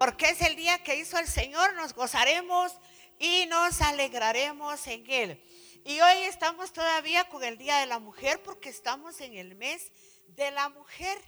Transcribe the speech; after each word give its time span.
Porque 0.00 0.30
es 0.30 0.40
el 0.40 0.56
día 0.56 0.82
que 0.82 0.96
hizo 0.96 1.18
el 1.18 1.28
Señor, 1.28 1.74
nos 1.74 1.92
gozaremos 1.92 2.72
y 3.18 3.44
nos 3.50 3.82
alegraremos 3.82 4.86
en 4.86 5.04
Él. 5.10 5.44
Y 5.84 6.00
hoy 6.00 6.22
estamos 6.22 6.72
todavía 6.72 7.28
con 7.28 7.44
el 7.44 7.58
Día 7.58 7.76
de 7.80 7.84
la 7.84 7.98
Mujer 7.98 8.42
porque 8.42 8.70
estamos 8.70 9.20
en 9.20 9.34
el 9.36 9.54
mes 9.56 9.92
de 10.28 10.52
la 10.52 10.70
mujer. 10.70 11.18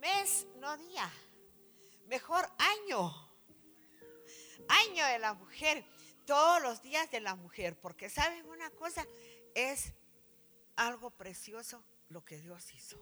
Mes, 0.00 0.46
no 0.60 0.78
día. 0.78 1.12
Mejor 2.06 2.48
año. 2.56 3.12
Año 4.86 5.06
de 5.08 5.18
la 5.18 5.34
mujer. 5.34 5.84
Todos 6.24 6.62
los 6.62 6.80
días 6.80 7.10
de 7.10 7.20
la 7.20 7.34
mujer. 7.34 7.78
Porque 7.78 8.08
saben 8.08 8.48
una 8.48 8.70
cosa, 8.70 9.06
es 9.54 9.92
algo 10.76 11.10
precioso 11.10 11.84
lo 12.08 12.24
que 12.24 12.38
Dios 12.38 12.72
hizo. 12.72 12.98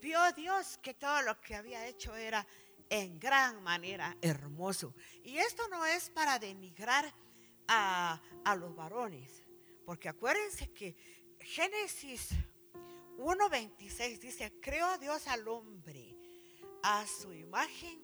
Vio 0.00 0.20
Dios 0.34 0.78
que 0.80 0.94
todo 0.94 1.20
lo 1.22 1.40
que 1.40 1.56
había 1.56 1.84
hecho 1.88 2.14
era 2.14 2.46
en 2.90 3.18
gran 3.20 3.62
manera 3.62 4.16
hermoso. 4.20 4.94
Y 5.24 5.38
esto 5.38 5.66
no 5.68 5.86
es 5.86 6.10
para 6.10 6.38
denigrar 6.38 7.14
a, 7.68 8.20
los 8.58 8.74
varones, 8.74 9.44
porque 9.86 10.08
acuérdense 10.08 10.72
que 10.72 10.96
Génesis 11.38 12.30
1.26 13.16 14.18
dice, 14.18 14.52
creó 14.60 14.98
Dios 14.98 15.28
al 15.28 15.46
hombre 15.46 16.16
a 16.82 17.06
su 17.06 17.32
imagen, 17.32 18.02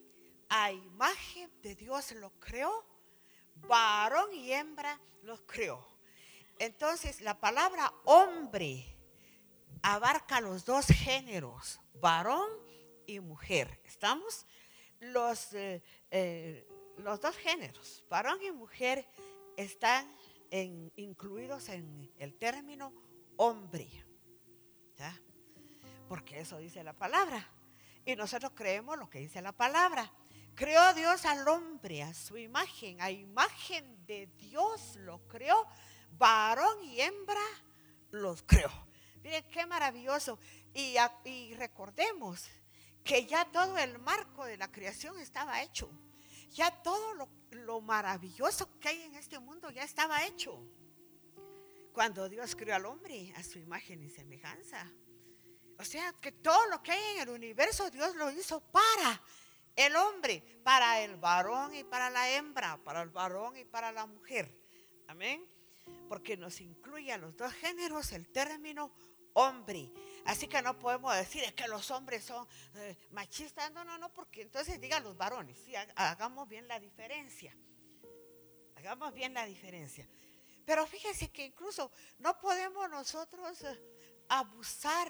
a 0.48 0.70
imagen 0.70 1.50
de 1.62 1.74
Dios 1.74 2.12
lo 2.12 2.30
creó, 2.38 2.86
varón 3.66 4.32
y 4.32 4.52
hembra 4.52 5.00
los 5.22 5.42
creó. 5.42 5.84
Entonces 6.60 7.20
la 7.20 7.40
palabra 7.40 7.92
hombre 8.04 8.96
abarca 9.82 10.40
los 10.40 10.64
dos 10.64 10.86
géneros, 10.86 11.80
varón 11.94 12.48
y 13.06 13.18
mujer. 13.18 13.80
¿Estamos? 13.84 14.46
Los, 15.00 15.52
eh, 15.52 15.82
eh, 16.10 16.66
los 16.98 17.20
dos 17.20 17.36
géneros, 17.36 18.04
varón 18.08 18.42
y 18.42 18.50
mujer, 18.50 19.06
están 19.56 20.10
incluidos 20.50 21.68
en 21.68 22.12
el 22.18 22.34
término 22.34 22.92
hombre. 23.36 23.88
Porque 26.08 26.40
eso 26.40 26.58
dice 26.58 26.84
la 26.84 26.92
palabra. 26.92 27.46
Y 28.04 28.14
nosotros 28.14 28.52
creemos 28.54 28.96
lo 28.96 29.10
que 29.10 29.18
dice 29.18 29.42
la 29.42 29.52
palabra. 29.52 30.10
Creó 30.54 30.94
Dios 30.94 31.26
al 31.26 31.46
hombre 31.48 32.02
a 32.02 32.14
su 32.14 32.38
imagen, 32.38 33.00
a 33.02 33.10
imagen 33.10 34.06
de 34.06 34.26
Dios 34.38 34.96
lo 34.96 35.18
creó, 35.28 35.66
varón 36.12 36.82
y 36.84 37.00
hembra 37.00 37.42
los 38.10 38.42
creó. 38.42 38.70
Miren 39.22 39.44
qué 39.50 39.66
maravilloso. 39.66 40.38
Y, 40.72 40.96
y 41.24 41.54
recordemos 41.54 42.48
que 43.06 43.24
ya 43.24 43.44
todo 43.46 43.78
el 43.78 43.98
marco 44.00 44.44
de 44.44 44.56
la 44.56 44.70
creación 44.70 45.18
estaba 45.20 45.62
hecho. 45.62 45.88
Ya 46.50 46.70
todo 46.82 47.14
lo, 47.14 47.28
lo 47.52 47.80
maravilloso 47.80 48.78
que 48.80 48.88
hay 48.88 49.02
en 49.02 49.14
este 49.14 49.38
mundo 49.38 49.70
ya 49.70 49.84
estaba 49.84 50.26
hecho. 50.26 50.58
Cuando 51.92 52.28
Dios 52.28 52.56
creó 52.56 52.74
al 52.74 52.84
hombre 52.84 53.32
a 53.36 53.42
su 53.44 53.58
imagen 53.58 54.02
y 54.02 54.10
semejanza. 54.10 54.90
O 55.78 55.84
sea, 55.84 56.12
que 56.20 56.32
todo 56.32 56.66
lo 56.66 56.82
que 56.82 56.90
hay 56.90 57.16
en 57.16 57.22
el 57.22 57.28
universo 57.28 57.90
Dios 57.90 58.16
lo 58.16 58.30
hizo 58.30 58.60
para 58.60 59.22
el 59.76 59.94
hombre, 59.94 60.42
para 60.64 61.00
el 61.02 61.16
varón 61.16 61.74
y 61.74 61.84
para 61.84 62.10
la 62.10 62.30
hembra, 62.30 62.76
para 62.82 63.02
el 63.02 63.10
varón 63.10 63.56
y 63.56 63.64
para 63.64 63.92
la 63.92 64.06
mujer. 64.06 64.52
Amén. 65.06 65.46
Porque 66.08 66.36
nos 66.36 66.60
incluye 66.60 67.12
a 67.12 67.18
los 67.18 67.36
dos 67.36 67.52
géneros 67.52 68.10
el 68.12 68.26
término 68.32 68.90
hombre. 69.34 69.92
Así 70.26 70.48
que 70.48 70.60
no 70.60 70.78
podemos 70.78 71.14
decir 71.14 71.42
que 71.54 71.68
los 71.68 71.90
hombres 71.90 72.24
son 72.24 72.46
eh, 72.74 72.96
machistas. 73.12 73.70
No, 73.72 73.84
no, 73.84 73.96
no, 73.98 74.12
porque 74.12 74.42
entonces 74.42 74.80
digan 74.80 75.04
los 75.04 75.16
varones. 75.16 75.58
Hagamos 75.94 76.48
bien 76.48 76.66
la 76.66 76.80
diferencia. 76.80 77.56
Hagamos 78.76 79.14
bien 79.14 79.34
la 79.34 79.46
diferencia. 79.46 80.08
Pero 80.64 80.86
fíjense 80.86 81.30
que 81.30 81.44
incluso 81.44 81.92
no 82.18 82.38
podemos 82.40 82.90
nosotros 82.90 83.62
eh, 83.62 83.78
abusar 84.28 85.08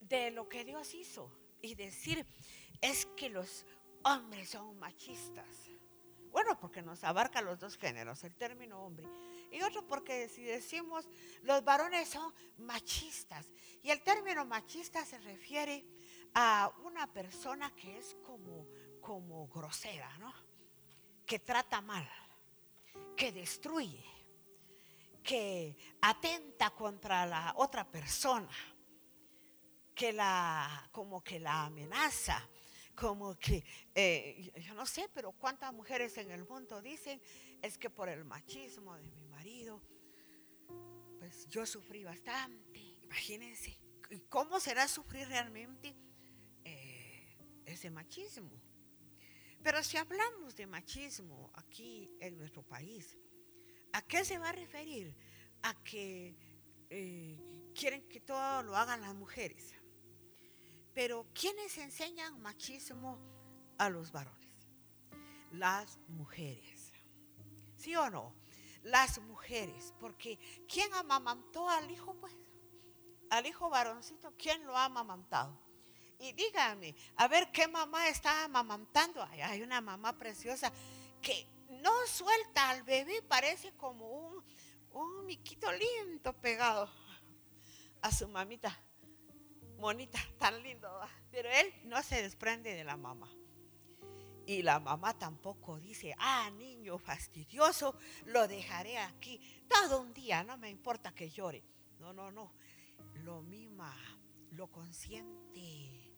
de 0.00 0.30
lo 0.30 0.48
que 0.48 0.64
Dios 0.64 0.92
hizo 0.94 1.30
y 1.62 1.74
decir, 1.74 2.26
es 2.80 3.06
que 3.16 3.30
los 3.30 3.64
hombres 4.04 4.50
son 4.50 4.78
machistas. 4.78 5.46
Bueno, 6.30 6.58
porque 6.58 6.82
nos 6.82 7.04
abarca 7.04 7.40
los 7.40 7.58
dos 7.58 7.78
géneros, 7.78 8.24
el 8.24 8.34
término 8.34 8.82
hombre. 8.82 9.06
Y 9.52 9.62
otro 9.62 9.86
porque 9.86 10.28
si 10.28 10.42
decimos 10.42 11.08
los 11.42 11.62
varones 11.64 12.08
son 12.08 12.32
machistas. 12.58 13.46
Y 13.82 13.90
el 13.90 14.02
término 14.02 14.44
machista 14.44 15.04
se 15.04 15.18
refiere 15.18 15.84
a 16.34 16.72
una 16.84 17.12
persona 17.12 17.74
que 17.74 17.98
es 17.98 18.16
como, 18.24 18.66
como 19.00 19.48
grosera, 19.48 20.16
¿no? 20.18 20.32
Que 21.26 21.38
trata 21.38 21.80
mal, 21.80 22.08
que 23.16 23.32
destruye, 23.32 24.04
que 25.22 25.76
atenta 26.00 26.70
contra 26.70 27.26
la 27.26 27.54
otra 27.56 27.84
persona 27.84 28.50
que 29.94 30.12
la, 30.12 30.88
como 30.90 31.22
que 31.22 31.38
la 31.38 31.64
amenaza, 31.64 32.48
como 32.94 33.38
que, 33.38 33.64
eh, 33.94 34.52
yo 34.56 34.74
no 34.74 34.86
sé, 34.86 35.08
pero 35.14 35.32
cuántas 35.32 35.72
mujeres 35.72 36.16
en 36.18 36.30
el 36.30 36.44
mundo 36.44 36.80
dicen, 36.82 37.20
es 37.60 37.78
que 37.78 37.90
por 37.90 38.08
el 38.08 38.24
machismo 38.24 38.94
de 38.96 39.02
mi 39.02 39.21
pues 41.18 41.48
yo 41.48 41.66
sufrí 41.66 42.04
bastante, 42.04 42.78
imagínense, 43.02 43.78
¿cómo 44.28 44.60
será 44.60 44.86
sufrir 44.86 45.26
realmente 45.28 45.96
eh, 46.64 47.36
ese 47.64 47.90
machismo? 47.90 48.50
Pero 49.62 49.82
si 49.82 49.96
hablamos 49.96 50.56
de 50.56 50.66
machismo 50.66 51.50
aquí 51.54 52.10
en 52.20 52.36
nuestro 52.36 52.62
país, 52.62 53.16
¿a 53.92 54.02
qué 54.02 54.24
se 54.24 54.38
va 54.38 54.50
a 54.50 54.52
referir? 54.52 55.16
A 55.62 55.74
que 55.82 56.36
eh, 56.90 57.70
quieren 57.74 58.08
que 58.08 58.20
todo 58.20 58.62
lo 58.62 58.76
hagan 58.76 59.00
las 59.00 59.14
mujeres. 59.14 59.74
Pero 60.94 61.26
¿quiénes 61.32 61.78
enseñan 61.78 62.40
machismo 62.40 63.18
a 63.78 63.88
los 63.88 64.12
varones? 64.12 64.68
Las 65.52 65.98
mujeres. 66.08 66.92
¿Sí 67.76 67.94
o 67.96 68.10
no? 68.10 68.41
Las 68.82 69.18
mujeres. 69.20 69.94
Porque 70.00 70.38
¿quién 70.68 70.92
amamantó 70.94 71.68
al 71.68 71.90
hijo? 71.90 72.14
Pues 72.14 72.34
al 73.30 73.46
hijo 73.46 73.70
varoncito, 73.70 74.34
¿quién 74.36 74.66
lo 74.66 74.76
ha 74.76 74.84
amamantado? 74.84 75.58
Y 76.18 76.32
dígame, 76.32 76.94
a 77.16 77.26
ver 77.28 77.50
qué 77.50 77.66
mamá 77.66 78.08
está 78.08 78.44
amamantando. 78.44 79.22
hay 79.22 79.62
una 79.62 79.80
mamá 79.80 80.16
preciosa 80.18 80.72
que 81.20 81.48
no 81.68 81.90
suelta 82.06 82.68
al 82.68 82.82
bebé, 82.82 83.22
parece 83.22 83.72
como 83.72 84.08
un, 84.08 84.44
un 84.92 85.24
miquito 85.24 85.68
lindo 85.72 86.32
pegado 86.34 86.90
a 88.02 88.12
su 88.12 88.28
mamita 88.28 88.78
monita, 89.82 90.20
tan 90.38 90.62
lindo, 90.62 90.88
pero 91.32 91.50
él 91.50 91.74
no 91.84 92.00
se 92.04 92.22
desprende 92.22 92.72
de 92.72 92.84
la 92.84 92.96
mamá. 92.96 93.28
Y 94.46 94.62
la 94.62 94.80
mamá 94.80 95.14
tampoco 95.14 95.78
dice, 95.78 96.14
ah, 96.18 96.50
niño 96.50 96.98
fastidioso, 96.98 97.96
lo 98.26 98.48
dejaré 98.48 98.98
aquí 98.98 99.40
todo 99.68 100.00
un 100.00 100.12
día, 100.12 100.42
no 100.44 100.56
me 100.58 100.68
importa 100.68 101.14
que 101.14 101.30
llore. 101.30 101.62
No, 101.98 102.12
no, 102.12 102.30
no. 102.30 102.52
Lo 103.24 103.42
mima, 103.42 103.94
lo 104.50 104.70
consiente, 104.70 106.12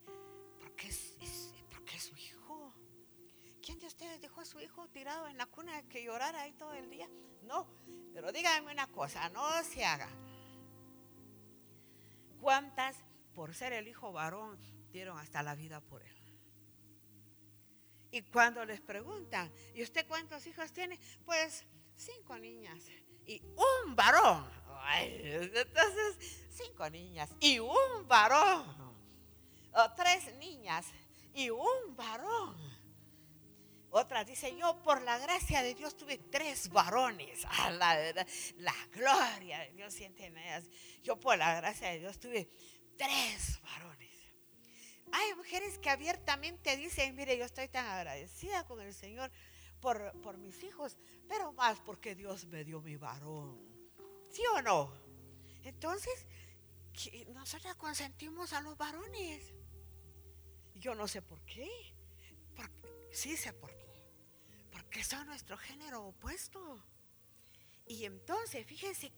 porque 0.59 0.89
es, 0.89 1.17
porque 1.71 1.97
es 1.97 2.05
su 2.05 2.17
hijo. 2.17 2.75
¿Quién 3.63 3.79
de 3.79 3.87
ustedes 3.87 4.21
dejó 4.21 4.41
a 4.41 4.45
su 4.45 4.61
hijo 4.61 4.89
tirado 4.89 5.27
en 5.29 5.39
la 5.39 5.47
cuna 5.47 5.83
que 5.89 6.03
llorara 6.05 6.43
ahí 6.43 6.53
todo 6.53 6.73
el 6.73 6.89
día? 6.91 7.09
No, 7.43 7.67
pero 8.15 8.33
díganme 8.33 8.73
una 8.73 8.87
cosa, 8.87 9.29
no 9.31 9.63
se 9.65 9.85
haga. 9.85 10.09
¿Cuántas 12.41 12.97
por 13.35 13.55
ser 13.55 13.73
el 13.73 13.89
hijo 13.89 14.13
varón, 14.13 14.57
dieron 14.93 15.19
hasta 15.19 15.43
la 15.43 15.55
vida 15.55 15.81
por 15.81 16.03
él. 16.03 16.14
Y 18.15 18.23
cuando 18.23 18.65
les 18.65 18.81
preguntan, 18.81 19.53
¿y 19.75 19.83
usted 19.83 20.07
cuántos 20.07 20.47
hijos 20.47 20.73
tiene? 20.73 21.01
Pues 21.25 21.65
cinco 21.97 22.39
niñas 22.39 22.85
y 23.27 23.43
un 23.57 23.97
varón. 23.97 24.49
entonces, 24.93 26.47
cinco 26.49 26.89
niñas 26.91 27.31
y 27.41 27.59
un 27.59 28.07
varón. 28.07 28.95
O 29.73 29.93
tres 29.97 30.33
niñas 30.37 30.87
y 31.35 31.51
un 31.51 31.97
varón. 31.97 32.55
Otra 33.91 34.23
dice, 34.23 34.57
yo 34.57 34.81
por 34.81 35.03
la 35.03 35.19
gracia 35.19 35.65
de 35.65 35.75
Dios 35.75 35.97
tuve 35.97 36.19
tres 36.19 36.69
varones. 36.69 37.45
La, 37.73 38.15
la, 38.59 38.75
gloria 38.93 39.59
de 39.59 39.71
Dios 39.73 39.93
sienten 39.93 40.39
ellas. 40.39 40.71
Yo 41.03 41.19
por 41.19 41.37
la 41.37 41.57
gracia 41.57 41.89
de 41.91 41.99
Dios 41.99 42.21
tuve 42.21 42.49
tres 42.97 43.61
varones. 43.63 43.94
Hay 45.13 45.35
mujeres 45.35 45.79
que 45.79 45.91
abiertamente 45.91 46.77
dicen, 46.77 47.15
mire, 47.15 47.37
yo 47.39 47.45
estoy 47.45 47.69
tan 47.69 47.87
agradecida 47.87 48.67
con 48.67 48.81
el 48.81 48.93
Señor 48.93 49.31
por, 49.81 50.39
mis 50.39 50.63
hijos, 50.65 50.97
pero 51.29 51.53
más 51.53 51.79
porque 51.81 52.15
Dios 52.15 52.47
me 52.47 52.65
dio 52.65 52.81
mi 52.81 52.97
varón. 52.97 53.61
¿Sí 54.31 54.43
o 54.55 54.63
no? 54.63 54.93
Entonces, 55.63 56.27
nosotros 57.35 57.77
consentimos 57.77 58.53
a 58.53 58.63
los 58.63 58.77
varones. 58.79 59.53
yo 60.75 60.95
no 60.95 61.07
sé 61.07 61.23
por 61.23 61.41
qué. 61.43 61.69
sí 63.13 63.37
sé 63.37 63.53
por 63.53 63.77
qué. 63.77 64.03
Porque 64.73 65.05
son 65.05 65.27
nuestro 65.27 65.57
género 65.59 66.07
opuesto. 66.07 66.83
Y 67.87 68.07
entonces, 68.07 68.67
fíjense 68.67 69.13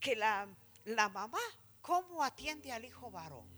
que, 0.00 0.16
la 0.16 1.08
mamá, 1.08 1.40
¿cómo 1.80 2.22
atiende 2.24 2.72
al 2.72 2.84
hijo 2.84 3.10
varón? 3.10 3.53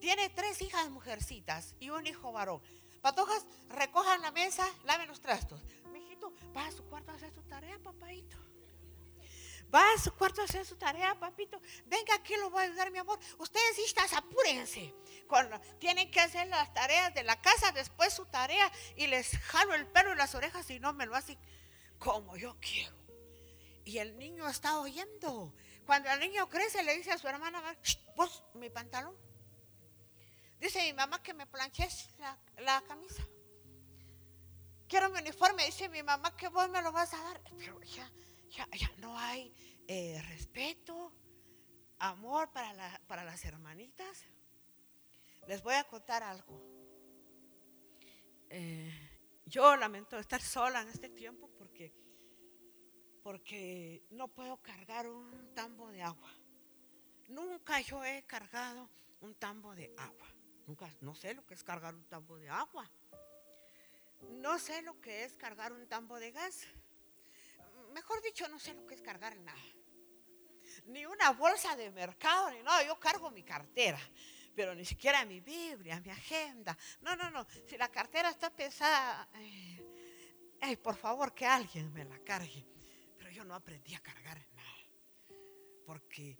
Tiene 0.00 0.28
tres 0.30 0.62
hijas 0.62 0.90
mujercitas 0.90 1.74
y 1.80 1.90
un 1.90 2.06
hijo 2.06 2.32
varón. 2.32 2.62
Patojas, 3.00 3.46
recojan 3.68 4.20
la 4.22 4.30
mesa, 4.32 4.68
laven 4.84 5.08
los 5.08 5.20
trastos. 5.20 5.60
Mijito, 5.92 6.32
va 6.56 6.66
a 6.66 6.72
su 6.72 6.84
cuarto 6.84 7.10
a 7.10 7.14
hacer 7.14 7.32
su 7.32 7.42
tarea, 7.42 7.78
papadito. 7.78 8.36
Va 9.74 9.82
a 9.92 9.98
su 9.98 10.12
cuarto 10.14 10.40
a 10.40 10.44
hacer 10.44 10.64
su 10.64 10.76
tarea, 10.76 11.14
papito. 11.18 11.60
Venga 11.86 12.14
aquí, 12.14 12.34
lo 12.36 12.50
voy 12.50 12.62
a 12.62 12.66
ayudar, 12.66 12.90
mi 12.90 12.98
amor. 12.98 13.18
Ustedes, 13.38 13.78
hijas, 13.78 14.12
apúrense. 14.14 14.94
Cuando 15.28 15.60
tienen 15.78 16.10
que 16.10 16.20
hacer 16.20 16.46
las 16.48 16.72
tareas 16.72 17.12
de 17.14 17.22
la 17.22 17.40
casa, 17.40 17.70
después 17.72 18.14
su 18.14 18.24
tarea, 18.26 18.70
y 18.96 19.06
les 19.08 19.36
jalo 19.38 19.74
el 19.74 19.86
pelo 19.86 20.12
y 20.12 20.16
las 20.16 20.34
orejas 20.34 20.70
y 20.70 20.80
no 20.80 20.94
me 20.94 21.04
lo 21.04 21.14
hacen 21.14 21.38
como 21.98 22.36
yo 22.36 22.56
quiero. 22.60 22.96
Y 23.84 23.98
el 23.98 24.18
niño 24.18 24.48
está 24.48 24.80
oyendo. 24.80 25.54
Cuando 25.84 26.10
el 26.10 26.20
niño 26.20 26.48
crece, 26.48 26.82
le 26.82 26.96
dice 26.96 27.12
a 27.12 27.18
su 27.18 27.28
hermana, 27.28 27.62
vos, 28.16 28.42
mi 28.54 28.70
pantalón. 28.70 29.16
Dice 30.60 30.82
mi 30.82 30.92
mamá 30.92 31.22
que 31.22 31.34
me 31.34 31.46
planches 31.46 32.08
la, 32.58 32.82
camisa. 32.86 33.22
Quiero 34.88 35.10
mi 35.10 35.20
uniforme. 35.20 35.64
Dice 35.66 35.88
mi 35.88 36.02
mamá 36.02 36.36
que 36.36 36.48
vos 36.48 36.68
me 36.68 36.82
lo 36.82 36.92
vas 36.92 37.14
a 37.14 37.22
dar. 37.22 37.40
Pero 37.56 37.80
ya, 37.82 38.10
ya, 38.50 38.68
ya 38.76 38.90
no 38.98 39.18
hay 39.18 39.54
eh, 39.86 40.20
respeto, 40.28 41.12
amor 41.98 42.50
para, 42.50 43.00
para 43.06 43.24
las 43.24 43.44
hermanitas. 43.44 44.26
Les 45.46 45.62
voy 45.62 45.74
a 45.74 45.84
contar 45.84 46.22
algo. 46.22 46.60
Eh, 48.50 48.92
yo 49.44 49.76
lamento 49.76 50.18
estar 50.18 50.42
sola 50.42 50.82
en 50.82 50.88
este 50.88 51.08
tiempo 51.08 51.48
porque, 51.56 51.92
porque 53.22 54.02
no 54.10 54.28
puedo 54.28 54.58
cargar 54.58 55.06
un 55.08 55.54
tambo 55.54 55.90
de 55.90 56.02
agua. 56.02 56.30
Nunca 57.28 57.80
yo 57.80 58.04
he 58.04 58.24
cargado 58.24 58.90
un 59.20 59.34
tambo 59.34 59.74
de 59.74 59.92
agua. 59.96 60.26
Nunca, 60.68 60.86
no 61.00 61.14
sé 61.14 61.32
lo 61.32 61.46
que 61.46 61.54
es 61.54 61.64
cargar 61.64 61.94
un 61.94 62.04
tambo 62.04 62.36
de 62.36 62.50
agua. 62.50 62.88
No 64.32 64.58
sé 64.58 64.82
lo 64.82 65.00
que 65.00 65.24
es 65.24 65.32
cargar 65.38 65.72
un 65.72 65.86
tambo 65.88 66.20
de 66.20 66.30
gas. 66.30 66.66
Mejor 67.94 68.20
dicho, 68.22 68.46
no 68.48 68.58
sé 68.58 68.74
lo 68.74 68.86
que 68.86 68.94
es 68.94 69.00
cargar 69.00 69.34
nada. 69.38 69.58
Ni 70.84 71.06
una 71.06 71.30
bolsa 71.30 71.74
de 71.74 71.90
mercado, 71.90 72.50
ni 72.50 72.62
nada. 72.62 72.84
Yo 72.84 73.00
cargo 73.00 73.30
mi 73.30 73.42
cartera, 73.42 73.98
pero 74.54 74.74
ni 74.74 74.84
siquiera 74.84 75.24
mi 75.24 75.40
Biblia, 75.40 76.00
mi 76.00 76.10
agenda. 76.10 76.76
No, 77.00 77.16
no, 77.16 77.30
no. 77.30 77.46
Si 77.66 77.78
la 77.78 77.88
cartera 77.88 78.28
está 78.28 78.54
pesada, 78.54 79.26
eh, 80.60 80.76
por 80.76 80.96
favor 80.96 81.32
que 81.32 81.46
alguien 81.46 81.90
me 81.94 82.04
la 82.04 82.18
cargue. 82.18 82.66
Pero 83.16 83.30
yo 83.30 83.42
no 83.42 83.54
aprendí 83.54 83.94
a 83.94 84.00
cargar 84.00 84.38
nada. 84.54 85.38
Porque 85.86 86.36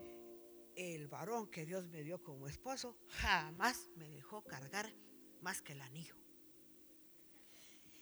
el 0.78 1.08
varón 1.08 1.50
que 1.50 1.66
Dios 1.66 1.88
me 1.88 2.04
dio 2.04 2.22
como 2.22 2.46
esposo 2.46 2.96
jamás 3.08 3.90
me 3.96 4.08
dejó 4.08 4.44
cargar 4.44 4.94
más 5.40 5.60
que 5.60 5.72
el 5.72 5.80
anillo. 5.80 6.14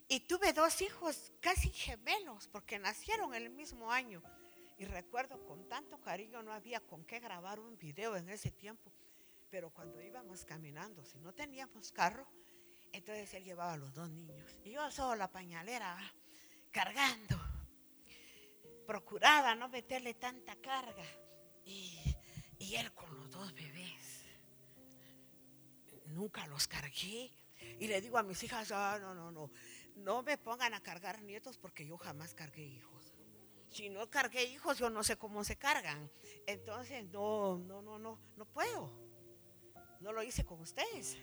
Y 0.09 0.21
tuve 0.21 0.53
dos 0.53 0.83
hijos 0.83 1.33
casi 1.41 1.71
gemelos 1.71 2.49
porque 2.49 2.79
nacieron 2.79 3.35
el 3.35 3.49
mismo 3.49 3.91
año. 3.91 4.23
Y 4.79 4.85
recuerdo 4.85 5.43
con 5.47 5.67
tanto 5.71 6.03
cariño 6.03 6.43
no 6.43 6.53
había 6.53 6.81
con 6.81 7.05
qué 7.07 7.19
grabar 7.19 7.61
un 7.61 7.79
video 7.79 8.15
en 8.15 8.29
ese 8.29 8.51
tiempo. 8.51 8.93
Pero 9.51 9.71
cuando 9.71 10.03
íbamos 10.03 10.45
caminando, 10.45 11.03
si 11.03 11.19
no 11.19 11.33
teníamos 11.33 11.91
carro, 11.93 12.29
entonces 12.93 13.33
él 13.33 13.45
llevaba 13.45 13.73
a 13.73 13.79
los 13.79 13.95
dos 13.95 14.11
niños. 14.11 14.61
Y 14.65 14.73
yo 14.73 14.91
solo 14.91 15.17
la 15.17 15.33
pañalera 15.33 15.97
cargando. 16.71 17.41
Procuraba 18.87 19.55
no 19.55 19.71
meterle 19.71 20.13
tanta 20.13 20.57
carga. 20.57 21.05
Y 21.65 22.16
y 22.59 22.75
él 22.77 22.93
con 22.93 23.15
los 23.15 23.31
dos 23.31 23.53
bebés. 23.55 24.25
Nunca 26.07 26.47
los 26.47 26.67
cargué. 26.67 27.31
Y 27.79 27.87
le 27.89 28.01
digo 28.01 28.19
a 28.19 28.23
mis 28.23 28.43
hijas, 28.43 28.71
ah, 28.73 28.99
no, 29.01 29.15
no, 29.15 29.33
no, 29.33 29.51
no 29.97 30.23
me 30.23 30.39
pongan 30.39 30.75
a 30.75 30.81
cargar 30.81 31.23
nietos 31.23 31.59
porque 31.59 31.87
yo 31.87 31.99
jamás 31.99 32.35
cargué 32.35 32.65
hijos. 32.65 33.15
Si 33.71 33.89
no 33.91 34.09
cargué 34.09 34.45
hijos, 34.45 34.79
yo 34.79 34.89
no 34.89 35.03
sé 35.03 35.17
cómo 35.17 35.45
se 35.45 35.57
cargan. 35.57 36.11
Entonces, 36.47 37.05
no, 37.11 37.59
no, 37.59 37.83
no, 37.83 37.99
no, 37.99 38.19
no 38.37 38.45
puedo. 38.47 38.93
No 40.01 40.13
lo 40.13 40.23
hice 40.23 40.45
con 40.45 40.61
ustedes. 40.61 41.19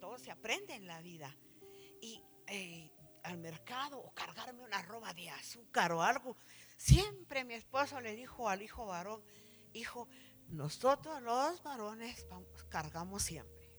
Todo 0.00 0.18
se 0.18 0.30
aprende 0.30 0.74
en 0.74 0.86
la 0.86 1.00
vida. 1.02 1.36
Y 2.00 2.22
eh, 2.46 2.90
al 3.22 3.38
mercado 3.38 3.98
o 3.98 4.12
cargarme 4.14 4.62
una 4.62 4.82
roba 4.82 5.12
de 5.14 5.30
azúcar 5.30 5.92
o 5.92 6.02
algo. 6.02 6.36
Siempre 6.76 7.44
mi 7.44 7.54
esposo 7.54 8.00
le 8.00 8.16
dijo 8.16 8.48
al 8.48 8.62
hijo 8.62 8.86
varón, 8.86 9.22
hijo, 9.72 10.08
nosotros 10.50 11.22
los 11.22 11.62
varones 11.62 12.26
cargamos 12.68 13.22
siempre. 13.22 13.70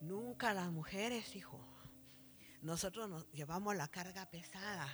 Nunca 0.00 0.52
las 0.52 0.70
mujeres, 0.70 1.34
hijo. 1.34 1.58
Nosotros 2.60 3.08
nos 3.08 3.30
llevamos 3.32 3.74
la 3.74 3.88
carga 3.88 4.26
pesada. 4.26 4.86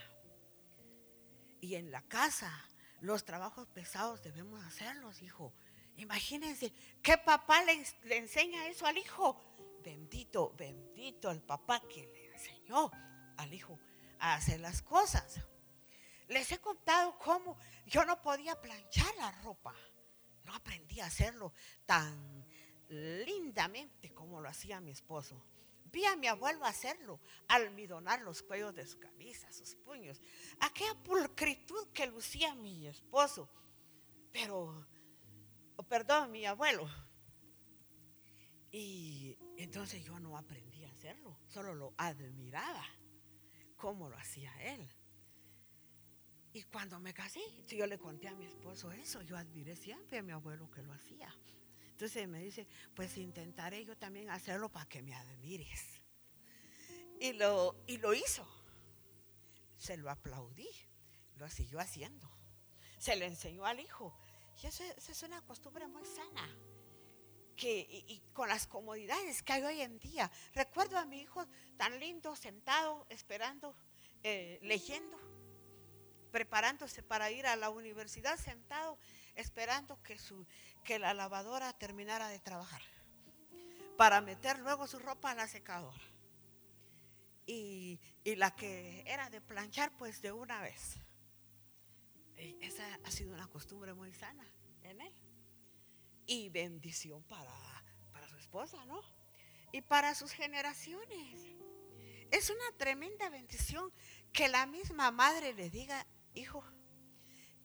Y 1.60 1.74
en 1.74 1.90
la 1.90 2.02
casa, 2.02 2.52
los 3.00 3.24
trabajos 3.24 3.66
pesados 3.68 4.22
debemos 4.22 4.64
hacerlos, 4.64 5.20
hijo. 5.22 5.52
Imagínense, 5.96 6.72
¿qué 7.02 7.18
papá 7.18 7.64
le, 7.64 7.84
le 8.04 8.18
enseña 8.18 8.68
eso 8.68 8.86
al 8.86 8.96
hijo? 8.96 9.40
Bendito, 9.82 10.54
bendito 10.56 11.30
el 11.30 11.42
papá 11.42 11.82
que 11.88 12.06
le 12.06 12.32
enseñó 12.32 12.90
al 13.36 13.52
hijo 13.52 13.78
a 14.20 14.34
hacer 14.34 14.60
las 14.60 14.82
cosas. 14.82 15.40
Les 16.30 16.50
he 16.52 16.58
contado 16.60 17.18
cómo 17.18 17.58
yo 17.86 18.04
no 18.04 18.22
podía 18.22 18.54
planchar 18.60 19.12
la 19.16 19.32
ropa. 19.42 19.74
No 20.44 20.54
aprendí 20.54 21.00
a 21.00 21.06
hacerlo 21.06 21.52
tan 21.84 22.46
lindamente 22.88 24.14
como 24.14 24.40
lo 24.40 24.48
hacía 24.48 24.80
mi 24.80 24.92
esposo. 24.92 25.44
Vi 25.86 26.04
a 26.04 26.14
mi 26.14 26.28
abuelo 26.28 26.64
hacerlo, 26.64 27.20
almidonar 27.48 28.20
los 28.20 28.42
cuellos 28.42 28.72
de 28.76 28.86
su 28.86 29.00
camisa, 29.00 29.52
sus 29.52 29.74
puños. 29.74 30.20
Aquella 30.60 30.94
pulcritud 31.02 31.88
que 31.88 32.06
lucía 32.06 32.54
mi 32.54 32.86
esposo. 32.86 33.50
Pero, 34.30 34.86
oh, 35.74 35.82
perdón, 35.82 36.30
mi 36.30 36.46
abuelo. 36.46 36.88
Y 38.70 39.36
entonces 39.56 40.04
yo 40.04 40.20
no 40.20 40.38
aprendí 40.38 40.84
a 40.84 40.90
hacerlo, 40.92 41.36
solo 41.48 41.74
lo 41.74 41.92
admiraba, 41.96 42.84
como 43.76 44.08
lo 44.08 44.16
hacía 44.16 44.52
él. 44.62 44.88
Y 46.52 46.62
cuando 46.64 46.98
me 46.98 47.14
casé, 47.14 47.40
yo 47.68 47.86
le 47.86 47.98
conté 47.98 48.28
a 48.28 48.34
mi 48.34 48.44
esposo 48.44 48.90
eso, 48.90 49.22
yo 49.22 49.36
admiré 49.36 49.76
siempre 49.76 50.18
a 50.18 50.22
mi 50.22 50.32
abuelo 50.32 50.68
que 50.70 50.82
lo 50.82 50.92
hacía. 50.92 51.32
Entonces 51.90 52.26
me 52.26 52.42
dice, 52.42 52.66
pues 52.94 53.16
intentaré 53.18 53.84
yo 53.84 53.96
también 53.96 54.30
hacerlo 54.30 54.68
para 54.68 54.86
que 54.86 55.02
me 55.02 55.14
admires. 55.14 56.00
Y 57.20 57.34
lo, 57.34 57.76
y 57.86 57.98
lo 57.98 58.14
hizo. 58.14 58.48
Se 59.76 59.96
lo 59.96 60.10
aplaudí, 60.10 60.68
lo 61.36 61.48
siguió 61.48 61.78
haciendo. 61.78 62.28
Se 62.98 63.14
lo 63.16 63.26
enseñó 63.26 63.64
al 63.64 63.78
hijo. 63.78 64.18
Y 64.62 64.66
eso, 64.66 64.82
es 64.82 65.22
una 65.22 65.42
costumbre 65.42 65.86
muy 65.86 66.04
sana. 66.04 66.48
Que, 67.54 67.86
y, 68.08 68.22
con 68.32 68.48
las 68.48 68.66
comodidades 68.66 69.42
que 69.42 69.52
hay 69.52 69.62
hoy 69.62 69.80
en 69.82 69.98
día. 69.98 70.30
Recuerdo 70.54 70.98
a 70.98 71.04
mi 71.04 71.20
hijo 71.20 71.46
tan 71.76 72.00
lindo, 72.00 72.34
sentado, 72.34 73.06
esperando, 73.10 73.76
eh, 74.22 74.58
leyendo 74.62 75.29
preparándose 76.30 77.02
para 77.02 77.30
ir 77.30 77.46
a 77.46 77.56
la 77.56 77.70
universidad, 77.70 78.38
sentado 78.38 78.98
esperando 79.34 80.02
que, 80.02 80.18
su, 80.18 80.46
que 80.84 80.98
la 80.98 81.14
lavadora 81.14 81.72
terminara 81.72 82.28
de 82.28 82.38
trabajar, 82.38 82.82
para 83.96 84.20
meter 84.20 84.58
luego 84.60 84.86
su 84.86 84.98
ropa 84.98 85.30
a 85.30 85.34
la 85.34 85.46
secadora. 85.46 86.00
Y, 87.46 88.00
y 88.22 88.36
la 88.36 88.54
que 88.54 89.02
era 89.06 89.28
de 89.28 89.40
planchar, 89.40 89.90
pues 89.98 90.22
de 90.22 90.30
una 90.30 90.60
vez. 90.60 90.98
esa 92.36 92.84
ha 93.04 93.10
sido 93.10 93.34
una 93.34 93.48
costumbre 93.48 93.92
muy 93.92 94.12
sana 94.12 94.46
en 94.82 95.00
él. 95.00 95.16
Y 96.26 96.48
bendición 96.48 97.24
para, 97.24 97.52
para 98.12 98.28
su 98.28 98.36
esposa, 98.36 98.84
¿no? 98.86 99.00
Y 99.72 99.80
para 99.82 100.14
sus 100.14 100.32
generaciones. 100.32 101.40
Es 102.30 102.50
una 102.50 102.76
tremenda 102.76 103.28
bendición 103.28 103.92
que 104.32 104.48
la 104.48 104.66
misma 104.66 105.10
madre 105.10 105.52
le 105.52 105.68
diga 105.70 106.06
hijo, 106.34 106.64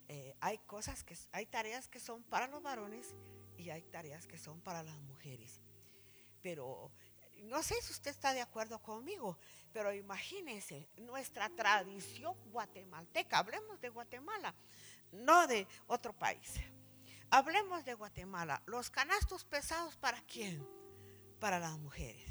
eh, 0.08 0.36
hay 0.40 0.58
cosas 0.60 1.04
que, 1.04 1.18
hay 1.32 1.46
tareas 1.46 1.88
que 1.88 2.00
son 2.00 2.24
para 2.24 2.48
los 2.48 2.62
varones 2.62 3.16
y 3.58 3.70
hay 3.70 3.82
tareas 3.84 4.28
que 4.28 4.38
son 4.38 4.62
para 4.62 4.84
las 4.84 4.98
mujeres. 5.02 5.60
Pero 6.42 6.92
no 7.44 7.64
sé 7.64 7.82
si 7.82 7.92
usted 7.92 8.12
está 8.12 8.34
de 8.34 8.42
acuerdo 8.42 8.82
conmigo, 8.82 9.38
pero 9.74 9.94
imagínense 9.94 10.88
nuestra 10.98 11.50
tradición 11.50 12.36
guatemalteca, 12.52 13.40
hablemos 13.40 13.80
de 13.82 13.90
Guatemala, 13.90 14.56
no 15.12 15.48
de 15.48 15.68
otro 15.88 16.14
país. 16.14 16.54
Hablemos 17.32 17.84
de 17.84 17.96
Guatemala. 17.96 18.62
Los 18.66 18.90
canastos 18.90 19.44
pesados 19.44 19.98
para 19.98 20.22
quién? 20.22 20.66
Para 21.40 21.60
las 21.60 21.78
mujeres. 21.80 22.30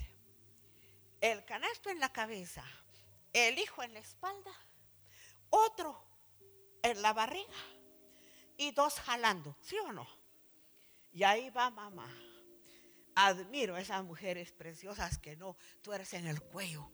El 1.20 1.44
canasto 1.44 1.90
en 1.90 2.00
la 2.00 2.12
cabeza, 2.12 2.64
el 3.32 3.58
hijo 3.58 3.82
en 3.82 3.94
la 3.94 4.00
espalda, 4.00 4.52
otro 5.50 6.13
en 6.84 7.00
la 7.02 7.12
barriga 7.12 7.56
y 8.56 8.70
dos 8.70 9.00
jalando, 9.00 9.56
¿sí 9.60 9.76
o 9.78 9.92
no? 9.92 10.06
Y 11.12 11.24
ahí 11.24 11.50
va 11.50 11.70
mamá. 11.70 12.08
Admiro 13.16 13.74
a 13.74 13.80
esas 13.80 14.04
mujeres 14.04 14.52
preciosas 14.52 15.18
que 15.18 15.34
no 15.36 15.56
tuercen 15.82 16.26
el 16.26 16.42
cuello, 16.42 16.90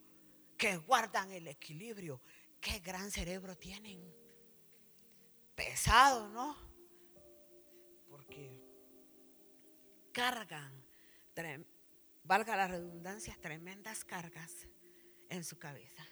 que 0.57 0.77
guardan 0.77 1.33
el 1.33 1.49
equilibrio. 1.49 2.23
Qué 2.61 2.79
gran 2.79 3.11
cerebro 3.11 3.57
tienen. 3.57 4.15
Pesado, 5.55 6.29
¿no? 6.29 6.57
Porque 8.09 8.63
cargan, 10.13 10.85
valga 12.23 12.57
la 12.57 12.69
redundancia, 12.69 13.37
tremendas 13.41 14.05
cargas 14.05 14.69
en 15.31 15.43
su 15.43 15.59
cabeza. 15.59 16.07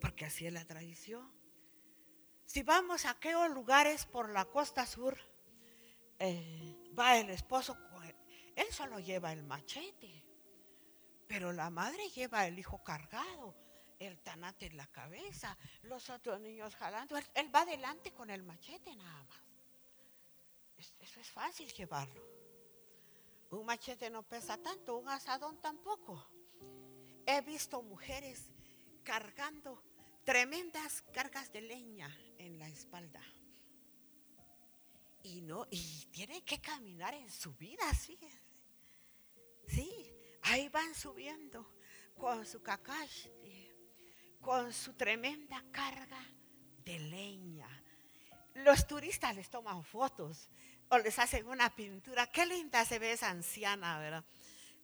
Porque 0.00 0.24
así 0.24 0.46
es 0.46 0.52
la 0.52 0.64
tradición. 0.64 1.43
Si 2.54 2.62
vamos 2.62 3.04
a 3.04 3.10
aquellos 3.10 3.50
lugares 3.50 4.06
por 4.06 4.30
la 4.30 4.44
costa 4.44 4.86
sur, 4.86 5.18
eh, 6.20 6.76
va 6.96 7.18
el 7.18 7.30
esposo, 7.30 7.76
él 8.54 8.68
solo 8.70 9.00
lleva 9.00 9.32
el 9.32 9.42
machete, 9.42 10.24
pero 11.26 11.52
la 11.52 11.68
madre 11.68 12.08
lleva 12.10 12.46
el 12.46 12.56
hijo 12.56 12.80
cargado, 12.84 13.56
el 13.98 14.20
tanate 14.20 14.66
en 14.66 14.76
la 14.76 14.86
cabeza, 14.86 15.58
los 15.82 16.08
otros 16.10 16.38
niños 16.38 16.76
jalando, 16.76 17.16
él, 17.16 17.52
va 17.52 17.62
adelante 17.62 18.12
con 18.12 18.30
el 18.30 18.44
machete 18.44 18.94
nada 18.94 19.24
más. 19.24 19.42
Eso 21.00 21.18
es 21.18 21.30
fácil 21.32 21.72
llevarlo. 21.72 22.24
Un 23.50 23.66
machete 23.66 24.10
no 24.10 24.22
pesa 24.22 24.58
tanto, 24.58 24.96
un 24.96 25.08
asadón 25.08 25.60
tampoco. 25.60 26.24
He 27.26 27.40
visto 27.40 27.82
mujeres 27.82 28.48
cargando 29.02 29.82
tremendas 30.24 31.02
cargas 31.12 31.52
de 31.52 31.60
leña 31.60 32.16
en 32.44 32.58
la 32.58 32.68
espalda. 32.68 33.22
Y 35.22 35.40
no, 35.40 35.66
y 35.70 36.06
tienen 36.12 36.42
que 36.42 36.60
caminar 36.60 37.14
en 37.14 37.30
su 37.30 37.54
vida, 37.54 37.82
sí. 37.94 38.18
Ahí 40.42 40.68
van 40.68 40.94
subiendo 40.94 41.74
con 42.18 42.44
su 42.44 42.62
cacache, 42.62 43.32
con 44.40 44.72
su 44.72 44.92
tremenda 44.92 45.64
carga 45.72 46.20
de 46.84 46.98
leña. 46.98 47.68
Los 48.56 48.86
turistas 48.86 49.34
les 49.34 49.48
toman 49.48 49.82
fotos 49.82 50.50
o 50.90 50.98
les 50.98 51.18
hacen 51.18 51.46
una 51.48 51.74
pintura. 51.74 52.30
Qué 52.30 52.44
linda 52.44 52.84
se 52.84 52.98
ve 52.98 53.12
esa 53.12 53.30
anciana, 53.30 53.98
¿verdad? 53.98 54.24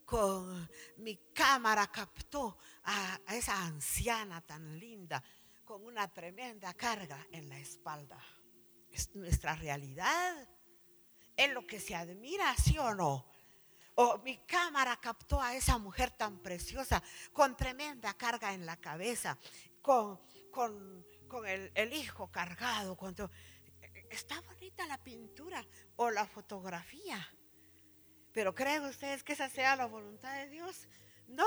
Con 0.05 0.69
mi 0.97 1.17
cámara 1.35 1.87
captó 1.89 2.59
a, 2.85 3.21
esa 3.29 3.63
anciana 3.65 4.41
tan 4.41 4.79
linda 4.79 5.23
con 5.71 5.87
una 5.87 6.13
tremenda 6.13 6.75
carga 6.75 7.25
en 7.31 7.49
la 7.49 7.57
espalda. 7.57 8.21
Es 8.91 9.15
nuestra 9.15 9.55
realidad. 9.55 10.49
Es 11.37 11.53
lo 11.53 11.65
que 11.65 11.79
se 11.79 11.95
admira, 11.95 12.53
¿sí 12.57 12.77
o 12.77 12.93
no? 12.93 13.25
O 13.95 14.19
mi 14.19 14.39
cámara 14.39 14.99
captó 15.01 15.41
a 15.41 15.55
esa 15.55 15.79
mujer 15.79 16.11
tan 16.11 16.43
preciosa 16.43 17.01
con 17.33 17.57
tremenda 17.57 18.13
carga 18.15 18.53
en 18.53 18.67
la 18.67 18.79
cabeza, 18.79 19.39
con, 19.81 20.21
con, 20.51 21.07
el, 21.47 21.93
hijo 21.93 22.33
cargado. 22.33 22.97
Con 22.97 23.15
Está 24.11 24.41
bonita 24.41 24.85
la 24.89 24.99
pintura 24.99 25.65
o 25.95 26.11
la 26.11 26.27
fotografía. 26.27 27.33
Pero 28.33 28.57
¿creen 28.57 28.87
ustedes 28.87 29.23
que 29.23 29.35
esa 29.35 29.49
sea 29.49 29.77
la 29.77 29.87
voluntad 29.87 30.35
de 30.35 30.49
Dios? 30.49 30.89
No. 31.29 31.47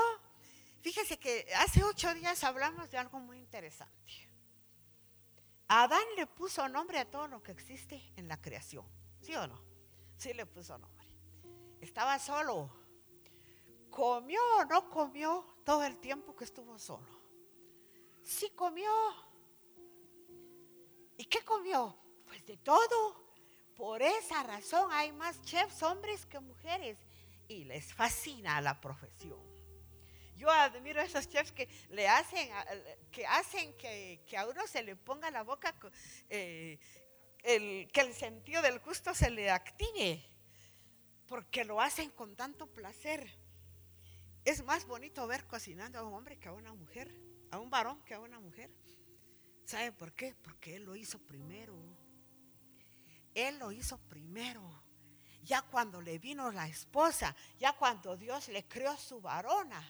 Fíjense 0.84 1.18
que 1.18 1.46
hace 1.56 1.82
ocho 1.82 2.12
días 2.12 2.44
hablamos 2.44 2.90
de 2.90 2.98
algo 2.98 3.18
muy 3.18 3.38
interesante. 3.38 4.12
Adán 5.66 6.04
le 6.14 6.26
puso 6.26 6.68
nombre 6.68 6.98
a 6.98 7.10
todo 7.10 7.26
lo 7.26 7.42
que 7.42 7.52
existe 7.52 8.12
en 8.16 8.28
la 8.28 8.38
creación. 8.38 8.86
¿Sí 9.22 9.34
o 9.34 9.46
no? 9.46 9.58
Sí 10.18 10.34
le 10.34 10.44
puso 10.44 10.76
nombre. 10.76 11.08
Estaba 11.80 12.18
solo. 12.18 12.70
¿Comió 13.88 14.42
o 14.58 14.66
no 14.66 14.90
comió 14.90 15.56
todo 15.64 15.84
el 15.84 15.96
tiempo 16.00 16.36
que 16.36 16.44
estuvo 16.44 16.78
solo? 16.78 17.18
Sí 18.22 18.50
comió. 18.50 18.92
¿Y 21.16 21.24
qué 21.24 21.42
comió? 21.46 21.96
Pues 22.26 22.44
de 22.44 22.58
todo. 22.58 23.32
Por 23.74 24.02
esa 24.02 24.42
razón 24.42 24.92
hay 24.92 25.12
más 25.12 25.40
chefs 25.44 25.82
hombres 25.82 26.26
que 26.26 26.40
mujeres 26.40 26.98
y 27.48 27.64
les 27.64 27.94
fascina 27.94 28.60
la 28.60 28.78
profesión. 28.82 29.53
Yo 30.44 30.50
admiro 30.50 31.00
a 31.00 31.04
esos 31.04 31.26
chefs 31.26 31.52
que 31.52 31.66
le 31.88 32.06
hacen, 32.06 32.50
que 33.10 33.24
hacen 33.24 33.74
que, 33.78 34.36
a 34.36 34.46
uno 34.46 34.66
se 34.66 34.82
le 34.82 34.94
ponga 34.94 35.30
la 35.30 35.42
boca, 35.42 35.74
eh, 36.28 36.78
que 37.42 38.00
el 38.02 38.12
sentido 38.12 38.60
del 38.60 38.78
gusto 38.80 39.14
se 39.14 39.30
le 39.30 39.50
active 39.50 40.22
porque 41.26 41.64
lo 41.64 41.80
hacen 41.80 42.10
con 42.10 42.36
tanto 42.36 42.66
placer. 42.66 43.26
Es 44.44 44.62
más 44.62 44.86
bonito 44.86 45.26
ver 45.26 45.46
cocinando 45.46 45.98
a 45.98 46.02
un 46.02 46.12
hombre 46.12 46.38
que 46.38 46.50
a 46.50 46.52
una 46.52 46.74
mujer, 46.74 47.10
a 47.50 47.58
un 47.58 47.70
varón 47.70 48.02
que 48.04 48.12
a 48.12 48.20
una 48.20 48.38
mujer. 48.38 48.70
¿Sabe 49.64 49.92
por 49.92 50.12
qué? 50.12 50.34
Porque 50.42 50.76
él 50.76 50.84
lo 50.84 50.94
hizo 50.94 51.18
primero. 51.20 51.74
Él 53.32 53.58
lo 53.58 53.72
hizo 53.72 53.96
primero. 53.96 54.84
Ya 55.42 55.62
cuando 55.62 56.02
le 56.02 56.18
vino 56.18 56.52
la 56.52 56.68
esposa, 56.68 57.34
ya 57.58 57.72
cuando 57.72 58.14
Dios 58.14 58.48
le 58.48 58.68
creó 58.68 58.94
su 58.98 59.22
varona, 59.22 59.82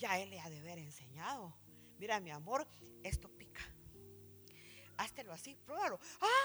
ya 0.00 0.18
él 0.18 0.30
le 0.30 0.40
ha 0.40 0.50
de 0.50 0.58
haber 0.58 0.78
enseñado. 0.78 1.54
Mira, 1.98 2.18
mi 2.18 2.30
amor, 2.30 2.66
esto 3.02 3.28
pica. 3.28 3.60
Háztelo 4.96 5.32
así, 5.32 5.54
pruébalo. 5.54 6.00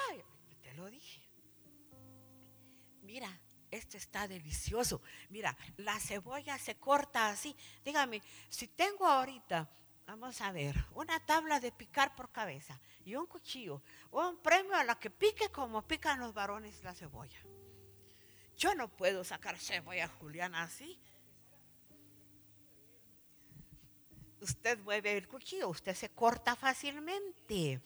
¡Ay! 0.09 0.21
Te 0.61 0.73
lo 0.73 0.89
dije. 0.89 1.21
Mira, 3.01 3.29
esto 3.71 3.97
está 3.97 4.27
delicioso. 4.27 5.01
Mira, 5.29 5.57
la 5.77 5.99
cebolla 5.99 6.57
se 6.57 6.75
corta 6.75 7.29
así. 7.29 7.55
Dígame, 7.83 8.21
si 8.49 8.67
tengo 8.67 9.07
ahorita, 9.07 9.69
vamos 10.05 10.41
a 10.41 10.51
ver, 10.51 10.75
una 10.93 11.19
tabla 11.25 11.59
de 11.59 11.71
picar 11.71 12.15
por 12.15 12.31
cabeza 12.31 12.79
y 13.05 13.15
un 13.15 13.25
cuchillo, 13.25 13.81
un 14.11 14.37
premio 14.41 14.75
a 14.75 14.83
la 14.83 14.99
que 14.99 15.09
pique 15.09 15.49
como 15.49 15.87
pican 15.87 16.19
los 16.19 16.33
varones 16.33 16.83
la 16.83 16.93
cebolla. 16.93 17.39
Yo 18.57 18.73
no 18.75 18.87
puedo 18.89 19.23
sacar 19.23 19.57
cebolla 19.57 20.07
juliana 20.07 20.63
así. 20.63 20.99
Usted 24.41 24.79
mueve 24.79 25.17
el 25.17 25.27
cuchillo, 25.27 25.69
usted 25.69 25.95
se 25.95 26.09
corta 26.09 26.55
fácilmente. 26.55 27.81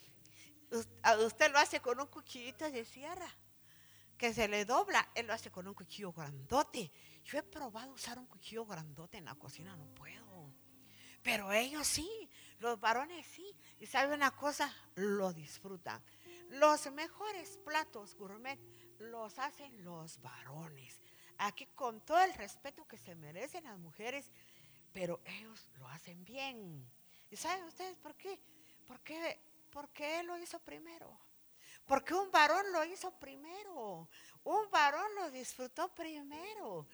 Usted 1.26 1.52
lo 1.52 1.60
hace 1.60 1.80
con 1.80 2.00
un 2.00 2.08
cuchillito 2.08 2.70
de 2.70 2.86
sierra 2.86 3.28
que 4.18 4.34
se 4.34 4.48
le 4.48 4.66
dobla, 4.66 5.10
él 5.16 5.28
lo 5.28 5.34
hace 5.34 5.50
con 5.50 5.68
un 5.68 5.74
cuchillo 5.74 6.12
grandote. 6.12 6.92
Yo 7.24 7.40
he 7.40 7.44
probado 7.44 7.94
usar 7.94 8.20
un 8.20 8.26
cuchillo 8.26 8.66
grandote 8.66 9.18
en 9.18 9.26
la 9.26 9.36
cocina, 9.36 9.76
no 9.78 9.86
puedo. 9.96 10.54
Pero 11.24 11.52
ellos 11.54 11.88
sí, 11.88 12.30
los 12.60 12.80
varones 12.80 13.26
sí. 13.26 13.56
Y 13.80 13.86
sabe 13.86 14.14
una 14.14 14.32
cosa, 14.32 14.74
lo 14.96 15.32
disfrutan. 15.32 16.04
Los 16.50 16.92
mejores 16.92 17.58
platos 17.64 18.16
gourmet 18.16 18.60
los 19.00 19.40
hacen 19.40 19.84
los 19.84 20.22
varones. 20.22 21.00
Aquí 21.38 21.68
con 21.68 22.02
todo 22.02 22.20
el 22.20 22.34
respeto 22.34 22.86
que 22.86 22.98
se 22.98 23.16
merecen 23.16 23.64
las 23.64 23.80
mujeres, 23.80 24.32
pero 24.94 25.22
ellos 25.26 25.70
lo 25.78 25.88
hacen 25.88 26.24
bien. 26.26 26.90
¿Y 27.30 27.36
saben 27.36 27.64
ustedes 27.66 27.96
por 27.98 28.16
qué? 28.16 28.40
Porque, 28.88 30.20
él 30.20 30.28
lo 30.28 30.38
hizo 30.38 30.60
primero. 30.60 31.20
Porque 31.86 32.14
un 32.14 32.32
varón 32.32 32.72
lo 32.72 32.84
hizo 32.86 33.12
primero. 33.20 34.10
Un 34.44 34.70
varón 34.72 35.14
lo 35.16 35.30
disfrutó 35.32 35.94
primero. 35.94 36.88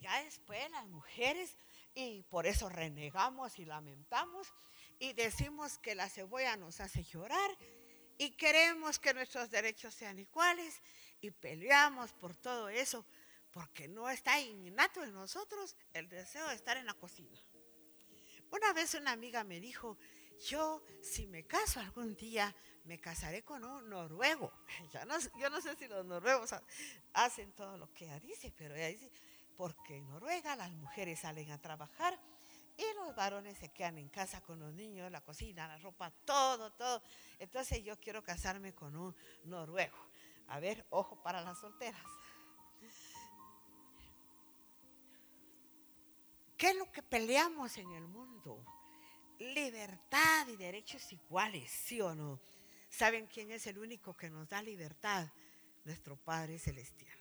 Ya 0.00 0.22
después 0.24 0.70
las 0.70 0.86
mujeres, 0.86 1.56
y 1.94 2.22
por 2.22 2.46
eso 2.46 2.68
renegamos 2.68 3.58
y 3.58 3.64
lamentamos 3.64 4.52
y 4.98 5.12
decimos 5.12 5.78
que 5.78 5.94
la 5.94 6.08
cebolla 6.08 6.56
nos 6.56 6.80
hace 6.80 7.02
llorar 7.04 7.50
y 8.18 8.30
queremos 8.32 8.98
que 8.98 9.14
nuestros 9.14 9.50
derechos 9.50 9.94
sean 9.94 10.18
iguales 10.18 10.80
y 11.20 11.30
peleamos 11.30 12.12
por 12.12 12.36
todo 12.36 12.68
eso 12.68 13.04
porque 13.52 13.88
no 13.88 14.08
está 14.08 14.40
innato 14.40 15.02
en 15.02 15.12
nosotros 15.12 15.76
el 15.92 16.08
deseo 16.08 16.46
de 16.48 16.54
estar 16.54 16.76
en 16.76 16.86
la 16.86 16.94
cocina. 16.94 17.38
Una 18.50 18.72
vez 18.72 18.94
una 18.94 19.12
amiga 19.12 19.44
me 19.44 19.60
dijo, 19.60 19.96
yo 20.48 20.82
si 21.02 21.26
me 21.26 21.46
caso 21.46 21.80
algún 21.80 22.16
día, 22.16 22.54
me 22.84 22.98
casaré 23.00 23.42
con 23.42 23.64
un 23.64 23.88
noruego. 23.88 24.52
yo 25.38 25.50
no 25.50 25.60
sé 25.60 25.76
si 25.76 25.86
los 25.86 26.04
noruegos 26.04 26.54
hacen 27.12 27.52
todo 27.52 27.76
lo 27.76 27.92
que 27.92 28.06
ella 28.06 28.18
dice, 28.20 28.52
pero 28.56 28.74
ella 28.74 28.88
dice, 28.88 29.10
porque 29.60 29.98
en 29.98 30.08
Noruega 30.08 30.56
las 30.56 30.72
mujeres 30.72 31.20
salen 31.20 31.50
a 31.50 31.60
trabajar 31.60 32.18
y 32.78 32.94
los 32.94 33.14
varones 33.14 33.58
se 33.58 33.68
quedan 33.68 33.98
en 33.98 34.08
casa 34.08 34.40
con 34.40 34.58
los 34.58 34.72
niños, 34.72 35.12
la 35.12 35.20
cocina, 35.20 35.68
la 35.68 35.76
ropa, 35.76 36.10
todo, 36.24 36.72
todo. 36.72 37.02
Entonces 37.38 37.84
yo 37.84 38.00
quiero 38.00 38.22
casarme 38.24 38.74
con 38.74 38.96
un 38.96 39.14
noruego. 39.44 39.98
A 40.48 40.60
ver, 40.60 40.86
ojo 40.88 41.22
para 41.22 41.42
las 41.42 41.60
solteras. 41.60 42.00
¿Qué 46.60 46.68
es 46.68 46.76
lo 46.76 46.92
que 46.92 47.02
peleamos 47.02 47.78
en 47.78 47.90
el 47.92 48.06
mundo? 48.06 48.62
Libertad 49.38 50.46
y 50.46 50.56
derechos 50.56 51.10
iguales, 51.10 51.70
¿sí 51.70 52.02
o 52.02 52.14
no? 52.14 52.38
¿Saben 52.90 53.26
quién 53.28 53.50
es 53.50 53.66
el 53.66 53.78
único 53.78 54.14
que 54.14 54.28
nos 54.28 54.46
da 54.46 54.60
libertad? 54.60 55.26
Nuestro 55.86 56.16
Padre 56.16 56.58
Celestial. 56.58 57.16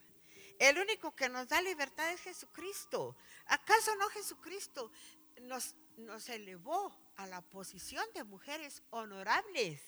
El 0.60 0.77
único 0.77 1.15
que 1.15 1.29
nos 1.29 1.48
da 1.48 1.62
libertad 1.62 2.12
es 2.12 2.19
Jesucristo. 2.19 3.15
¿Acaso 3.46 3.96
no 3.96 4.10
Jesucristo 4.10 4.91
nos, 5.43 5.74
nos 5.96 6.27
elevó 6.27 6.93
a 7.15 7.25
la 7.25 7.39
posición 7.39 8.05
de 8.13 8.25
mujeres 8.25 8.84
honorables? 8.89 9.81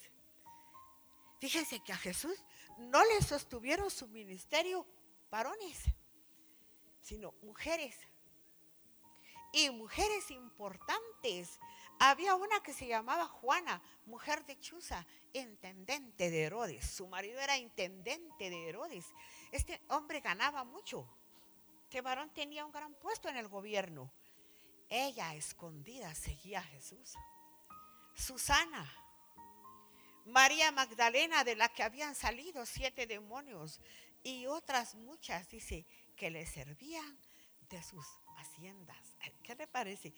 Fíjense 1.41 1.83
que 1.83 1.91
a 1.91 1.97
Jesús 1.97 2.41
no 2.77 3.03
le 3.03 3.21
sostuvieron 3.21 3.91
su 3.91 4.07
ministerio 4.07 4.87
varones, 5.29 5.77
sino 7.01 7.33
mujeres. 7.41 7.97
Y 9.51 9.69
mujeres 9.69 10.31
importantes. 10.31 11.59
Había 11.99 12.35
una 12.35 12.61
que 12.63 12.73
se 12.73 12.87
llamaba 12.87 13.27
Juana, 13.27 13.81
mujer 14.05 14.45
de 14.45 14.59
Chuza, 14.59 15.05
intendente 15.33 16.31
de 16.31 16.43
Herodes. 16.43 16.89
Su 16.89 17.07
marido 17.07 17.39
era 17.39 17.57
intendente 17.57 18.49
de 18.49 18.69
Herodes. 18.69 19.05
Este 19.51 19.81
hombre 19.89 20.19
ganaba 20.19 20.63
mucho. 20.63 21.07
Este 21.83 22.01
varón 22.01 22.29
tenía 22.33 22.65
un 22.65 22.71
gran 22.71 22.93
puesto 22.95 23.27
en 23.27 23.35
el 23.35 23.49
gobierno. 23.49 24.09
Ella 24.87 25.35
escondida 25.35 26.15
seguía 26.15 26.59
a 26.59 26.63
Jesús. 26.63 27.15
Susana, 28.15 28.89
María 30.25 30.71
Magdalena, 30.71 31.43
de 31.43 31.55
la 31.55 31.67
que 31.69 31.83
habían 31.83 32.15
salido 32.15 32.65
siete 32.65 33.07
demonios, 33.07 33.81
y 34.23 34.47
otras 34.47 34.95
muchas, 34.95 35.49
dice, 35.49 35.85
que 36.15 36.29
le 36.29 36.45
servían 36.45 37.19
de 37.69 37.83
sus 37.83 38.05
haciendas. 38.41 39.17
¿Qué 39.43 39.55
le 39.55 39.67
parece? 39.67 40.13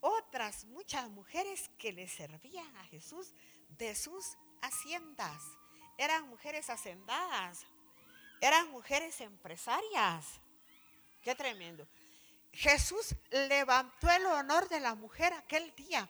Otras 0.00 0.64
muchas 0.66 1.08
mujeres 1.10 1.70
que 1.78 1.92
le 1.92 2.06
servían 2.06 2.76
a 2.76 2.84
Jesús 2.84 3.34
de 3.68 3.94
sus 3.94 4.36
haciendas. 4.62 5.42
Eran 5.96 6.28
mujeres 6.28 6.70
hacendadas, 6.70 7.64
eran 8.40 8.70
mujeres 8.70 9.20
empresarias. 9.20 10.40
Qué 11.22 11.34
tremendo. 11.34 11.86
Jesús 12.52 13.14
levantó 13.30 14.10
el 14.10 14.26
honor 14.26 14.68
de 14.68 14.80
la 14.80 14.94
mujer 14.94 15.32
aquel 15.32 15.74
día 15.74 16.08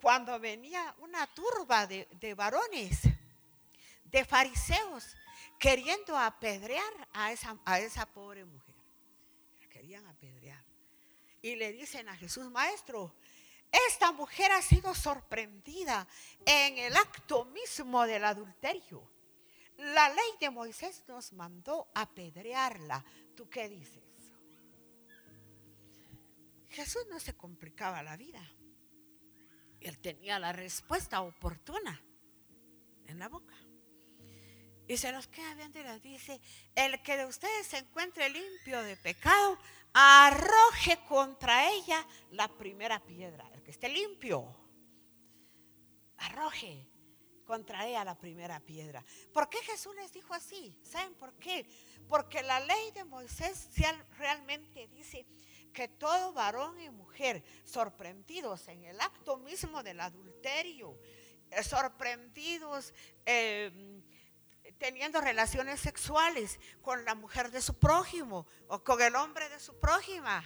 cuando 0.00 0.38
venía 0.38 0.94
una 0.98 1.26
turba 1.28 1.86
de, 1.86 2.34
varones, 2.36 3.00
de 4.04 4.24
fariseos, 4.24 5.16
queriendo 5.58 6.16
apedrear 6.16 7.08
a 7.12 7.32
esa, 7.32 7.56
a 7.64 7.80
esa 7.80 8.06
pobre 8.06 8.44
mujer. 8.44 8.74
La 9.60 9.68
querían 9.68 10.06
apedrear. 10.06 10.67
Y 11.42 11.56
le 11.56 11.72
dicen 11.72 12.08
a 12.08 12.16
Jesús, 12.16 12.50
maestro, 12.50 13.14
esta 13.88 14.12
mujer 14.12 14.50
ha 14.52 14.62
sido 14.62 14.94
sorprendida 14.94 16.06
en 16.44 16.78
el 16.78 16.96
acto 16.96 17.44
mismo 17.46 18.06
del 18.06 18.24
adulterio. 18.24 19.08
La 19.78 20.08
ley 20.08 20.30
de 20.40 20.50
Moisés 20.50 21.04
nos 21.06 21.32
mandó 21.32 21.88
apedrearla. 21.94 23.04
¿Tú 23.36 23.48
qué 23.48 23.68
dices? 23.68 24.02
Jesús 26.70 27.06
no 27.08 27.20
se 27.20 27.36
complicaba 27.36 28.02
la 28.02 28.16
vida. 28.16 28.42
Él 29.80 29.98
tenía 29.98 30.38
la 30.38 30.52
respuesta 30.52 31.20
oportuna 31.20 32.02
en 33.06 33.18
la 33.18 33.28
boca. 33.28 33.54
Y 34.88 34.96
se 34.96 35.12
los 35.12 35.28
queda 35.28 35.54
viendo 35.54 35.78
y 35.78 35.82
les 35.82 36.02
dice, 36.02 36.40
el 36.74 37.02
que 37.02 37.18
de 37.18 37.26
ustedes 37.26 37.66
se 37.66 37.78
encuentre 37.78 38.30
limpio 38.30 38.82
de 38.82 38.96
pecado, 38.96 39.58
arroje 39.92 40.98
contra 41.08 41.70
ella 41.72 42.06
la 42.32 42.48
primera 42.48 43.00
piedra. 43.00 43.48
El 43.54 43.62
que 43.62 43.70
esté 43.70 43.88
limpio, 43.88 44.54
arroje 46.18 46.88
contra 47.44 47.86
ella 47.86 48.04
la 48.04 48.14
primera 48.14 48.60
piedra. 48.60 49.02
¿Por 49.32 49.48
qué 49.48 49.58
Jesús 49.62 49.94
les 49.96 50.12
dijo 50.12 50.34
así? 50.34 50.76
¿Saben 50.82 51.14
por 51.14 51.32
qué? 51.38 51.66
Porque 52.06 52.42
la 52.42 52.60
ley 52.60 52.90
de 52.92 53.04
Moisés 53.04 53.70
realmente 54.18 54.86
dice 54.88 55.26
que 55.72 55.88
todo 55.88 56.32
varón 56.32 56.78
y 56.78 56.90
mujer 56.90 57.42
sorprendidos 57.64 58.68
en 58.68 58.84
el 58.84 59.00
acto 59.00 59.38
mismo 59.38 59.82
del 59.82 60.00
adulterio, 60.00 60.98
eh, 61.50 61.62
sorprendidos 61.62 62.92
em, 63.24 64.02
teniendo 64.78 65.20
relaciones 65.20 65.80
sexuales 65.80 66.60
con 66.82 67.04
la 67.04 67.14
mujer 67.14 67.50
de 67.50 67.60
su 67.60 67.78
prójimo 67.78 68.46
o 68.68 68.82
con 68.84 69.00
el 69.00 69.16
hombre 69.16 69.48
de 69.48 69.60
su 69.60 69.78
prójima, 69.78 70.44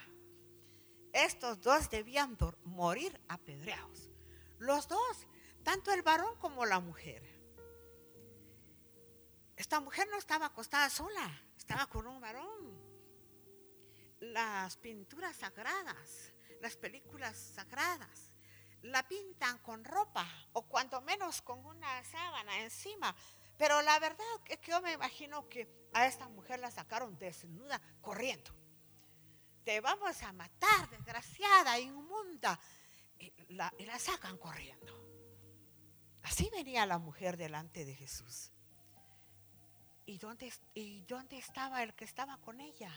estos 1.13 1.61
dos 1.61 1.91
debían 1.91 2.37
morir 2.65 3.21
apedreados. 3.29 4.11
Los 4.59 4.89
dos, 4.89 5.27
tanto 5.63 5.93
el 5.93 6.03
varón 6.03 6.37
como 6.39 6.65
la 6.65 6.81
mujer. 6.81 7.23
Esta 9.57 9.81
mujer 9.81 10.09
no 10.11 10.17
estaba 10.17 10.47
acostada 10.47 10.89
sola, 10.89 11.43
estaba 11.57 11.87
con 11.87 12.07
un 12.07 12.21
varón 12.21 12.93
las 14.23 14.77
pinturas 14.77 15.37
sagradas, 15.37 16.33
las 16.61 16.77
películas 16.77 17.37
sagradas, 17.37 18.31
la 18.83 19.07
pintan 19.07 19.59
con 19.59 19.85
ropa 19.85 20.27
o 20.53 20.63
cuanto 20.63 21.01
menos 21.01 21.43
con 21.43 21.65
una 21.67 22.05
sábana 22.05 22.61
encima. 22.61 23.15
Pero 23.63 23.81
la 23.81 23.97
verdad 24.01 24.27
es 24.47 24.59
que 24.59 24.73
yo 24.73 24.83
me 24.83 24.91
imagino 24.91 25.49
que 25.49 25.69
a 25.93 26.09
esta 26.09 26.27
mujer 26.27 26.59
la 26.59 26.73
sacaron 26.73 27.17
desnuda 27.17 27.81
corriendo. 28.01 28.51
Te 29.65 29.81
vamos 29.81 30.21
a 30.25 30.33
matar, 30.33 30.91
desgraciada, 30.91 31.79
inmunda. 31.79 32.59
Y 33.21 33.33
la, 33.55 33.73
sacan 34.01 34.37
corriendo. 34.37 34.93
Así 36.25 36.51
venía 36.51 36.85
la 36.87 36.99
mujer 36.99 37.37
delante 37.37 37.85
de 37.85 37.95
Jesús. 37.95 38.51
¿Y 40.07 40.19
dónde, 40.19 40.53
¿Y 40.75 41.03
dónde 41.03 41.39
estaba 41.39 41.85
el 41.85 41.95
que 41.95 42.05
estaba 42.05 42.39
con 42.39 42.61
ella? 42.61 42.93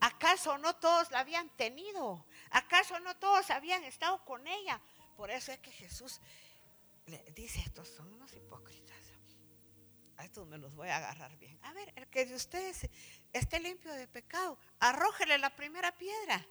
¿Acaso 0.00 0.56
no 0.56 0.76
todos 0.76 1.10
la 1.10 1.20
habían 1.20 1.54
tenido? 1.58 2.24
¿Acaso 2.52 2.98
no 3.00 3.14
todos 3.18 3.50
habían 3.50 3.84
estado 3.84 4.24
con 4.24 4.46
ella? 4.46 4.80
Por 5.14 5.30
eso 5.30 5.52
es 5.52 5.58
que 5.58 5.72
Jesús 5.72 6.22
le 7.04 7.22
dice, 7.34 7.60
estos 7.60 7.86
son 7.88 8.10
unos 8.14 8.32
hipócritas. 8.32 8.85
A 10.16 10.24
estos 10.24 10.46
me 10.46 10.58
los 10.58 10.74
voy 10.74 10.88
a 10.88 10.96
agarrar 10.96 11.36
bien. 11.36 11.58
A 11.62 11.72
ver, 11.72 11.92
el 11.96 12.06
que 12.08 12.24
de 12.24 12.34
ustedes 12.34 12.88
esté 13.32 13.60
limpio 13.60 13.92
de 13.92 14.06
pecado, 14.08 14.58
arrójele 14.78 15.38
la 15.38 15.54
primera 15.54 15.92
piedra. 15.96 16.46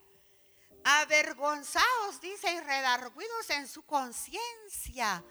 Avergonzados, 0.84 2.22
dice, 2.22 2.54
y 2.54 2.60
redarguidos 2.60 3.50
en 3.50 3.68
su 3.68 3.84
conciencia, 3.84 5.24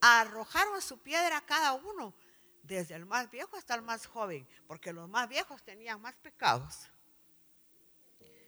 arrojaron 0.00 0.80
su 0.80 0.98
piedra 1.02 1.38
a 1.38 1.46
cada 1.46 1.72
uno, 1.72 2.14
desde 2.62 2.94
el 2.94 3.04
más 3.04 3.28
viejo 3.30 3.56
hasta 3.56 3.74
el 3.74 3.82
más 3.82 4.06
joven, 4.06 4.48
porque 4.68 4.92
los 4.92 5.08
más 5.08 5.28
viejos 5.28 5.62
tenían 5.64 6.00
más 6.00 6.14
pecados. 6.16 6.88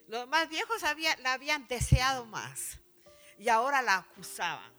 Los 0.07 0.29
más 0.29 0.49
viejos 0.49 0.83
la 1.19 1.33
habían 1.33 1.67
deseado 1.67 2.25
más 2.27 2.79
y 3.39 3.49
ahora 3.49 3.83
la 3.83 3.97
acusaban. 3.97 4.73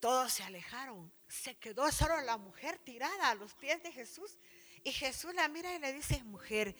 Todos 0.00 0.32
se 0.32 0.42
alejaron. 0.42 1.12
Se 1.28 1.56
quedó 1.56 1.90
solo 1.90 2.20
la 2.22 2.36
mujer 2.36 2.78
tirada 2.78 3.30
a 3.30 3.34
los 3.34 3.54
pies 3.54 3.82
de 3.82 3.92
Jesús. 3.92 4.38
Y 4.84 4.92
Jesús 4.92 5.34
la 5.34 5.48
mira 5.48 5.74
y 5.74 5.78
le 5.80 5.92
dice, 5.92 6.22
mujer, 6.24 6.76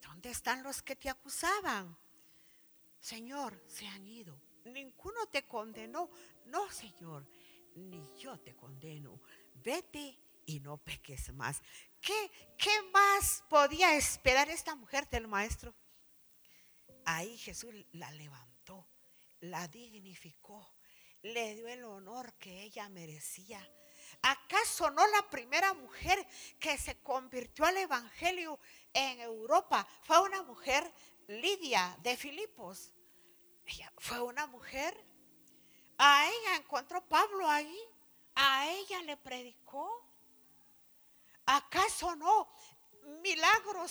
¿dónde 0.00 0.30
están 0.30 0.62
los 0.62 0.82
que 0.82 0.96
te 0.96 1.10
acusaban? 1.10 1.96
Señor, 2.98 3.62
se 3.66 3.86
han 3.86 4.06
ido. 4.06 4.40
Ninguno 4.64 5.26
te 5.26 5.46
condenó. 5.46 6.08
No, 6.46 6.70
Señor, 6.70 7.26
ni 7.74 8.02
yo 8.16 8.38
te 8.38 8.54
condeno. 8.54 9.20
Vete 9.54 10.18
y 10.46 10.60
no 10.60 10.78
peques 10.78 11.32
más. 11.34 11.60
¿Qué, 12.00 12.30
qué 12.56 12.70
más 12.92 13.44
podía 13.48 13.96
esperar 13.96 14.48
esta 14.48 14.74
mujer 14.74 15.08
del 15.08 15.28
maestro? 15.28 15.74
Ahí 17.04 17.36
Jesús 17.36 17.74
la 17.92 18.10
levantó, 18.12 18.86
la 19.40 19.66
dignificó, 19.68 20.74
le 21.22 21.54
dio 21.54 21.68
el 21.68 21.84
honor 21.84 22.34
que 22.34 22.62
ella 22.62 22.88
merecía. 22.88 23.68
¿Acaso 24.20 24.90
no 24.90 25.06
la 25.06 25.28
primera 25.30 25.72
mujer 25.74 26.26
que 26.60 26.76
se 26.76 27.00
convirtió 27.02 27.64
al 27.64 27.76
Evangelio 27.78 28.58
en 28.92 29.20
Europa 29.20 29.86
fue 30.02 30.20
una 30.20 30.42
mujer, 30.42 30.92
Lidia 31.28 31.96
de 32.02 32.16
Filipos? 32.16 32.92
Ella 33.64 33.92
fue 33.96 34.20
una 34.20 34.46
mujer. 34.46 34.94
A 35.98 36.26
ella 36.26 36.56
encontró 36.56 37.00
Pablo 37.06 37.48
ahí. 37.48 37.78
A 38.34 38.68
ella 38.68 39.02
le 39.02 39.16
predicó. 39.16 40.06
¿Acaso 41.46 42.14
no? 42.16 42.48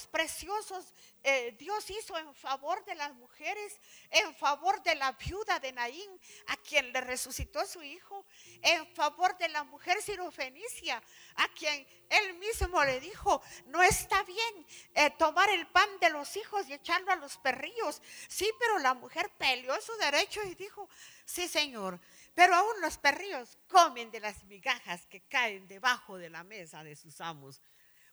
Preciosos 0.07 0.93
eh, 1.23 1.55
Dios 1.59 1.87
hizo 1.91 2.17
en 2.17 2.33
favor 2.33 2.83
de 2.85 2.95
las 2.95 3.13
mujeres, 3.13 3.79
en 4.09 4.33
favor 4.33 4.81
de 4.81 4.95
la 4.95 5.11
viuda 5.11 5.59
de 5.59 5.71
Naín, 5.71 6.09
a 6.47 6.57
quien 6.57 6.91
le 6.91 7.01
resucitó 7.01 7.65
su 7.67 7.83
hijo, 7.83 8.25
en 8.61 8.87
favor 8.95 9.37
de 9.37 9.49
la 9.49 9.63
mujer 9.63 10.01
sirofenicia, 10.01 11.01
a 11.35 11.47
quien 11.49 11.87
él 12.09 12.33
mismo 12.39 12.83
le 12.83 12.99
dijo, 12.99 13.41
no 13.67 13.83
está 13.83 14.23
bien 14.23 14.65
eh, 14.95 15.11
tomar 15.11 15.47
el 15.49 15.67
pan 15.67 15.89
de 15.99 16.09
los 16.09 16.35
hijos 16.37 16.67
y 16.67 16.73
echarlo 16.73 17.11
a 17.11 17.17
los 17.17 17.37
perrillos. 17.37 18.01
Sí, 18.27 18.49
pero 18.57 18.79
la 18.79 18.95
mujer 18.95 19.29
peleó 19.37 19.79
su 19.79 19.93
derecho 19.97 20.41
y 20.43 20.55
dijo, 20.55 20.89
sí, 21.25 21.47
Señor, 21.47 21.99
pero 22.33 22.55
aún 22.55 22.81
los 22.81 22.97
perrillos 22.97 23.59
comen 23.67 24.09
de 24.09 24.21
las 24.21 24.43
migajas 24.45 25.05
que 25.05 25.21
caen 25.21 25.67
debajo 25.67 26.17
de 26.17 26.29
la 26.31 26.43
mesa 26.43 26.83
de 26.83 26.95
sus 26.95 27.21
amos 27.21 27.61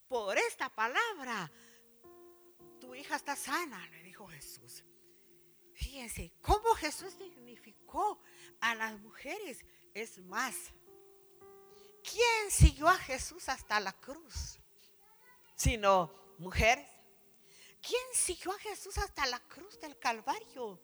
por 0.09 0.37
esta 0.39 0.71
palabra, 0.71 1.51
tu 2.89 2.95
hija 2.95 3.17
está 3.17 3.37
sana, 3.37 3.87
le 3.91 4.03
dijo 4.03 4.27
Jesús. 4.29 4.83
Fíjense, 5.75 6.33
cómo 6.41 6.75
Jesús 6.75 7.19
dignificó 7.19 8.19
a 8.63 8.75
las 8.75 8.99
mujeres. 9.01 9.63
Es 9.93 10.17
más, 10.17 10.55
¿quién 12.03 12.51
siguió 12.51 12.89
a 12.89 12.97
Jesús 12.97 13.47
hasta 13.51 13.79
la 13.79 13.93
cruz? 13.93 14.59
Sino 15.55 16.11
mujeres. 16.39 16.89
¿Quién 17.83 18.01
siguió 18.15 18.53
a 18.53 18.59
Jesús 18.59 18.97
hasta 18.97 19.27
la 19.27 19.41
cruz 19.41 19.79
del 19.81 19.99
Calvario? 19.99 20.81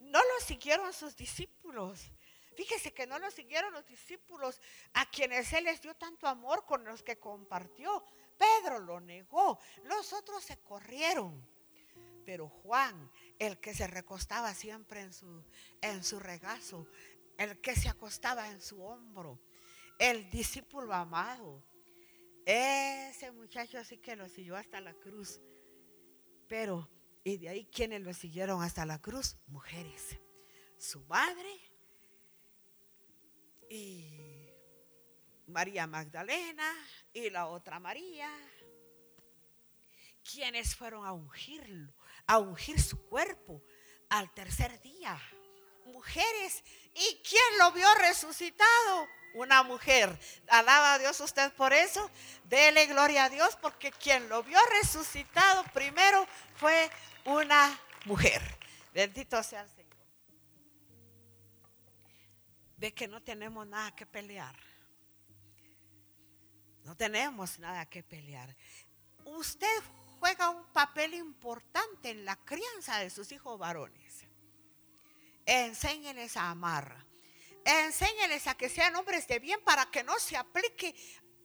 No 0.00 0.18
lo 0.18 0.44
siguieron 0.44 0.92
sus 0.92 1.16
discípulos. 1.16 2.02
Fíjese 2.54 2.92
que 2.92 3.06
no 3.06 3.18
lo 3.18 3.30
siguieron 3.30 3.72
los 3.72 3.86
discípulos 3.86 4.60
a 4.92 5.08
quienes 5.08 5.50
Él 5.54 5.64
les 5.64 5.80
dio 5.80 5.94
tanto 5.94 6.28
amor 6.28 6.66
con 6.66 6.84
los 6.84 7.02
que 7.02 7.18
compartió, 7.18 8.04
Pedro 8.36 8.80
lo 8.80 9.00
negó, 9.00 9.58
los 9.84 10.12
otros 10.12 10.42
se 10.44 10.58
corrieron. 10.58 11.46
Pero 12.24 12.48
Juan, 12.48 13.10
el 13.38 13.58
que 13.58 13.74
se 13.74 13.86
recostaba 13.86 14.54
siempre 14.54 15.00
en 15.00 15.12
su, 15.12 15.44
en 15.82 16.02
su 16.02 16.18
regazo, 16.18 16.86
el 17.36 17.60
que 17.60 17.76
se 17.76 17.88
acostaba 17.88 18.48
en 18.48 18.60
su 18.60 18.82
hombro, 18.82 19.38
el 19.98 20.30
discípulo 20.30 20.94
amado, 20.94 21.62
ese 22.46 23.30
muchacho 23.32 23.78
así 23.78 23.98
que 23.98 24.16
lo 24.16 24.28
siguió 24.28 24.56
hasta 24.56 24.80
la 24.80 24.94
cruz. 24.94 25.40
Pero, 26.48 26.88
¿y 27.22 27.38
de 27.38 27.48
ahí 27.48 27.66
quiénes 27.66 28.02
lo 28.02 28.12
siguieron 28.12 28.62
hasta 28.62 28.84
la 28.84 29.00
cruz? 29.00 29.36
Mujeres. 29.46 30.18
Su 30.76 31.00
madre 31.06 31.48
y 33.70 34.23
María 35.46 35.86
Magdalena 35.86 36.72
y 37.12 37.30
la 37.30 37.46
otra 37.46 37.78
María, 37.78 38.30
quienes 40.22 40.74
fueron 40.74 41.06
a 41.06 41.12
ungirlo, 41.12 41.92
a 42.26 42.38
ungir 42.38 42.80
su 42.80 42.98
cuerpo 43.08 43.62
al 44.08 44.32
tercer 44.32 44.80
día. 44.80 45.20
Mujeres, 45.86 46.62
¿y 46.94 47.22
quién 47.28 47.58
lo 47.58 47.72
vio 47.72 47.86
resucitado? 47.96 49.06
Una 49.34 49.62
mujer. 49.62 50.18
Alaba 50.48 50.94
a 50.94 50.98
Dios 50.98 51.20
usted 51.20 51.52
por 51.54 51.72
eso. 51.72 52.10
Dele 52.44 52.86
gloria 52.86 53.24
a 53.24 53.28
Dios 53.28 53.56
porque 53.60 53.90
quien 53.90 54.28
lo 54.28 54.42
vio 54.42 54.58
resucitado 54.80 55.64
primero 55.74 56.26
fue 56.56 56.90
una 57.24 57.78
mujer. 58.06 58.40
Bendito 58.92 59.42
sea 59.42 59.62
el 59.62 59.68
Señor. 59.70 59.84
Ve 62.76 62.94
que 62.94 63.08
no 63.08 63.22
tenemos 63.22 63.66
nada 63.66 63.94
que 63.94 64.06
pelear. 64.06 64.54
No 66.84 66.96
tenemos 66.96 67.58
nada 67.58 67.86
que 67.86 68.02
pelear. 68.02 68.54
Usted 69.24 69.82
juega 70.20 70.50
un 70.50 70.64
papel 70.72 71.14
importante 71.14 72.10
en 72.10 72.24
la 72.24 72.36
crianza 72.36 72.98
de 72.98 73.10
sus 73.10 73.32
hijos 73.32 73.58
varones. 73.58 74.24
Enséñeles 75.46 76.36
a 76.36 76.50
amar. 76.50 77.04
Enséñeles 77.64 78.46
a 78.46 78.54
que 78.54 78.68
sean 78.68 78.94
hombres 78.96 79.26
de 79.26 79.38
bien 79.38 79.60
para 79.64 79.86
que 79.86 80.04
no 80.04 80.18
se 80.18 80.36
aplique 80.36 80.94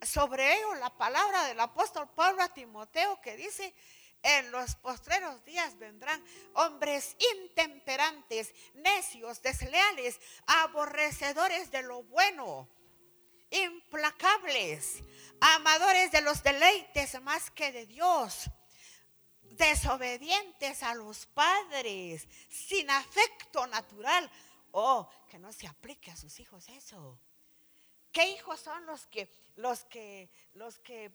sobre 0.02 0.58
ellos 0.58 0.78
la 0.80 0.98
palabra 0.98 1.46
del 1.46 1.60
apóstol 1.60 2.10
Pablo 2.14 2.42
a 2.42 2.54
Timoteo 2.54 3.22
que 3.22 3.38
dice, 3.38 3.74
en 4.22 4.52
los 4.52 4.76
postreros 4.76 5.44
días 5.46 5.78
vendrán 5.78 6.22
hombres 6.54 7.16
intemperantes, 7.38 8.54
necios, 8.74 9.42
desleales, 9.42 10.20
aborrecedores 10.46 11.72
de 11.72 11.84
lo 11.84 12.04
bueno 12.04 12.68
implacables, 13.52 15.02
amadores 15.42 16.12
de 16.12 16.22
los 16.22 16.44
deleites 16.44 17.22
más 17.22 17.52
que 17.52 17.72
de 17.72 17.86
Dios, 17.86 18.50
desobedientes 19.42 20.84
a 20.84 20.96
los 20.96 21.26
padres, 21.28 22.28
sin 22.50 22.90
afecto 22.90 23.68
natural. 23.68 24.30
Oh, 24.72 25.10
que 25.30 25.40
no 25.40 25.52
se 25.52 25.68
aplique 25.68 26.12
a 26.12 26.18
sus 26.18 26.40
hijos 26.40 26.68
eso. 26.70 27.20
¿Qué 28.12 28.30
hijos 28.32 28.60
son 28.60 28.86
los 28.86 29.06
que 29.08 29.30
los 29.56 29.84
que 29.86 30.30
los 30.54 30.80
que 30.80 31.12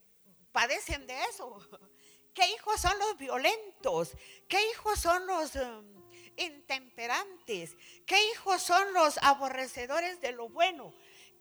padecen 0.53 1.07
de 1.07 1.23
eso? 1.25 1.59
¿Qué 2.35 2.49
hijos 2.51 2.81
son 2.81 2.99
los 2.99 3.17
violentos? 3.17 4.11
¿Qué 4.49 4.71
hijos 4.71 4.99
son 4.99 5.25
los 5.27 5.55
um, 5.55 6.11
intemperantes? 6.37 7.77
¿Qué 8.07 8.33
hijos 8.33 8.61
son 8.61 8.93
los 8.93 9.19
aborrecedores 9.19 10.21
de 10.21 10.33
lo 10.33 10.49
bueno? 10.49 10.93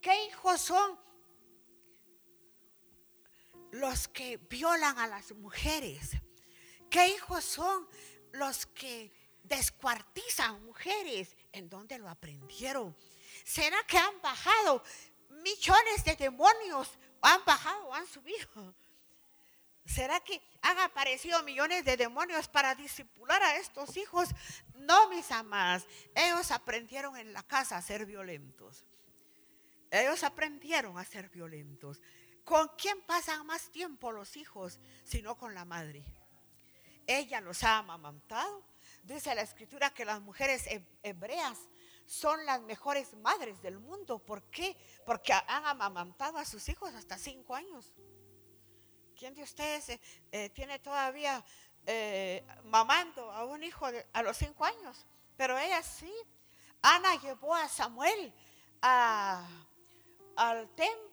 ¿Qué 0.02 0.26
hijos 0.26 0.62
son 0.62 1.00
los 3.74 4.08
que 4.08 4.38
violan 4.38 5.00
a 5.00 5.08
las 5.08 5.32
mujeres? 5.32 6.12
¿Qué 6.90 7.08
hijos 7.08 7.44
son 7.44 7.88
los 8.34 8.68
que 8.68 9.12
descuartizan 9.44 10.64
mujeres? 10.64 11.36
¿En 11.52 11.70
dónde 11.70 11.98
lo 11.98 12.08
aprendieron? 12.08 12.96
¿Será 13.44 13.78
que 13.88 13.98
han 13.98 14.22
bajado 14.22 14.84
millones 15.30 16.06
de 16.06 16.16
demonios? 16.16 16.88
¿Han 17.22 17.44
bajado 17.46 17.88
o 17.88 17.94
han 17.94 18.06
subido? 18.06 18.76
¿Será 19.86 20.20
que 20.20 20.40
han 20.62 20.78
aparecido 20.80 21.42
millones 21.42 21.84
de 21.84 21.98
demonios 21.98 22.48
para 22.48 22.76
disipular 22.76 23.42
a 23.42 23.58
estos 23.58 23.98
hijos? 23.98 24.30
No, 24.76 25.10
mis 25.10 25.32
amadas. 25.32 25.88
Ellos 26.16 26.52
aprendieron 26.52 27.18
en 27.18 27.34
la 27.34 27.42
casa 27.42 27.78
a 27.78 27.82
ser 27.82 28.06
violentos. 28.06 28.86
Ellos 29.90 30.24
aprendieron 30.24 30.98
a 30.98 31.06
ser 31.06 31.30
violentos. 31.30 32.02
¿Con 32.44 32.70
quién 32.78 33.02
pasan 33.04 33.46
más 33.46 33.70
tiempo 33.72 34.12
los 34.12 34.36
hijos 34.36 34.80
sino 35.04 35.38
con 35.38 35.54
la 35.54 35.66
madre? 35.66 36.04
Ella 37.08 37.42
los 37.42 37.64
ha 37.64 37.78
amamantado. 37.78 38.64
Dice 39.04 39.36
la 39.36 39.42
escritura 39.42 39.94
que 39.94 40.06
las 40.06 40.22
mujeres 40.22 40.66
hebreas 41.02 41.58
son 42.06 42.46
las 42.46 42.62
mejores 42.62 43.14
madres 43.16 43.62
del 43.62 43.80
mundo. 43.80 44.20
¿Por 44.20 44.44
qué? 44.44 44.76
Porque 45.06 45.34
han 45.34 45.66
amamantado 45.66 46.38
a 46.38 46.46
sus 46.46 46.68
hijos 46.70 46.94
hasta 46.94 47.18
cinco 47.18 47.56
años. 47.56 47.92
¿Quién 49.16 49.36
de 49.36 49.44
ustedes 49.44 49.90
eh, 49.90 50.02
eh, 50.32 50.50
tiene 50.50 50.80
todavía 50.80 51.44
eh, 51.86 52.46
mamando 52.66 53.32
a 53.32 53.46
un 53.46 53.64
hijo 53.64 53.88
a 54.12 54.24
los 54.24 54.38
cinco 54.38 54.66
años? 54.66 55.06
Pero 55.38 55.58
ella 55.58 55.82
sí. 55.82 56.14
Ana 56.82 57.16
llevó 57.22 57.56
a 57.56 57.70
Samuel 57.70 58.34
al 58.82 59.48
templo, 60.76 61.13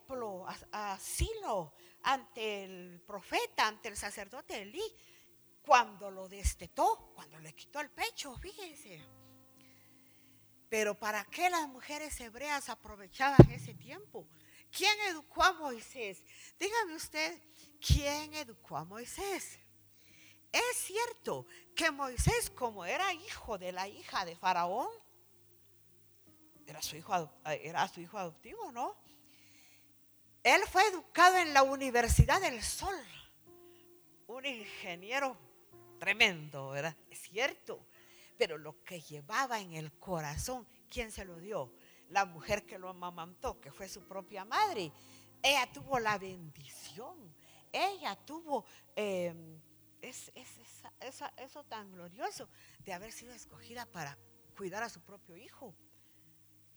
Silo, 0.99 1.75
ante 2.03 2.64
el 2.64 3.01
profeta, 3.07 3.66
ante 3.66 3.88
el 3.88 3.96
sacerdote 3.96 4.62
Elí, 4.62 4.83
cuando 5.62 6.11
lo 6.11 6.29
destetó, 6.29 7.12
cuando 7.14 7.38
le 7.38 7.55
quitó 7.55 7.81
el 7.81 7.90
pecho, 7.90 8.37
fíjense. 8.37 9.01
Pero 10.68 10.99
¿para 10.99 11.25
qué 11.25 11.51
las 11.51 11.68
mujeres 11.68 12.18
hebreas 12.20 12.68
aprovechaban 12.68 13.51
ese 13.51 13.75
tiempo? 13.75 14.29
¿Quién 14.70 14.96
educó 15.09 15.42
a 15.42 15.53
Moisés? 15.53 16.23
Dígame 16.59 16.94
usted, 16.94 17.40
¿quién 17.81 18.33
educó 18.35 18.77
a 18.77 18.85
Moisés? 18.85 19.59
Es 20.53 20.77
cierto 20.77 21.46
que 21.75 21.90
Moisés, 21.90 22.51
como 22.51 22.85
era 22.85 23.12
hijo 23.12 23.59
de 23.59 23.73
la 23.73 23.88
hija 23.88 24.25
de 24.25 24.37
Faraón, 24.37 24.88
era 26.66 26.81
su 26.83 26.96
hijo, 26.96 27.33
era 27.44 27.88
su 27.88 28.01
hijo 28.01 28.18
adoptivo, 28.18 28.70
¿no? 28.70 28.96
Él 30.42 30.62
fue 30.70 30.87
educado 30.88 31.37
en 31.37 31.53
la 31.53 31.62
Universidad 31.62 32.40
del 32.40 32.62
Sol. 32.62 32.94
Un 34.26 34.46
ingeniero 34.46 35.37
tremendo, 35.98 36.70
¿verdad? 36.70 36.96
Es 37.11 37.20
cierto. 37.20 37.87
Pero 38.38 38.57
lo 38.57 38.83
que 38.83 39.03
llevaba 39.03 39.61
en 39.61 39.74
el 39.74 39.92
corazón, 39.98 40.66
¿quién 40.88 41.12
se 41.12 41.26
lo 41.26 41.38
dio? 41.38 41.70
La 42.09 42.24
mujer 42.24 42.64
que 42.64 42.79
lo 42.79 42.88
amamantó, 42.88 43.61
que 43.61 43.70
fue 43.70 43.87
su 43.87 44.07
propia 44.07 44.46
madre. 44.46 44.90
Ella 45.42 45.70
tuvo 45.70 45.98
la 45.98 46.16
bendición. 46.16 47.35
Ella 47.70 48.16
tuvo 48.16 48.64
em, 48.96 49.61
eso 50.00 51.64
tan 51.68 51.92
glorioso 51.92 52.48
de 52.79 52.94
haber 52.94 53.12
sido 53.12 53.35
escogida 53.35 53.85
para 53.85 54.16
cuidar 54.57 54.83
a 54.83 54.88
su 54.88 55.03
propio 55.03 55.37
hijo. 55.37 55.74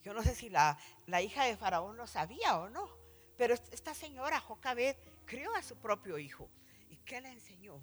Yo 0.02 0.12
no 0.12 0.22
sé 0.22 0.34
si 0.34 0.50
la, 0.50 0.78
la 1.06 1.22
hija 1.22 1.44
de 1.44 1.56
Faraón 1.56 1.96
lo 1.96 2.06
sabía 2.06 2.58
o 2.58 2.68
no 2.68 3.03
pero 3.36 3.54
esta 3.54 3.94
señora, 3.94 4.40
Jocabed, 4.40 4.96
crió 5.26 5.54
a 5.54 5.62
su 5.62 5.76
propio 5.76 6.18
hijo. 6.18 6.48
¿Y 6.88 6.96
qué 6.98 7.20
le 7.20 7.30
enseñó? 7.30 7.80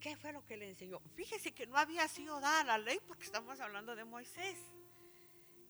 ¿Qué 0.00 0.16
fue 0.16 0.32
lo 0.32 0.44
que 0.44 0.56
le 0.56 0.68
enseñó? 0.68 1.00
Fíjese 1.14 1.52
que 1.52 1.66
no 1.66 1.78
había 1.78 2.06
sido 2.08 2.40
dada 2.40 2.62
la 2.64 2.78
ley 2.78 2.98
porque 3.06 3.24
estamos 3.24 3.58
hablando 3.60 3.96
de 3.96 4.04
Moisés. 4.04 4.58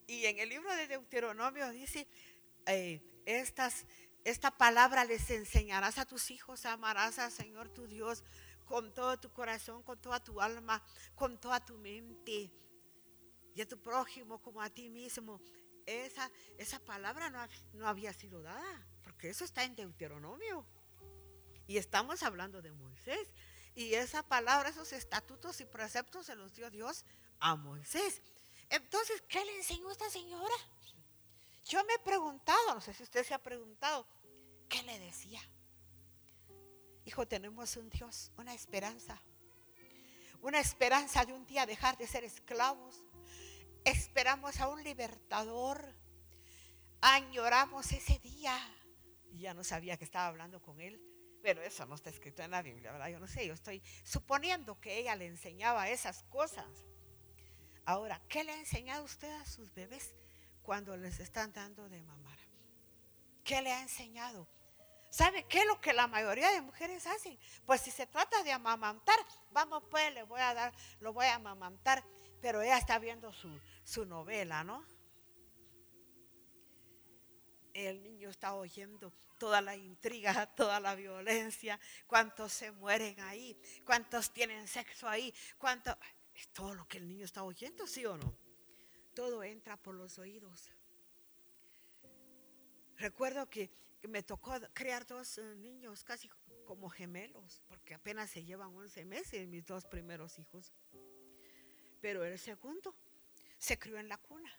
Y 0.07 0.27
en 0.27 0.39
el 0.39 0.49
libro 0.49 0.75
de 0.75 0.89
Deuteronomio 0.89 1.71
dice, 1.71 2.09
eh, 2.67 3.01
esta 3.27 4.51
palabra 4.51 5.05
les 5.05 5.31
enseñarás 5.31 5.99
a 5.99 6.05
tus 6.05 6.31
hijos, 6.31 6.67
amarás 6.67 7.19
al 7.19 7.31
Señor 7.31 7.69
tu 7.69 7.87
Dios 7.87 8.25
con 8.65 8.93
todo 8.93 9.19
tu 9.19 9.33
corazón, 9.33 9.83
con 9.83 10.01
toda 10.01 10.21
tu 10.21 10.41
alma, 10.41 10.83
con 11.15 11.39
toda 11.39 11.65
tu 11.65 11.79
mente 11.79 12.51
y 13.55 13.61
a 13.61 13.69
tu 13.69 13.81
prójimo 13.81 14.41
como 14.43 14.61
a 14.61 14.71
ti 14.71 14.89
mismo. 14.91 15.41
Esa, 15.87 16.31
esa 16.59 16.79
palabra 16.79 17.31
no, 17.31 17.47
no 17.75 17.89
había 17.89 18.13
sido 18.13 18.43
dada, 18.43 18.87
porque 19.03 19.31
eso 19.31 19.45
está 19.45 19.65
en 19.65 19.77
Deuteronomio. 19.77 20.67
Y 21.67 21.79
estamos 21.79 22.23
hablando 22.23 22.63
de 22.63 22.73
Moisés. 22.73 23.29
Y 23.75 23.95
esa 23.95 24.23
palabra, 24.23 24.69
esos 24.69 24.93
estatutos 24.93 25.61
y 25.61 25.65
preceptos 25.65 26.27
se 26.27 26.37
los 26.37 26.55
dio 26.55 26.71
Dios 26.71 27.05
a 27.41 27.57
Moisés. 27.57 28.23
Entonces, 28.71 29.23
¿qué 29.29 29.45
le 29.45 29.57
enseñó 29.57 29.91
esta 29.91 30.09
señora? 30.11 30.55
Yo 31.65 31.83
me 31.85 31.95
he 31.95 31.99
preguntado, 31.99 32.75
no 32.75 32.81
sé 32.81 32.93
si 32.93 33.03
usted 33.03 33.25
se 33.25 33.35
ha 33.35 33.39
preguntado, 33.39 34.07
¿qué 34.69 34.83
le 34.83 34.99
decía? 34.99 35.41
Hijo, 37.07 37.27
tenemos 37.27 37.77
un 37.77 37.91
Dios, 37.91 38.31
una 38.39 38.55
esperanza. 38.55 39.21
Una 40.43 40.61
esperanza 40.61 41.25
de 41.25 41.33
un 41.33 41.47
día 41.47 41.67
dejar 41.67 41.97
de 41.97 42.07
ser 42.07 42.25
esclavos. 42.25 43.03
Esperamos 43.85 44.61
a 44.61 44.69
un 44.69 44.83
libertador. 44.83 45.95
Añoramos 47.01 47.93
ese 47.93 48.19
día. 48.19 48.59
Y 49.31 49.41
ya 49.41 49.55
no 49.55 49.63
sabía 49.63 49.97
que 49.97 50.05
estaba 50.05 50.27
hablando 50.27 50.63
con 50.63 50.81
él. 50.81 51.01
Pero 51.43 51.63
eso 51.63 51.85
no 51.85 51.95
está 51.95 52.09
escrito 52.09 52.43
en 52.43 52.53
la 52.53 52.63
Biblia, 52.63 52.91
¿verdad? 52.91 53.09
Yo 53.09 53.21
no 53.21 53.27
sé, 53.27 53.47
yo 53.47 53.53
estoy 53.53 53.83
suponiendo 54.03 54.81
que 54.81 54.97
ella 54.97 55.15
le 55.15 55.27
enseñaba 55.27 55.91
esas 55.91 56.23
cosas. 56.25 56.87
Ahora, 57.85 58.23
¿qué 58.29 58.45
le 58.45 58.53
ha 58.53 58.59
enseñado 58.59 59.05
usted 59.05 59.31
a 59.31 59.45
sus 59.45 59.75
bebés 59.75 60.15
cuando 60.63 60.97
les 60.97 61.21
están 61.21 61.53
dando 61.53 61.91
de 61.91 62.03
mamar? 62.03 62.39
¿Qué 63.45 63.61
le 63.61 63.71
ha 63.73 63.83
enseñado? 63.83 64.49
¿Sabe 65.11 65.45
qué 65.45 65.61
es 65.61 65.67
lo 65.67 65.81
que 65.83 65.93
la 65.93 66.07
mayoría 66.07 66.51
de 66.51 66.63
mujeres 66.63 67.07
hacen? 67.07 67.39
Pues 67.67 67.83
si 67.83 67.91
se 67.91 68.07
trata 68.07 68.43
de 68.43 68.51
amamantar, 68.51 69.19
vamos 69.53 69.83
pues, 69.91 70.15
le 70.15 70.23
voy 70.23 70.41
a 70.41 70.55
dar, 70.55 70.73
lo 71.01 71.13
voy 71.13 71.27
a 71.27 71.35
amamantar, 71.35 72.03
pero 72.41 72.63
ella 72.63 72.79
está 72.79 72.99
viendo 72.99 73.33
su, 73.33 73.61
su 73.85 74.05
novela, 74.07 74.65
¿no? 74.65 74.85
El 77.73 78.03
niño 78.03 78.31
está 78.31 78.55
oyendo 78.55 79.13
toda 79.39 79.61
la 79.61 79.77
intriga, 79.77 80.47
toda 80.57 80.81
la 80.81 80.95
violencia, 80.95 81.79
cuántos 82.07 82.53
se 82.53 82.71
mueren 82.73 83.21
ahí, 83.21 83.57
cuántos 83.85 84.33
tienen 84.33 84.67
sexo 84.67 85.09
ahí, 85.09 85.33
cuánto... 85.59 85.97
Es 86.35 86.49
todo 86.49 86.75
lo 86.75 86.89
que 86.89 86.99
el 86.99 87.07
niño 87.07 87.25
está 87.25 87.45
oyendo, 87.45 87.87
¿sí 87.87 88.05
o 88.07 88.17
no? 88.17 88.37
Todo 89.15 89.45
entra 89.45 89.77
por 89.77 89.95
los 89.95 90.19
oídos. 90.19 90.69
Recuerdo 92.97 93.49
que 93.49 93.71
me 94.09 94.25
tocó 94.25 94.53
criar 94.73 95.07
dos 95.07 95.39
eh, 95.39 95.55
niños 95.57 96.03
casi 96.03 96.29
como 96.65 96.89
gemelos, 96.89 97.63
porque 97.69 97.95
apenas 97.95 98.31
se 98.31 98.45
llevan 98.45 98.75
11 98.75 99.05
meses 99.05 99.47
mis 99.47 99.65
dos 99.65 99.85
primeros 99.85 100.39
hijos. 100.41 100.73
Pero 102.01 102.25
el 102.25 102.39
segundo 102.39 102.97
se 103.65 103.79
crió 103.79 103.99
en 103.99 104.11
la 104.11 104.19
cuna, 104.19 104.53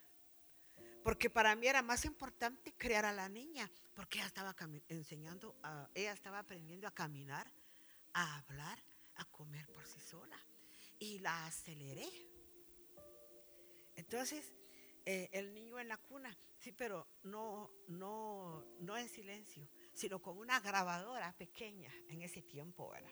porque 1.04 1.30
para 1.30 1.56
mí 1.56 1.68
era 1.68 1.84
más 1.84 2.06
importante 2.06 2.74
criar 2.74 3.06
a 3.06 3.13
la 3.13 3.30
niña, 3.30 3.70
porque 3.94 4.18
ella 4.18 4.26
estaba 4.26 4.56
enseñando, 4.89 5.56
ella 5.94 6.12
estaba 6.12 6.39
aprendiendo 6.39 6.88
a 6.88 6.91
caminar, 6.91 7.52
a 8.13 8.38
hablar, 8.38 8.80
a 9.18 9.26
comer 9.26 9.68
por 9.68 9.86
sí 9.86 10.00
sola, 10.00 10.36
y 10.98 11.20
la 11.20 11.46
aceleré. 11.46 12.10
Entonces, 13.96 14.56
eh, 15.06 15.30
el 15.34 15.54
niño 15.54 15.80
en 15.80 15.88
la 15.88 15.98
cuna, 15.98 16.36
sí, 16.58 16.72
pero 16.72 17.08
no, 17.22 17.70
no, 17.88 18.65
no 18.80 18.98
en 18.98 19.08
silencio, 19.08 19.70
sino 19.94 20.20
con 20.20 20.36
una 20.39 20.60
grabadora 20.60 21.32
pequeña 21.34 21.94
en 22.10 22.24
ese 22.24 22.41
tiempo, 22.41 22.96
era 22.96 23.12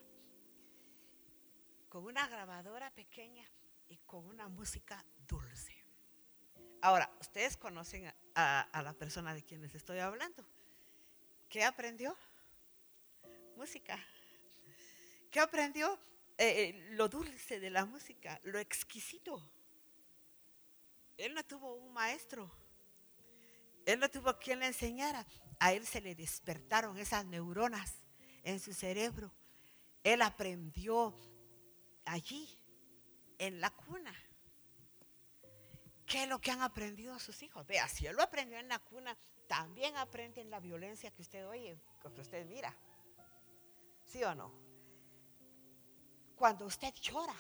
Con 1.88 2.06
una 2.06 2.28
grabadora 2.28 2.90
pequeña 2.90 3.48
y 3.90 3.98
con 3.98 4.26
una 4.26 4.48
música 4.48 5.06
dulce. 5.28 5.73
Ahora, 6.84 7.10
ustedes 7.22 7.56
conocen 7.56 8.14
a, 8.36 8.82
la 8.84 8.92
persona 8.92 9.34
de 9.34 9.42
quien 9.42 9.62
les 9.62 9.74
estoy 9.74 10.00
hablando. 10.00 10.46
¿Qué 11.48 11.64
aprendió? 11.64 12.14
Música. 13.56 13.98
¿Qué 15.32 15.40
aprendió? 15.40 15.98
Eh, 16.38 16.46
eh, 16.46 16.88
lo 16.90 17.08
dulce 17.08 17.62
de 17.62 17.70
la 17.70 17.86
música, 17.86 18.38
lo 18.44 18.60
exquisito. 18.60 19.42
Él 21.16 21.34
no 21.34 21.46
tuvo 21.46 21.74
un 21.74 21.94
maestro. 21.94 22.54
Él 23.86 23.98
no 24.02 24.10
tuvo 24.10 24.38
quien 24.38 24.60
le 24.60 24.68
enseñara. 24.68 25.26
A 25.60 25.72
él 25.72 25.88
se 25.88 26.02
le 26.02 26.16
despertaron 26.16 26.98
esas 26.98 27.24
neuronas 27.24 27.94
en 28.44 28.60
su 28.60 28.74
cerebro. 28.74 29.34
Él 30.04 30.22
aprendió 30.22 31.16
allí, 32.04 32.60
en 33.38 33.62
la 33.62 33.70
cuna. 33.70 34.14
¿Qué 36.14 36.22
es 36.22 36.30
lo 36.30 36.40
que 36.40 36.52
han 36.52 36.62
aprendido 36.62 37.18
sus 37.18 37.42
hijos? 37.42 37.66
Vea, 37.66 37.88
si 37.88 38.06
él 38.06 38.16
lo 38.16 38.22
aprendió 38.22 38.60
en 38.60 38.68
la 38.68 38.78
cuna, 38.78 39.18
también 39.48 39.98
aprenden 39.98 40.52
la 40.52 40.60
violencia 40.60 41.10
que 41.10 41.24
usted 41.24 41.48
oye, 41.48 41.76
que 42.00 42.22
usted 42.22 42.46
mira. 42.46 42.72
¿Sí 44.06 44.24
o 44.24 44.36
no? 44.36 44.54
Cuando 46.36 46.68
usted 46.68 46.94
llora, 47.02 47.34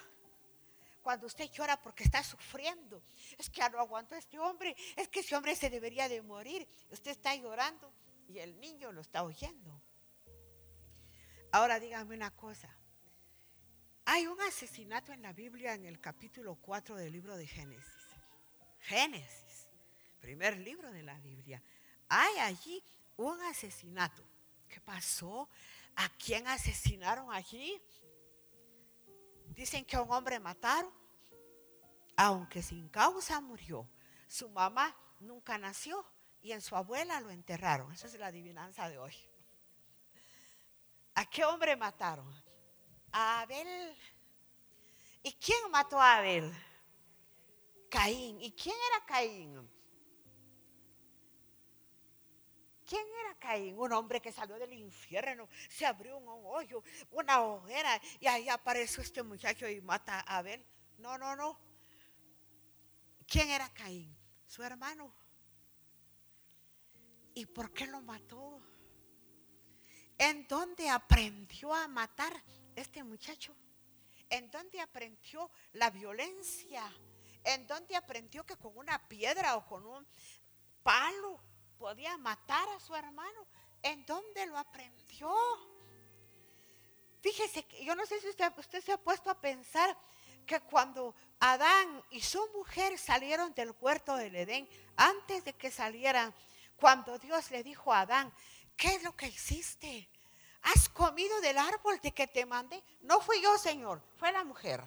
cuando 1.03 1.27
usted 1.27 1.51
llora 1.51 1.79
porque 1.79 2.03
está 2.03 2.23
sufriendo. 2.23 3.03
Es 3.37 3.47
que 3.47 3.59
ya 3.59 3.69
no 3.69 3.79
aguanto 3.79 4.15
este 4.15 4.39
hombre, 4.39 4.75
es 4.95 5.07
que 5.07 5.19
ese 5.19 5.35
hombre 5.35 5.55
se 5.55 5.69
debería 5.69 6.09
de 6.09 6.23
morir. 6.23 6.67
Usted 6.89 7.11
está 7.11 7.35
llorando 7.35 7.93
y 8.27 8.39
el 8.39 8.59
niño 8.59 8.91
lo 8.91 9.01
está 9.01 9.21
oyendo. 9.21 9.83
Ahora 11.51 11.79
dígame 11.79 12.15
una 12.15 12.31
cosa. 12.31 12.75
Hay 14.05 14.25
un 14.25 14.41
asesinato 14.41 15.13
en 15.13 15.21
la 15.21 15.31
Biblia 15.31 15.75
en 15.75 15.85
el 15.85 15.99
capítulo 15.99 16.55
4 16.55 16.95
del 16.95 17.13
libro 17.13 17.37
de 17.37 17.45
Génesis. 17.45 18.02
Génesis, 18.83 19.67
primer 20.19 20.57
libro 20.57 20.91
de 20.91 21.03
la 21.03 21.17
Biblia. 21.19 21.63
Hay 22.09 22.37
allí 22.39 22.83
un 23.15 23.41
asesinato. 23.43 24.23
¿Qué 24.67 24.81
pasó? 24.81 25.49
¿A 25.95 26.09
quién 26.09 26.47
asesinaron 26.47 27.31
allí? 27.31 27.81
Dicen 29.47 29.85
que 29.85 29.95
a 29.95 30.01
un 30.01 30.11
hombre 30.11 30.39
mataron, 30.39 30.91
aunque 32.17 32.61
sin 32.61 32.89
causa 32.89 33.39
murió. 33.39 33.87
Su 34.27 34.49
mamá 34.49 34.95
nunca 35.19 35.57
nació 35.57 36.05
y 36.41 36.51
en 36.51 36.61
su 36.61 36.75
abuela 36.75 37.21
lo 37.21 37.29
enterraron. 37.29 37.91
Esa 37.93 38.07
es 38.07 38.15
la 38.15 38.27
adivinanza 38.27 38.89
de 38.89 38.97
hoy. 38.97 39.15
¿A 41.15 41.25
qué 41.29 41.45
hombre 41.45 41.75
mataron? 41.77 42.29
A 43.13 43.41
Abel. 43.41 43.95
¿Y 45.21 45.31
quién 45.33 45.71
mató 45.71 46.01
a 46.01 46.17
Abel? 46.17 46.53
Caín. 47.93 48.41
¿Y 48.41 48.51
quién 48.53 48.75
era 48.89 49.05
Caín? 49.05 49.69
¿Quién 52.83 53.05
era 53.21 53.35
Caín? 53.35 53.77
Un 53.77 53.93
hombre 53.93 54.19
que 54.19 54.31
salió 54.31 54.57
del 54.57 54.73
infierno, 54.73 55.47
se 55.69 55.85
abrió 55.85 56.17
un 56.17 56.27
hoyo, 56.27 56.83
una 57.11 57.43
hoguera 57.43 58.01
y 58.19 58.25
ahí 58.25 58.49
apareció 58.49 59.03
este 59.03 59.21
muchacho 59.21 59.67
y 59.69 59.79
mata 59.79 60.21
a 60.21 60.37
Abel. 60.37 60.65
No, 60.97 61.19
no, 61.19 61.35
no. 61.35 61.59
¿Quién 63.27 63.51
era 63.51 63.69
Caín? 63.69 64.17
Su 64.47 64.63
hermano. 64.63 65.13
¿Y 67.35 67.45
por 67.45 67.71
qué 67.73 67.85
lo 67.85 68.01
mató? 68.01 68.59
¿En 70.17 70.47
dónde 70.47 70.89
aprendió 70.89 71.71
a 71.71 71.87
matar 71.87 72.43
este 72.75 73.03
muchacho? 73.03 73.55
¿En 74.31 74.49
dónde 74.49 74.81
aprendió 74.81 75.51
la 75.73 75.91
violencia? 75.91 76.91
¿En 77.43 77.67
dónde 77.67 77.95
aprendió 77.95 78.45
que 78.45 78.57
con 78.57 78.77
una 78.77 79.07
piedra 79.07 79.57
o 79.57 79.65
con 79.65 79.85
un 79.85 80.07
palo 80.83 81.39
podía 81.83 82.17
matar 82.17 82.67
a 82.69 82.79
su 82.79 82.95
hermano. 82.95 83.45
¿En 83.81 84.05
dónde 84.05 84.45
lo 84.45 84.57
aprendió? 84.57 85.29
Fíjese, 87.21 87.63
que 87.63 87.83
yo 87.83 87.95
no 87.95 88.05
sé 88.05 88.19
si 88.21 88.29
usted, 88.29 88.53
usted 88.57 88.81
se 88.83 88.93
ha 88.93 88.97
puesto 88.97 89.29
a 89.29 89.39
pensar 89.39 89.97
que 90.45 90.59
cuando 90.61 91.15
Adán 91.39 92.03
y 92.09 92.21
su 92.21 92.45
mujer 92.53 92.97
salieron 92.97 93.53
del 93.53 93.73
huerto 93.79 94.15
del 94.15 94.35
Edén, 94.35 94.67
antes 94.95 95.43
de 95.45 95.53
que 95.53 95.71
salieran, 95.71 96.33
cuando 96.75 97.17
Dios 97.17 97.49
le 97.51 97.63
dijo 97.63 97.93
a 97.93 98.01
Adán, 98.01 98.33
¿qué 98.75 98.95
es 98.95 99.03
lo 99.03 99.15
que 99.15 99.27
hiciste? 99.27 100.09
¿Has 100.61 100.87
comido 100.89 101.39
del 101.41 101.57
árbol 101.57 101.99
de 102.01 102.13
que 102.13 102.27
te 102.27 102.45
mandé? 102.45 102.81
No 103.01 103.19
fui 103.21 103.41
yo, 103.41 103.57
Señor, 103.57 104.01
fue 104.17 104.31
la 104.31 104.43
mujer. 104.43 104.81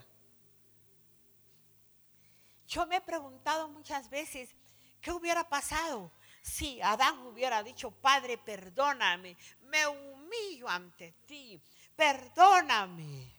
Yo 2.66 2.86
me 2.86 2.96
he 2.96 3.00
preguntado 3.00 3.68
muchas 3.68 4.10
veces, 4.10 4.54
¿qué 5.00 5.10
hubiera 5.12 5.48
pasado 5.48 6.12
si 6.46 6.80
Adán 6.80 7.18
hubiera 7.26 7.62
dicho, 7.64 7.90
Padre, 7.90 8.38
perdóname, 8.38 9.36
me 9.62 9.86
humillo 9.88 10.68
ante 10.68 11.12
ti, 11.26 11.60
perdóname. 11.96 13.32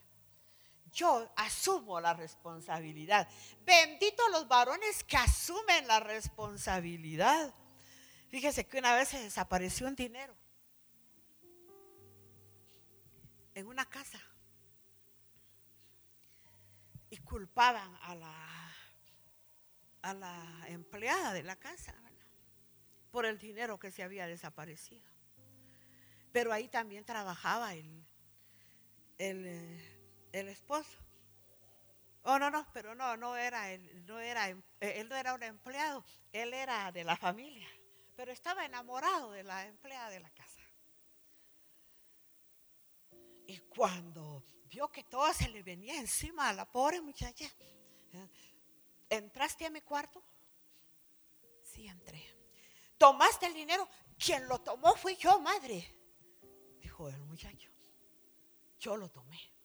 Yo 0.92 1.30
asumo 1.36 2.00
la 2.00 2.12
responsabilidad. 2.12 3.26
Bendito 3.64 4.28
los 4.28 4.46
varones 4.46 5.04
que 5.04 5.16
asumen 5.16 5.86
la 5.86 6.00
responsabilidad. 6.00 7.54
Fíjese 8.28 8.66
que 8.66 8.78
una 8.78 8.94
vez 8.94 9.08
se 9.08 9.22
desapareció 9.22 9.86
un 9.86 9.96
dinero 9.96 10.34
en 13.54 13.66
una 13.66 13.86
casa 13.86 14.20
y 17.08 17.16
culpaban 17.18 17.96
a 18.02 18.14
la, 18.14 18.57
a 20.10 20.14
la 20.14 20.64
empleada 20.68 21.32
de 21.32 21.42
la 21.42 21.56
casa 21.56 21.94
por 23.10 23.26
el 23.26 23.38
dinero 23.38 23.78
que 23.78 23.90
se 23.90 24.02
había 24.02 24.26
desaparecido. 24.26 25.10
Pero 26.32 26.52
ahí 26.52 26.68
también 26.68 27.04
trabajaba 27.04 27.74
el, 27.74 28.06
el, 29.18 29.46
eh, 29.46 30.28
el 30.32 30.48
esposo. 30.48 30.98
Oh, 32.22 32.38
no, 32.38 32.50
no, 32.50 32.66
pero 32.72 32.94
no, 32.94 33.16
no 33.16 33.36
era, 33.36 33.72
él 33.72 34.04
no 34.06 34.18
era, 34.18 34.50
eh, 34.50 34.62
él 34.80 35.08
no 35.08 35.16
era 35.16 35.34
un 35.34 35.42
empleado, 35.42 36.04
él 36.32 36.52
era 36.52 36.92
de 36.92 37.04
la 37.04 37.16
familia, 37.16 37.66
pero 38.14 38.32
estaba 38.32 38.66
enamorado 38.66 39.32
de 39.32 39.44
la 39.44 39.66
empleada 39.66 40.10
de 40.10 40.20
la 40.20 40.30
casa. 40.30 40.60
Y 43.46 43.58
cuando 43.60 44.44
vio 44.68 44.88
que 44.88 45.04
todo 45.04 45.32
se 45.32 45.48
le 45.48 45.62
venía 45.62 45.98
encima 45.98 46.50
a 46.50 46.52
la 46.52 46.70
pobre 46.70 47.00
muchacha, 47.00 47.46
¿eh? 48.12 48.28
¿Entraste 49.08 49.66
a 49.66 49.70
mi 49.70 49.80
cuarto? 49.80 50.22
Sí, 51.62 51.86
entré. 51.86 52.22
¿Tomaste 52.96 53.46
el 53.46 53.54
dinero? 53.54 53.88
Quien 54.18 54.48
lo 54.48 54.60
tomó 54.60 54.94
fui 54.96 55.16
yo, 55.16 55.38
madre, 55.40 55.96
dijo 56.80 57.08
el 57.08 57.22
muchacho. 57.24 57.70
Yo 58.78 58.96
lo 58.96 59.08
tomé 59.10 59.58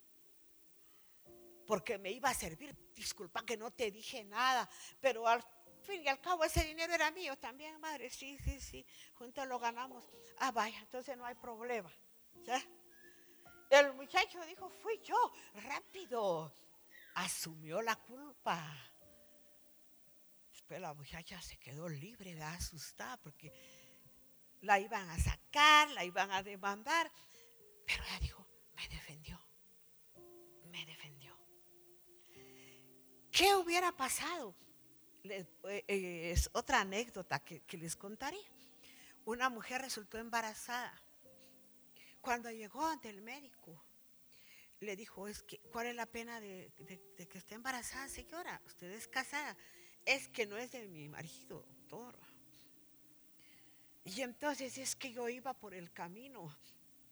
porque 1.65 1.97
me 1.97 2.11
iba 2.11 2.29
a 2.29 2.33
servir. 2.33 2.75
Disculpa 2.93 3.43
que 3.45 3.57
no 3.57 3.71
te 3.71 3.91
dije 3.91 4.23
nada, 4.23 4.69
pero 4.99 5.27
al 5.27 5.43
fin 5.81 6.03
y 6.03 6.07
al 6.07 6.21
cabo 6.21 6.43
ese 6.43 6.63
dinero 6.63 6.93
era 6.93 7.11
mío 7.11 7.37
también, 7.37 7.79
madre. 7.79 8.09
Sí, 8.09 8.37
sí, 8.43 8.59
sí, 8.59 8.85
juntos 9.13 9.47
lo 9.47 9.59
ganamos. 9.59 10.07
Ah, 10.37 10.51
vaya, 10.51 10.79
entonces 10.79 11.17
no 11.17 11.25
hay 11.25 11.35
problema. 11.35 11.91
El 13.69 13.93
muchacho 13.93 14.39
dijo, 14.45 14.69
fui 14.69 14.99
yo, 15.01 15.15
rápido. 15.55 16.55
Asumió 17.15 17.81
la 17.81 17.95
culpa. 17.95 18.92
Después 20.63 20.79
la 20.79 20.93
muchacha 20.93 21.41
se 21.41 21.57
quedó 21.57 21.89
libre, 21.89 22.35
de 22.35 22.41
asustada, 22.41 23.17
porque 23.17 23.51
la 24.61 24.79
iban 24.79 25.09
a 25.09 25.19
sacar, 25.19 25.89
la 25.89 26.05
iban 26.05 26.31
a 26.31 26.41
demandar. 26.41 27.11
Pero 27.85 28.01
ella 28.05 28.19
dijo, 28.21 28.47
me 28.73 28.87
defendió, 28.87 29.37
me 30.71 30.85
defendió. 30.85 31.37
¿Qué 33.29 33.53
hubiera 33.55 33.91
pasado? 33.91 34.55
Eh, 35.25 35.45
eh, 35.65 36.31
es 36.31 36.49
otra 36.53 36.79
anécdota 36.79 37.43
que, 37.43 37.61
les 37.77 37.97
contaré. 37.97 38.39
Una 39.25 39.49
mujer 39.49 39.81
resultó 39.81 40.17
embarazada. 40.17 40.97
Cuando 42.21 42.49
llegó 42.49 42.87
ante 42.87 43.09
el 43.09 43.21
médico, 43.21 43.83
le 44.79 44.95
dijo, 44.95 45.25
¿cuál 45.73 45.87
es 45.87 45.95
la 45.95 46.05
pena 46.05 46.39
de, 46.39 46.71
que 47.29 47.37
esté 47.37 47.55
embarazada, 47.55 48.07
señora? 48.07 48.61
Usted 48.65 48.89
es 48.93 49.09
casada. 49.09 49.57
Es 50.05 50.27
que 50.27 50.45
no 50.45 50.57
es 50.57 50.71
de 50.71 50.87
mi 50.87 51.07
marido, 51.07 51.65
doctor. 51.67 52.15
Y 54.05 54.21
entonces 54.21 54.77
es 54.77 54.95
que 54.95 55.11
yo 55.11 55.29
iba 55.29 55.53
por 55.53 55.73
el 55.73 55.91
camino 55.91 56.53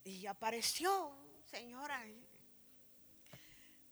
y 0.04 0.26
apareció, 0.26 1.16
señora. 1.46 2.06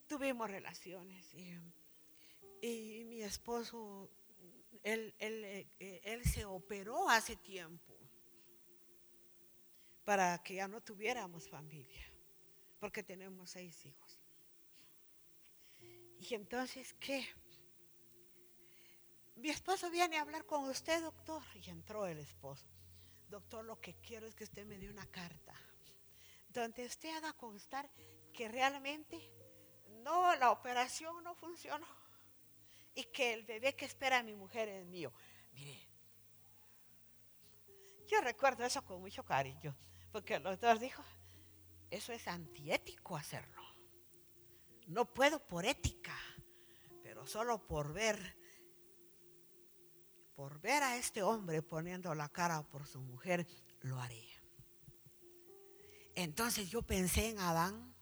Tuvimos 0.06 0.50
relaciones 0.50 1.32
y 1.34 1.54
y 2.60 3.04
mi 3.04 3.22
esposo, 3.22 4.10
él, 4.82 5.14
eh, 5.18 6.00
él, 6.04 6.24
se 6.24 6.44
operó 6.44 7.08
hace 7.08 7.36
tiempo 7.36 7.96
para 10.04 10.42
que 10.42 10.56
ya 10.56 10.68
no 10.68 10.80
tuviéramos 10.80 11.48
familia, 11.48 12.04
porque 12.78 13.02
tenemos 13.02 13.50
seis 13.50 13.84
hijos. 13.86 14.18
Y 16.18 16.34
entonces, 16.34 16.94
¿qué? 17.00 17.26
Mi 19.40 19.48
esposo 19.48 19.90
viene 19.90 20.18
a 20.18 20.22
hablar 20.22 20.44
con 20.44 20.68
usted, 20.68 21.02
doctor. 21.02 21.42
Y 21.54 21.70
entró 21.70 22.06
el 22.06 22.18
esposo. 22.18 22.66
Doctor, 23.28 23.64
lo 23.64 23.80
que 23.80 23.94
quiero 23.94 24.26
es 24.26 24.34
que 24.34 24.44
usted 24.44 24.66
me 24.66 24.78
dé 24.78 24.90
una 24.90 25.06
carta 25.06 25.54
donde 26.48 26.84
usted 26.84 27.16
haga 27.16 27.32
constar 27.32 27.88
que 28.32 28.48
realmente 28.48 29.18
no, 30.02 30.34
la 30.36 30.50
operación 30.50 31.22
no 31.22 31.34
funcionó 31.34 31.86
y 32.94 33.04
que 33.04 33.32
el 33.32 33.44
bebé 33.44 33.74
que 33.76 33.84
espera 33.84 34.22
mi 34.22 34.34
mujer 34.34 34.68
es 34.68 34.84
mío. 34.86 35.12
Mire, 35.52 35.78
yo 38.08 38.20
recuerdo 38.20 38.64
eso 38.64 38.84
con 38.84 39.00
mucho 39.00 39.24
cariño, 39.24 39.76
porque 40.10 40.34
el 40.34 40.42
doctor 40.42 40.78
dijo, 40.78 41.04
eso 41.88 42.12
es 42.12 42.26
antiético 42.26 43.16
hacerlo. 43.16 43.62
No 44.88 45.04
puedo 45.14 45.46
por 45.46 45.64
ética, 45.64 46.16
pero 47.02 47.26
solo 47.26 47.64
por 47.64 47.92
ver, 47.92 48.36
por 50.40 50.58
ver 50.62 50.82
a 50.82 50.96
este 50.96 51.22
hombre 51.22 51.60
poniendo 51.60 52.14
la 52.14 52.30
cara 52.30 52.62
por 52.62 52.86
su 52.86 52.98
mujer, 52.98 53.46
lo 53.82 54.00
haré. 54.00 54.24
Entonces 56.14 56.70
yo 56.70 56.80
pensé 56.80 57.28
en 57.28 57.38
Adán 57.38 57.94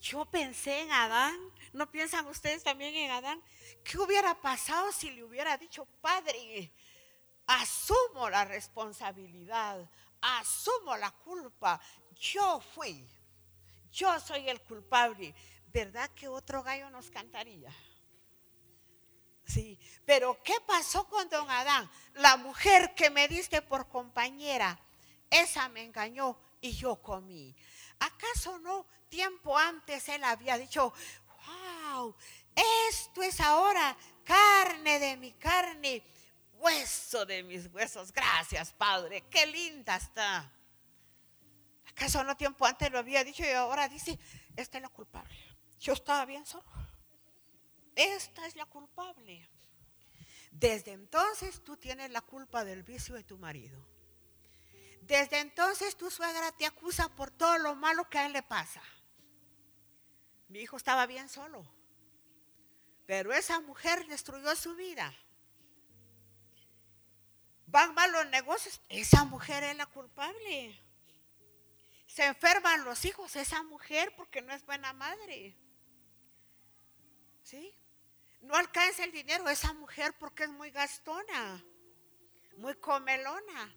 yo 0.00 0.24
pensé 0.24 0.80
en 0.80 0.90
Adán. 0.90 1.36
¿No 1.72 1.88
piensan 1.88 2.26
ustedes 2.26 2.64
también 2.64 2.96
en 2.96 3.12
Adán? 3.12 3.40
¿Qué 3.84 3.98
hubiera 3.98 4.34
pasado 4.40 4.90
si 4.90 5.10
le 5.12 5.22
hubiera 5.22 5.56
dicho, 5.56 5.86
Padre, 6.00 6.72
asumo 7.46 8.28
la 8.28 8.44
responsabilidad, 8.44 9.88
asumo 10.20 10.96
la 10.96 11.12
culpa? 11.12 11.80
Yo 12.10 12.60
fui, 12.74 13.08
yo 13.92 14.18
soy 14.18 14.48
el 14.48 14.60
culpable. 14.62 15.32
¿Verdad 15.68 16.10
que 16.10 16.26
otro 16.26 16.64
gallo 16.64 16.90
nos 16.90 17.08
cantaría? 17.08 17.72
Sí, 19.48 19.78
pero 20.04 20.42
¿qué 20.42 20.52
pasó 20.66 21.08
con 21.08 21.26
don 21.30 21.50
Adán? 21.50 21.90
La 22.14 22.36
mujer 22.36 22.94
que 22.94 23.08
me 23.08 23.28
diste 23.28 23.62
por 23.62 23.88
compañera, 23.88 24.78
esa 25.30 25.70
me 25.70 25.82
engañó 25.82 26.38
y 26.60 26.72
yo 26.72 27.00
comí. 27.00 27.56
¿Acaso 27.98 28.58
no 28.58 28.86
tiempo 29.08 29.56
antes 29.56 30.06
él 30.10 30.22
había 30.22 30.58
dicho, 30.58 30.92
wow, 31.46 32.14
esto 32.90 33.22
es 33.22 33.40
ahora 33.40 33.96
carne 34.22 34.98
de 34.98 35.16
mi 35.16 35.32
carne, 35.32 36.02
hueso 36.52 37.24
de 37.24 37.42
mis 37.42 37.72
huesos? 37.72 38.12
Gracias, 38.12 38.74
Padre, 38.74 39.24
qué 39.30 39.46
linda 39.46 39.96
está. 39.96 40.52
¿Acaso 41.86 42.22
no 42.22 42.36
tiempo 42.36 42.66
antes 42.66 42.92
lo 42.92 42.98
había 42.98 43.24
dicho 43.24 43.42
y 43.42 43.50
ahora 43.52 43.88
dice, 43.88 44.18
esta 44.56 44.76
es 44.76 44.82
la 44.82 44.90
culpable? 44.90 45.34
Yo 45.80 45.94
estaba 45.94 46.26
bien 46.26 46.44
solo. 46.44 46.66
Esta 47.98 48.46
es 48.46 48.54
la 48.54 48.64
culpable. 48.64 49.50
Desde 50.52 50.92
entonces 50.92 51.64
tú 51.64 51.76
tienes 51.76 52.12
la 52.12 52.20
culpa 52.20 52.64
del 52.64 52.84
vicio 52.84 53.16
de 53.16 53.24
tu 53.24 53.36
marido. 53.38 53.84
Desde 55.02 55.40
entonces 55.40 55.96
tu 55.96 56.08
suegra 56.08 56.52
te 56.52 56.64
acusa 56.64 57.08
por 57.16 57.32
todo 57.32 57.58
lo 57.58 57.74
malo 57.74 58.08
que 58.08 58.18
a 58.18 58.26
él 58.26 58.34
le 58.34 58.44
pasa. 58.44 58.80
Mi 60.46 60.60
hijo 60.60 60.76
estaba 60.76 61.06
bien 61.06 61.28
solo, 61.28 61.68
pero 63.04 63.32
esa 63.32 63.58
mujer 63.62 64.06
destruyó 64.06 64.54
su 64.54 64.76
vida. 64.76 65.12
Van 67.66 67.94
mal 67.94 68.12
los 68.12 68.28
negocios, 68.28 68.80
esa 68.88 69.24
mujer 69.24 69.64
es 69.64 69.76
la 69.76 69.86
culpable. 69.86 70.80
Se 72.06 72.24
enferman 72.26 72.84
los 72.84 73.04
hijos, 73.04 73.34
esa 73.34 73.64
mujer 73.64 74.14
porque 74.16 74.40
no 74.40 74.52
es 74.54 74.64
buena 74.64 74.92
madre. 74.92 75.56
¿Sí? 77.42 77.74
No 78.40 78.54
alcanza 78.54 79.04
el 79.04 79.12
dinero 79.12 79.48
esa 79.48 79.72
mujer 79.74 80.14
porque 80.18 80.44
es 80.44 80.50
muy 80.50 80.70
gastona, 80.70 81.62
muy 82.56 82.74
comelona 82.76 83.74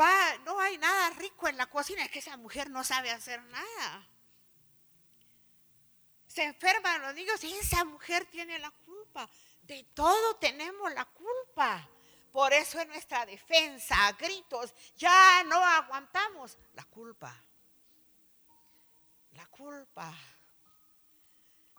va, 0.00 0.38
no 0.44 0.58
hay 0.60 0.78
nada 0.78 1.10
rico 1.10 1.48
en 1.48 1.56
la 1.56 1.66
cocina, 1.66 2.04
es 2.04 2.10
que 2.10 2.20
esa 2.20 2.36
mujer 2.36 2.70
no 2.70 2.84
sabe 2.84 3.10
hacer 3.10 3.42
nada. 3.44 4.06
Se 6.26 6.44
enferman 6.44 7.02
los 7.02 7.14
niños 7.14 7.42
y 7.44 7.52
esa 7.54 7.84
mujer 7.84 8.24
tiene 8.26 8.58
la 8.58 8.70
culpa. 8.70 9.28
De 9.62 9.84
todo 9.94 10.36
tenemos 10.36 10.92
la 10.94 11.04
culpa. 11.04 11.88
Por 12.32 12.52
eso 12.52 12.80
es 12.80 12.86
nuestra 12.86 13.26
defensa, 13.26 14.06
a 14.06 14.12
gritos, 14.12 14.72
ya 14.96 15.42
no 15.44 15.56
aguantamos 15.56 16.56
la 16.74 16.84
culpa. 16.84 17.34
La 19.32 19.46
culpa. 19.46 20.14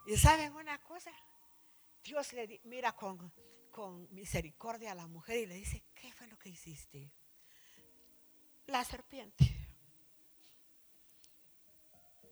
Y 0.06 0.18
saben 0.18 0.54
una 0.56 0.78
cosa, 0.82 1.12
Dios 2.04 2.34
le 2.34 2.60
mira 2.64 2.96
con, 2.96 3.32
con 3.70 4.14
misericordia 4.14 4.92
a 4.92 4.96
la 4.96 5.08
mujer 5.08 5.38
y 5.38 5.46
le 5.46 5.56
dice, 5.56 5.84
¿qué 5.94 6.12
fue 6.12 6.28
lo 6.28 6.38
que 6.38 6.50
hiciste? 6.50 7.12
la 8.72 8.84
serpiente. 8.84 9.46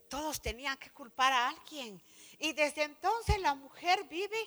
Todos 0.08 0.40
tenían 0.40 0.76
que 0.78 0.90
culpar 0.90 1.32
a 1.32 1.48
alguien. 1.50 2.02
Y 2.38 2.52
desde 2.52 2.82
entonces 2.82 3.38
la 3.38 3.54
mujer 3.54 4.04
vive 4.04 4.38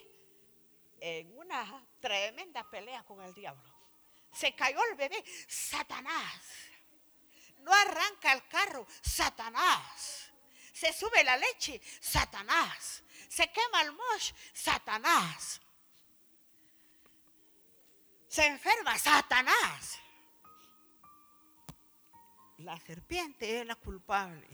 en 0.99 1.37
una 1.37 1.87
tremenda 2.01 2.69
pelea 2.69 3.03
con 3.03 3.21
el 3.21 3.33
diablo. 3.33 3.71
Se 4.33 4.53
cayó 4.55 4.79
el 4.89 4.95
bebé, 4.95 5.23
Satanás. 5.47 6.41
No 7.59 7.71
arranca 7.71 8.33
el 8.33 8.45
carro, 8.47 8.85
Satanás. 9.01 10.31
Se 10.73 10.91
sube 10.91 11.23
la 11.23 11.37
leche, 11.37 11.79
Satanás. 12.01 13.03
Se 13.27 13.51
quema 13.51 13.81
el 13.81 13.91
mosh, 13.91 14.31
Satanás. 14.53 15.61
Se 18.27 18.45
enferma, 18.45 18.97
Satanás. 18.97 19.99
La 22.57 22.79
serpiente 22.79 23.59
es 23.59 23.65
la 23.65 23.75
culpable. 23.75 24.47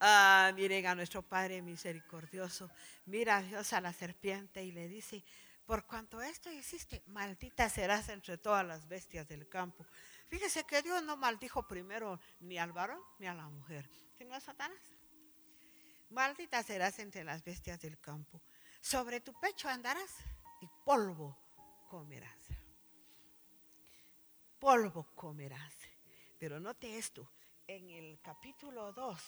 Ah, 0.00 0.52
miren 0.54 0.86
a 0.86 0.94
nuestro 0.94 1.22
Padre 1.22 1.62
misericordioso. 1.62 2.70
Mira 3.06 3.38
a 3.38 3.42
Dios 3.42 3.72
a 3.72 3.80
la 3.80 3.92
serpiente 3.92 4.62
y 4.64 4.72
le 4.72 4.88
dice, 4.88 5.24
por 5.66 5.86
cuanto 5.86 6.20
esto 6.20 6.52
hiciste, 6.52 7.02
maldita 7.06 7.68
serás 7.70 8.08
entre 8.10 8.36
todas 8.36 8.66
las 8.66 8.86
bestias 8.86 9.26
del 9.26 9.48
campo. 9.48 9.86
Fíjese 10.28 10.64
que 10.64 10.82
Dios 10.82 11.02
no 11.02 11.16
maldijo 11.16 11.66
primero 11.66 12.20
ni 12.40 12.58
al 12.58 12.72
varón 12.72 13.00
ni 13.18 13.26
a 13.26 13.34
la 13.34 13.48
mujer, 13.48 13.88
sino 14.18 14.34
a 14.34 14.40
Satanás. 14.40 14.93
Maldita 16.14 16.62
serás 16.62 16.98
entre 17.00 17.24
las 17.24 17.42
bestias 17.42 17.80
del 17.80 17.98
campo. 17.98 18.40
Sobre 18.80 19.20
tu 19.20 19.32
pecho 19.40 19.68
andarás 19.68 20.10
y 20.60 20.68
polvo 20.84 21.36
comerás. 21.90 22.38
Polvo 24.60 25.08
comerás. 25.16 25.74
Pero 26.38 26.60
note 26.60 26.96
esto, 26.96 27.28
en 27.66 27.90
el 27.90 28.20
capítulo 28.22 28.92
2 28.92 29.20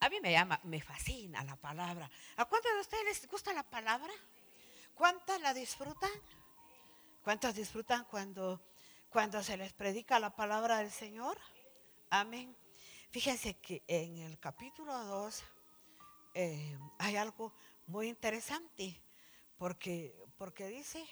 a 0.00 0.08
mí 0.08 0.20
me 0.20 0.30
llama, 0.30 0.60
me 0.64 0.80
fascina 0.80 1.42
la 1.42 1.56
palabra. 1.56 2.08
¿A 2.36 2.44
cuántos 2.44 2.72
de 2.72 2.80
ustedes 2.80 3.04
les 3.04 3.28
gusta 3.28 3.52
la 3.52 3.64
palabra? 3.64 4.12
¿Cuántas 4.94 5.40
la 5.40 5.52
disfrutan? 5.52 6.10
¿Cuántos 7.24 7.54
disfrutan 7.54 8.04
cuando, 8.04 8.60
cuando 9.08 9.42
se 9.42 9.56
les 9.56 9.72
predica 9.72 10.20
la 10.20 10.36
palabra 10.36 10.78
del 10.78 10.92
Señor? 10.92 11.36
Amén. 12.10 12.54
Fíjense 13.10 13.54
que 13.54 13.82
en 13.86 14.18
el 14.18 14.38
capítulo 14.38 14.92
2 15.04 15.42
eh, 16.34 16.78
hay 16.98 17.16
algo 17.16 17.54
muy 17.86 18.08
interesante, 18.08 19.02
porque, 19.56 20.14
porque 20.36 20.68
dice, 20.68 21.08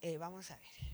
eh, 0.00 0.18
vamos 0.18 0.50
a 0.50 0.56
ver, 0.56 0.92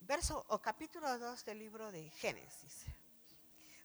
verso 0.00 0.44
o 0.48 0.60
capítulo 0.60 1.16
2 1.18 1.44
del 1.44 1.58
libro 1.60 1.92
de 1.92 2.10
Génesis. 2.10 2.86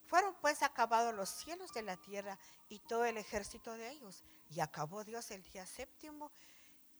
Fueron 0.07 0.35
pues 0.41 0.63
acabados 0.63 1.13
los 1.13 1.29
cielos 1.29 1.71
de 1.73 1.83
la 1.83 1.95
tierra 1.95 2.39
y 2.67 2.79
todo 2.79 3.05
el 3.05 3.17
ejército 3.17 3.73
de 3.73 3.91
ellos. 3.91 4.23
Y 4.49 4.59
acabó 4.61 5.03
Dios 5.03 5.29
el 5.29 5.43
día 5.43 5.67
séptimo 5.67 6.31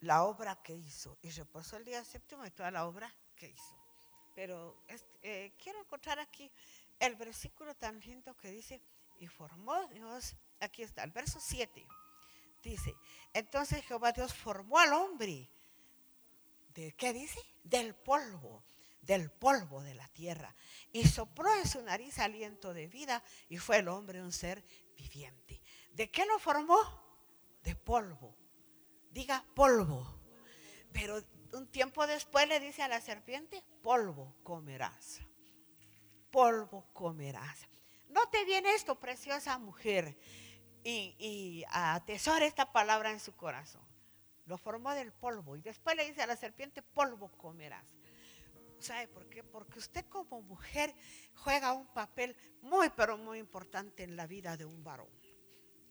la 0.02 0.24
obra 0.24 0.62
que 0.62 0.76
hizo. 0.76 1.18
Y 1.24 1.32
reposó 1.32 1.78
el 1.78 1.86
día 1.86 2.06
séptimo 2.06 2.44
de 2.44 2.52
toda 2.52 2.70
la 2.70 2.86
obra 2.86 3.12
que 3.36 3.50
hizo. 3.50 3.79
Pero 4.40 4.86
eh, 5.22 5.52
quiero 5.62 5.82
encontrar 5.82 6.18
aquí 6.18 6.50
el 6.98 7.18
versículo 7.18 7.76
tan 7.76 8.00
lindo 8.00 8.38
que 8.38 8.50
dice, 8.50 8.82
y 9.18 9.28
formó 9.28 9.86
Dios, 9.88 10.34
aquí 10.62 10.82
está, 10.82 11.04
el 11.04 11.12
verso 11.12 11.42
7. 11.42 11.86
Dice, 12.64 12.96
entonces 13.34 13.84
Jehová 13.84 14.14
Dios 14.14 14.34
formó 14.34 14.80
al 14.80 14.94
hombre. 14.94 15.50
¿De 16.74 16.94
qué 16.94 17.12
dice? 17.12 17.42
Del 17.66 17.94
polvo 17.94 18.64
del 19.02 19.30
polvo 19.32 19.82
de 19.82 19.96
la 19.96 20.08
tierra 20.10 20.56
y 20.92 21.06
sopló 21.06 21.52
en 21.56 21.68
su 21.68 21.82
nariz 21.82 22.20
aliento 22.20 22.74
de 22.74 22.88
vida 22.88 23.24
y 23.50 23.58
fue 23.58 23.80
el 23.80 23.88
hombre 23.88 24.22
un 24.22 24.32
ser 24.32 24.64
viviente. 24.96 25.62
¿De 25.94 26.12
qué 26.12 26.26
lo 26.26 26.38
formó? 26.40 26.78
De 27.64 27.76
polvo. 27.76 28.38
Diga 29.10 29.44
polvo. 29.56 30.22
Pero 30.94 31.24
un 31.54 31.68
tiempo 31.68 32.06
después 32.08 32.47
le 32.47 32.60
dice 32.60 32.84
a 32.84 32.88
la 32.88 33.02
serpiente, 33.02 33.64
polvo 33.82 34.36
comerás. 34.43 35.22
Polvo 36.32 36.86
comerás. 36.93 37.68
Note 38.10 38.45
bien 38.45 38.66
esto, 38.66 39.00
preciosa 39.00 39.58
mujer, 39.58 40.18
y, 40.84 41.16
y 41.20 41.64
atesora 41.72 42.45
esta 42.45 42.72
palabra 42.72 43.12
en 43.12 43.20
su 43.20 43.36
corazón. 43.36 43.88
Lo 44.45 44.58
formó 44.58 44.93
del 44.93 45.12
polvo 45.12 45.56
y 45.56 45.62
después 45.62 45.95
le 45.95 46.06
dice 46.06 46.24
a 46.24 46.28
la 46.28 46.36
serpiente, 46.36 46.82
polvo 46.82 47.32
comerás. 47.38 47.86
¿Sabe 48.80 49.08
por 49.10 49.28
qué? 49.30 49.43
Porque 49.43 49.78
usted 49.78 50.06
como 50.06 50.41
mujer 50.41 50.95
juega 51.36 51.74
un 51.74 51.88
papel 51.88 52.36
muy, 52.62 52.89
pero 52.89 53.18
muy 53.18 53.38
importante 53.38 54.04
en 54.04 54.16
la 54.16 54.26
vida 54.26 54.56
de 54.56 54.66
un 54.66 54.84
varón. 54.84 55.10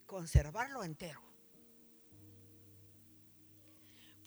Conservarlo 0.07 0.83
entero. 0.83 1.28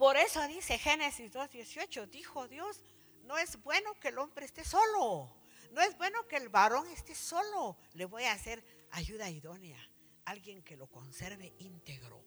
Por 0.01 0.17
eso 0.17 0.47
dice 0.47 0.79
Génesis 0.79 1.31
2.18, 1.31 2.09
dijo 2.09 2.47
Dios, 2.47 2.83
no 3.25 3.37
es 3.37 3.61
bueno 3.61 3.93
que 3.99 4.07
el 4.07 4.17
hombre 4.17 4.45
esté 4.47 4.63
solo. 4.63 5.31
No 5.73 5.81
es 5.81 5.95
bueno 5.95 6.27
que 6.27 6.37
el 6.37 6.49
varón 6.49 6.87
esté 6.87 7.13
solo. 7.13 7.77
Le 7.93 8.05
voy 8.05 8.23
a 8.23 8.31
hacer 8.31 8.65
ayuda 8.89 9.29
idónea. 9.29 9.77
Alguien 10.25 10.63
que 10.63 10.75
lo 10.75 10.87
conserve 10.87 11.53
íntegro. 11.59 12.25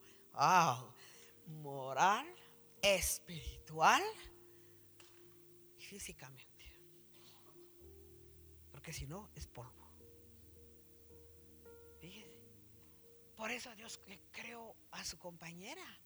Moral, 1.47 2.33
espiritual 2.81 4.05
físicamente. 5.77 6.79
Porque 8.71 8.93
si 8.93 9.09
no, 9.09 9.31
es 9.35 9.49
polvo. 9.49 9.91
Fíjese. 11.99 12.39
Por 13.35 13.51
eso 13.51 13.75
Dios 13.75 14.01
creó 14.31 14.77
a 14.93 15.05
su 15.05 15.19
compañera. 15.19 16.04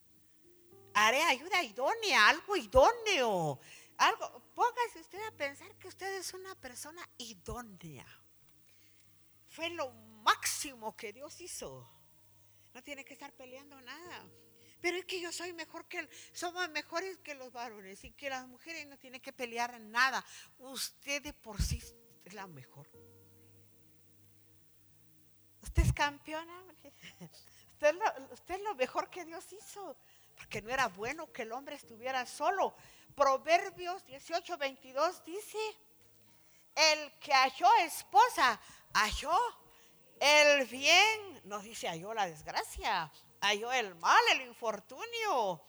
Haré 1.01 1.23
ayuda 1.23 1.63
idónea, 1.63 2.29
algo 2.29 2.57
idóneo. 2.57 3.61
Algo, 3.99 4.43
póngase 4.53 4.99
usted 4.99 5.25
a 5.29 5.31
pensar 5.31 5.73
que 5.77 5.87
usted 5.87 6.19
es 6.19 6.35
una 6.35 6.57
persona 6.57 7.09
idónea. 7.19 8.05
Fue 9.49 9.71
lo 9.71 9.93
máximo 9.93 10.97
que 10.97 11.13
Dios 11.13 11.41
hizo. 11.41 11.89
No 12.75 12.83
tiene 12.83 13.05
que 13.05 13.13
estar 13.13 13.33
peleando 13.33 13.81
nada. 13.81 14.27
Pero 14.81 14.97
es 14.97 15.05
que 15.05 15.21
yo 15.21 15.31
soy 15.31 15.53
mejor 15.53 15.87
que. 15.87 16.09
Somos 16.33 16.69
mejores 16.71 17.17
que 17.19 17.37
los 17.37 17.53
varones 17.53 18.03
y 18.03 18.11
que 18.11 18.29
las 18.29 18.49
mujeres 18.49 18.85
no 18.89 18.99
tienen 18.99 19.21
que 19.21 19.33
pelear 19.33 19.81
nada. 19.81 20.25
Usted 20.59 21.23
de 21.23 21.33
por 21.33 21.63
sí 21.63 21.81
es 22.25 22.33
la 22.35 22.49
mejor. 22.49 22.89
Usted 25.63 25.85
es 25.85 25.93
campeona. 25.93 26.65
Usted 27.79 27.91
es, 27.91 27.95
lo, 27.95 28.35
usted 28.35 28.55
es 28.57 28.63
lo 28.63 28.75
mejor 28.75 29.09
que 29.09 29.25
Dios 29.25 29.53
hizo. 29.53 29.97
Porque 30.39 30.63
no 30.63 30.71
era 30.71 30.89
bueno 30.89 31.31
que 31.31 31.43
el 31.43 31.53
hombre 31.53 31.77
estuviera 31.77 32.25
solo. 32.25 32.75
Proverbios 33.15 34.05
18, 34.07 34.57
22 34.57 35.25
dice, 35.25 35.59
el 36.75 37.13
que 37.19 37.35
halló 37.35 37.69
esposa, 37.85 38.59
halló 38.95 39.37
el 40.19 40.67
bien, 40.67 41.41
nos 41.45 41.63
dice 41.63 41.89
halló 41.89 42.15
la 42.15 42.27
desgracia 42.27 43.13
halló 43.41 43.73
el 43.73 43.95
mal, 43.97 44.23
el 44.33 44.43
infortunio. 44.43 45.63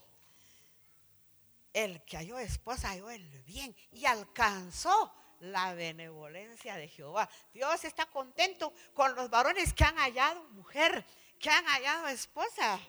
El 1.74 2.04
que 2.04 2.18
halló 2.18 2.40
esposa 2.40 2.90
halló 2.90 3.10
el 3.10 3.28
bien 3.44 3.76
y 3.92 4.06
alcanzó 4.06 5.14
la 5.40 5.74
benevolencia 5.74 6.76
de 6.76 6.88
Jehová. 6.88 7.30
Dios 7.54 7.84
está 7.86 8.06
contento 8.08 8.74
con 8.94 9.16
los 9.16 9.30
varones 9.30 9.74
que 9.74 9.84
han 9.84 9.96
hallado 9.98 10.44
mujer, 10.50 11.06
que 11.40 11.50
han 11.50 11.66
hallado 11.66 12.08
esposa. 12.08 12.80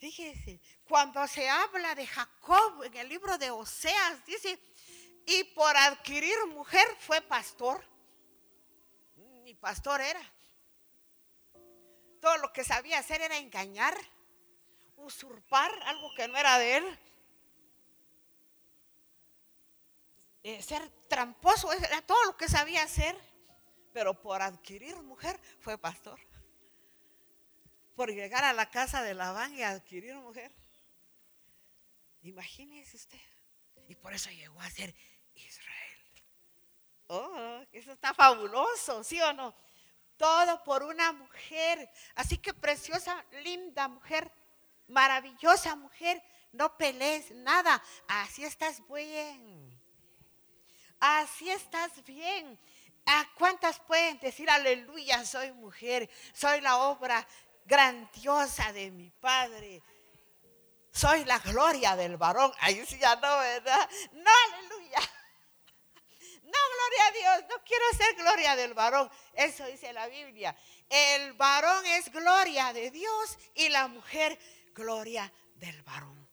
Fíjese, 0.00 0.60
cuando 0.88 1.28
se 1.28 1.48
habla 1.48 1.94
de 1.94 2.06
Jacob 2.06 2.84
en 2.84 2.96
el 2.96 3.08
libro 3.08 3.36
de 3.36 3.50
Oseas, 3.50 4.24
dice, 4.24 4.58
y 5.26 5.44
por 5.44 5.76
adquirir 5.76 6.34
mujer 6.46 6.86
fue 6.98 7.20
pastor. 7.20 7.84
Ni 9.44 9.54
pastor 9.54 10.00
era 10.00 10.22
todo 12.20 12.36
lo 12.38 12.52
que 12.52 12.64
sabía 12.64 12.98
hacer 12.98 13.20
era 13.22 13.36
engañar, 13.38 13.94
usurpar 14.96 15.70
algo 15.84 16.14
que 16.14 16.28
no 16.28 16.36
era 16.36 16.58
de 16.58 16.76
él. 16.76 16.98
Eh, 20.42 20.62
ser 20.62 20.88
tramposo, 21.08 21.72
era 21.72 22.00
todo 22.02 22.24
lo 22.24 22.36
que 22.36 22.48
sabía 22.48 22.82
hacer, 22.82 23.14
pero 23.92 24.18
por 24.20 24.40
adquirir 24.40 24.96
mujer 25.02 25.38
fue 25.60 25.76
pastor. 25.76 26.18
Por 27.94 28.12
llegar 28.12 28.44
a 28.44 28.52
la 28.52 28.70
casa 28.70 29.02
de 29.02 29.14
Labán 29.14 29.54
y 29.54 29.62
adquirir 29.62 30.14
mujer. 30.16 30.52
Imagínese 32.22 32.96
usted. 32.96 33.20
Y 33.88 33.94
por 33.94 34.12
eso 34.12 34.30
llegó 34.30 34.60
a 34.60 34.70
ser 34.70 34.94
Israel. 35.34 35.98
Oh, 37.08 37.64
eso 37.72 37.92
está 37.92 38.14
fabuloso, 38.14 39.02
¿sí 39.02 39.20
o 39.20 39.32
no? 39.32 39.54
todo 40.20 40.62
por 40.64 40.82
una 40.82 41.12
mujer. 41.14 41.90
Así 42.14 42.36
que 42.36 42.52
preciosa, 42.52 43.24
linda 43.42 43.88
mujer, 43.88 44.30
maravillosa 44.86 45.74
mujer, 45.76 46.22
no 46.52 46.76
pelees 46.76 47.30
nada, 47.30 47.82
así 48.06 48.44
estás 48.44 48.82
bien. 48.86 49.80
Así 51.00 51.48
estás 51.48 52.04
bien. 52.04 52.60
¿A 53.06 53.26
cuántas 53.38 53.80
pueden 53.80 54.20
decir, 54.20 54.50
aleluya, 54.50 55.24
soy 55.24 55.52
mujer, 55.52 56.10
soy 56.34 56.60
la 56.60 56.76
obra 56.76 57.26
grandiosa 57.64 58.72
de 58.72 58.90
mi 58.90 59.10
Padre? 59.10 59.82
Soy 60.92 61.24
la 61.24 61.38
gloria 61.38 61.96
del 61.96 62.16
varón. 62.16 62.52
Ahí 62.60 62.84
sí 62.86 62.98
ya 62.98 63.14
no, 63.16 63.38
¿verdad? 63.38 63.90
No, 64.12 64.30
aleluya. 64.48 64.98
No, 66.42 66.58
gloria 66.74 67.06
a 67.06 67.12
Dios, 67.12 67.48
no 67.48 67.64
quiero 67.64 67.84
ser 67.96 68.14
gloria 68.16 68.56
del 68.56 68.74
varón. 68.74 69.08
Eso 69.34 69.64
dice 69.66 69.92
la 69.92 70.08
Biblia. 70.08 70.56
El 70.88 71.32
varón 71.34 71.86
es 71.86 72.10
gloria 72.10 72.72
de 72.72 72.90
Dios 72.90 73.38
y 73.54 73.68
la 73.68 73.86
mujer 73.86 74.36
gloria 74.74 75.32
del 75.54 75.80
varón. 75.82 76.28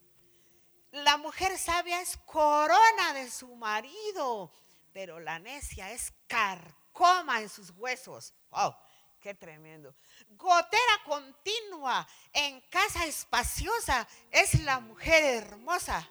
La 0.90 1.18
mujer 1.18 1.56
sabia 1.58 2.00
es 2.00 2.16
corona 2.26 3.12
de 3.12 3.30
su 3.30 3.54
marido, 3.54 4.50
pero 4.92 5.20
la 5.20 5.38
necia 5.38 5.92
es 5.92 6.12
carcoma 6.26 7.40
en 7.40 7.48
sus 7.48 7.70
huesos. 7.70 8.34
Wow, 8.50 8.74
qué 9.20 9.34
tremendo. 9.34 9.94
Gotera 10.28 11.02
continua 11.04 12.06
en 12.32 12.60
casa 12.68 13.06
espaciosa 13.06 14.06
es 14.30 14.62
la 14.62 14.78
mujer 14.80 15.24
hermosa, 15.24 16.08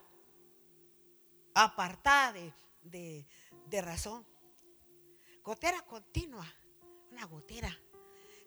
apartada 1.54 2.34
de, 2.82 3.26
de 3.66 3.82
razón. 3.82 4.28
Gotera 5.44 5.82
continua, 5.82 6.46
una 7.12 7.26
gotera. 7.26 7.76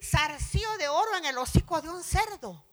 Zarcío 0.02 0.76
de 0.78 0.88
oro 0.88 1.16
en 1.16 1.26
el 1.26 1.38
hocico 1.38 1.80
de 1.80 1.88
un 1.88 2.02
cerdo. 2.02 2.64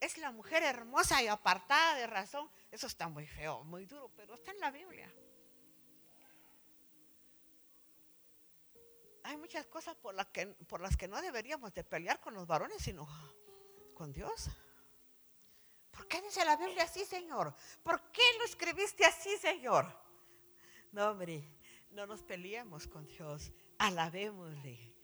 Es 0.00 0.18
la 0.18 0.30
mujer 0.32 0.62
hermosa 0.62 1.22
y 1.22 1.28
apartada 1.28 1.94
de 1.94 2.06
razón. 2.06 2.50
Eso 2.70 2.86
está 2.86 3.08
muy 3.08 3.26
feo, 3.26 3.64
muy 3.64 3.86
duro, 3.86 4.10
pero 4.16 4.34
está 4.34 4.50
en 4.50 4.60
la 4.60 4.70
Biblia. 4.70 5.12
Hay 9.24 9.38
muchas 9.38 9.66
cosas 9.66 9.96
por 9.96 10.14
las 10.14 10.26
que, 10.96 11.08
no 11.08 11.22
deberíamos 11.22 11.72
de 11.72 11.82
pelear 11.82 12.20
con 12.20 12.34
los 12.34 12.46
varones, 12.46 12.82
sino 12.82 13.08
con 13.94 14.12
Dios. 14.12 14.50
¿Por 15.90 16.06
qué 16.06 16.20
dice 16.20 16.44
la 16.44 16.56
Biblia 16.56 16.84
así, 16.84 17.06
Señor? 17.06 17.54
¿Por 17.82 18.12
qué 18.12 18.22
lo 18.38 18.44
escribiste 18.44 19.04
así, 19.06 19.34
Señor? 19.38 19.86
No, 20.92 21.10
hombre, 21.10 21.42
no 21.90 22.06
nos 22.06 22.22
peleemos 22.22 22.86
con 22.86 23.06
Dios. 23.06 23.50
Alabémosle, 23.78 24.94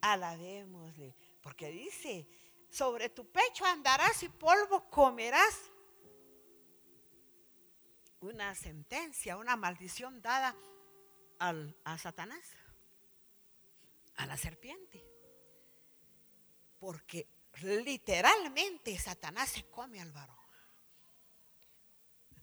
alabémosle. 0.00 1.14
Porque 1.42 1.70
dice, 1.70 2.26
sobre 2.70 3.10
tu 3.10 3.30
pecho 3.30 3.66
andarás 3.66 4.22
y 4.22 4.30
polvo 4.30 4.88
comerás. 4.88 5.70
Una 8.20 8.54
sentencia, 8.54 9.36
una 9.36 9.54
maldición 9.54 10.22
dada 10.22 10.56
a 11.38 11.98
Satanás, 11.98 12.56
a 14.16 14.26
la 14.26 14.36
serpiente. 14.36 15.04
Porque 16.78 17.28
literalmente 17.62 18.98
Satanás 18.98 19.50
se 19.50 19.64
come 19.70 20.00
al 20.00 20.12
varón. 20.12 20.36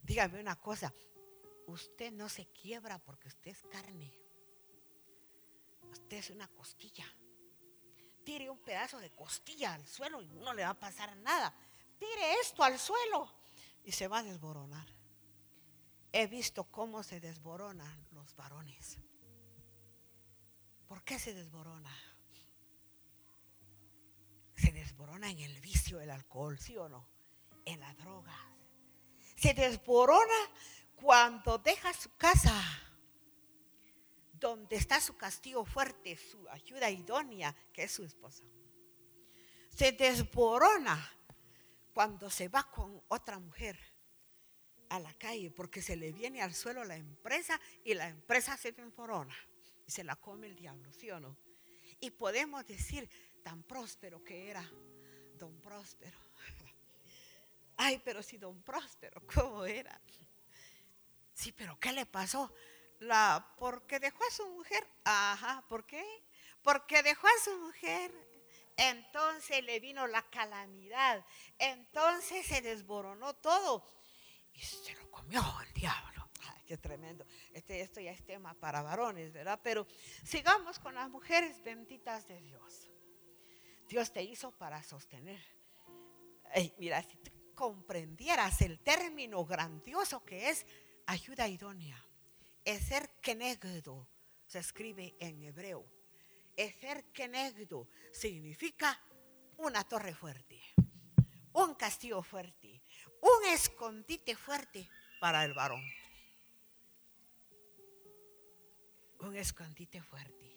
Dígame 0.01 0.39
una 0.39 0.59
cosa, 0.59 0.93
usted 1.67 2.11
no 2.11 2.27
se 2.27 2.47
quiebra 2.47 2.99
porque 2.99 3.29
usted 3.29 3.51
es 3.51 3.63
carne. 3.63 4.13
Usted 5.89 6.17
es 6.17 6.29
una 6.29 6.47
costilla. 6.47 7.05
Tire 8.23 8.49
un 8.49 8.59
pedazo 8.59 8.99
de 8.99 9.11
costilla 9.11 9.73
al 9.73 9.85
suelo 9.87 10.21
y 10.21 10.27
no 10.27 10.53
le 10.53 10.63
va 10.63 10.69
a 10.69 10.79
pasar 10.79 11.15
nada. 11.17 11.53
Tire 11.97 12.39
esto 12.41 12.63
al 12.63 12.79
suelo 12.79 13.31
y 13.83 13.91
se 13.91 14.07
va 14.07 14.19
a 14.19 14.23
desboronar. 14.23 14.87
He 16.11 16.27
visto 16.27 16.65
cómo 16.65 17.03
se 17.03 17.19
desboronan 17.19 18.07
los 18.11 18.35
varones. 18.35 18.99
¿Por 20.93 21.03
qué 21.03 21.17
se 21.17 21.33
desborona? 21.33 21.91
Se 24.55 24.71
desborona 24.71 25.27
en 25.31 25.39
el 25.39 25.59
vicio 25.59 25.97
del 25.97 26.11
alcohol, 26.11 26.59
¿sí 26.59 26.77
o 26.77 26.87
no? 26.87 27.09
En 27.65 27.79
la 27.79 27.91
droga. 27.95 28.37
Se 29.35 29.55
desborona 29.55 30.37
cuando 30.95 31.57
deja 31.57 31.91
su 31.93 32.15
casa, 32.15 32.53
donde 34.33 34.75
está 34.75 35.01
su 35.01 35.17
castigo 35.17 35.65
fuerte, 35.65 36.15
su 36.15 36.47
ayuda 36.47 36.91
idónea, 36.91 37.55
que 37.73 37.85
es 37.85 37.91
su 37.91 38.03
esposa. 38.03 38.43
Se 39.75 39.93
desborona 39.93 41.11
cuando 41.91 42.29
se 42.29 42.49
va 42.49 42.69
con 42.69 43.01
otra 43.07 43.39
mujer 43.39 43.79
a 44.89 44.99
la 44.99 45.15
calle 45.15 45.49
porque 45.49 45.81
se 45.81 45.95
le 45.95 46.11
viene 46.11 46.43
al 46.43 46.53
suelo 46.53 46.83
la 46.83 46.97
empresa 46.97 47.59
y 47.83 47.95
la 47.95 48.09
empresa 48.09 48.55
se 48.57 48.73
desborona 48.73 49.35
se 49.93 50.03
la 50.03 50.15
come 50.15 50.47
el 50.47 50.55
diablo, 50.55 50.91
¿sí 50.91 51.11
o 51.11 51.19
no? 51.19 51.37
Y 51.99 52.09
podemos 52.09 52.65
decir 52.65 53.07
tan 53.43 53.61
próspero 53.61 54.23
que 54.23 54.49
era 54.49 54.67
don 55.35 55.61
Próspero. 55.61 56.17
Ay, 57.77 58.01
pero 58.03 58.23
si 58.23 58.39
don 58.39 58.63
Próspero, 58.63 59.21
¿cómo 59.35 59.65
era? 59.65 60.01
Sí, 61.31 61.51
pero 61.51 61.79
¿qué 61.79 61.91
le 61.91 62.07
pasó? 62.07 62.51
La, 63.01 63.53
porque 63.59 63.99
dejó 63.99 64.23
a 64.23 64.31
su 64.31 64.47
mujer. 64.47 64.87
Ajá, 65.03 65.63
¿por 65.67 65.85
qué? 65.85 66.03
Porque 66.63 67.03
dejó 67.03 67.27
a 67.27 67.43
su 67.43 67.55
mujer. 67.59 68.11
Entonces 68.75 69.63
le 69.63 69.79
vino 69.79 70.07
la 70.07 70.23
calamidad. 70.31 71.23
Entonces 71.59 72.47
se 72.47 72.61
desboronó 72.61 73.35
todo. 73.35 73.85
Y 74.53 74.61
se 74.61 74.95
lo 74.95 75.11
comió 75.11 75.43
el 75.61 75.73
diablo. 75.73 76.22
Este, 77.53 77.81
esto 77.81 77.99
ya 77.99 78.11
es 78.11 78.25
tema 78.25 78.53
para 78.53 78.81
varones, 78.81 79.31
¿verdad? 79.31 79.59
Pero 79.63 79.87
sigamos 80.23 80.79
con 80.79 80.95
las 80.95 81.09
mujeres 81.09 81.63
benditas 81.63 82.27
de 82.27 82.41
Dios. 82.41 82.89
Dios 83.87 84.11
te 84.11 84.23
hizo 84.23 84.51
para 84.51 84.81
sostener. 84.83 85.41
mira, 86.77 87.01
si 87.03 87.17
tú 87.17 87.31
comprendieras 87.53 88.61
el 88.61 88.79
término 88.79 89.45
grandioso 89.45 90.23
que 90.23 90.49
es 90.49 90.65
ayuda 91.05 91.47
idónea. 91.47 91.97
Eser 92.65 93.09
kenegdo 93.21 94.07
se 94.45 94.59
escribe 94.59 95.15
en 95.19 95.43
hebreo. 95.43 95.85
Eser 96.55 97.05
kenegdo 97.11 97.89
significa 98.11 98.99
una 99.57 99.83
torre 99.83 100.13
fuerte, 100.13 100.61
un 101.53 101.75
castillo 101.75 102.21
fuerte, 102.21 102.81
un 103.21 103.45
escondite 103.53 104.35
fuerte 104.35 104.89
para 105.19 105.43
el 105.45 105.53
varón. 105.53 105.83
Un 109.23 109.35
escondite 109.35 110.01
fuerte. 110.01 110.55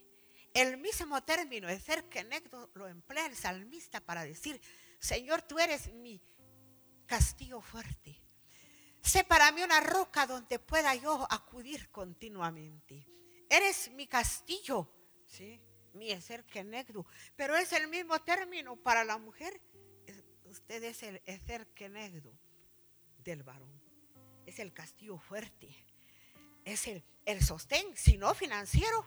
El 0.52 0.76
mismo 0.78 1.22
término, 1.22 1.68
ser 1.78 2.08
kenegdo, 2.08 2.70
lo 2.74 2.88
emplea 2.88 3.26
el 3.26 3.36
salmista 3.36 4.00
para 4.00 4.24
decir, 4.24 4.60
Señor, 4.98 5.42
tú 5.42 5.58
eres 5.58 5.92
mi 5.92 6.20
castillo 7.06 7.60
fuerte 7.60 8.26
Sé 9.06 9.22
para 9.22 9.52
mí 9.52 9.62
una 9.62 9.78
roca 9.78 10.26
donde 10.26 10.58
pueda 10.58 10.92
yo 10.96 11.28
acudir 11.30 11.88
continuamente. 11.90 13.06
Eres 13.48 13.88
mi 13.92 14.08
castillo, 14.08 14.90
¿sí? 15.26 15.60
Mi 15.94 16.20
ser 16.20 16.44
kenegdu. 16.44 17.06
Pero 17.36 17.54
es 17.54 17.72
el 17.72 17.86
mismo 17.86 18.20
término 18.22 18.74
para 18.74 19.04
la 19.04 19.16
mujer. 19.16 19.60
Usted 20.44 20.82
es 20.82 21.04
el 21.04 21.22
ser 21.46 21.68
kenegdu 21.68 22.36
del 23.18 23.44
varón. 23.44 23.80
Es 24.44 24.58
el 24.58 24.72
castillo 24.72 25.18
fuerte. 25.18 25.68
Es 26.64 26.88
el, 26.88 27.04
el 27.26 27.44
sostén, 27.44 27.94
si 27.94 28.16
no 28.16 28.34
financiero. 28.34 29.04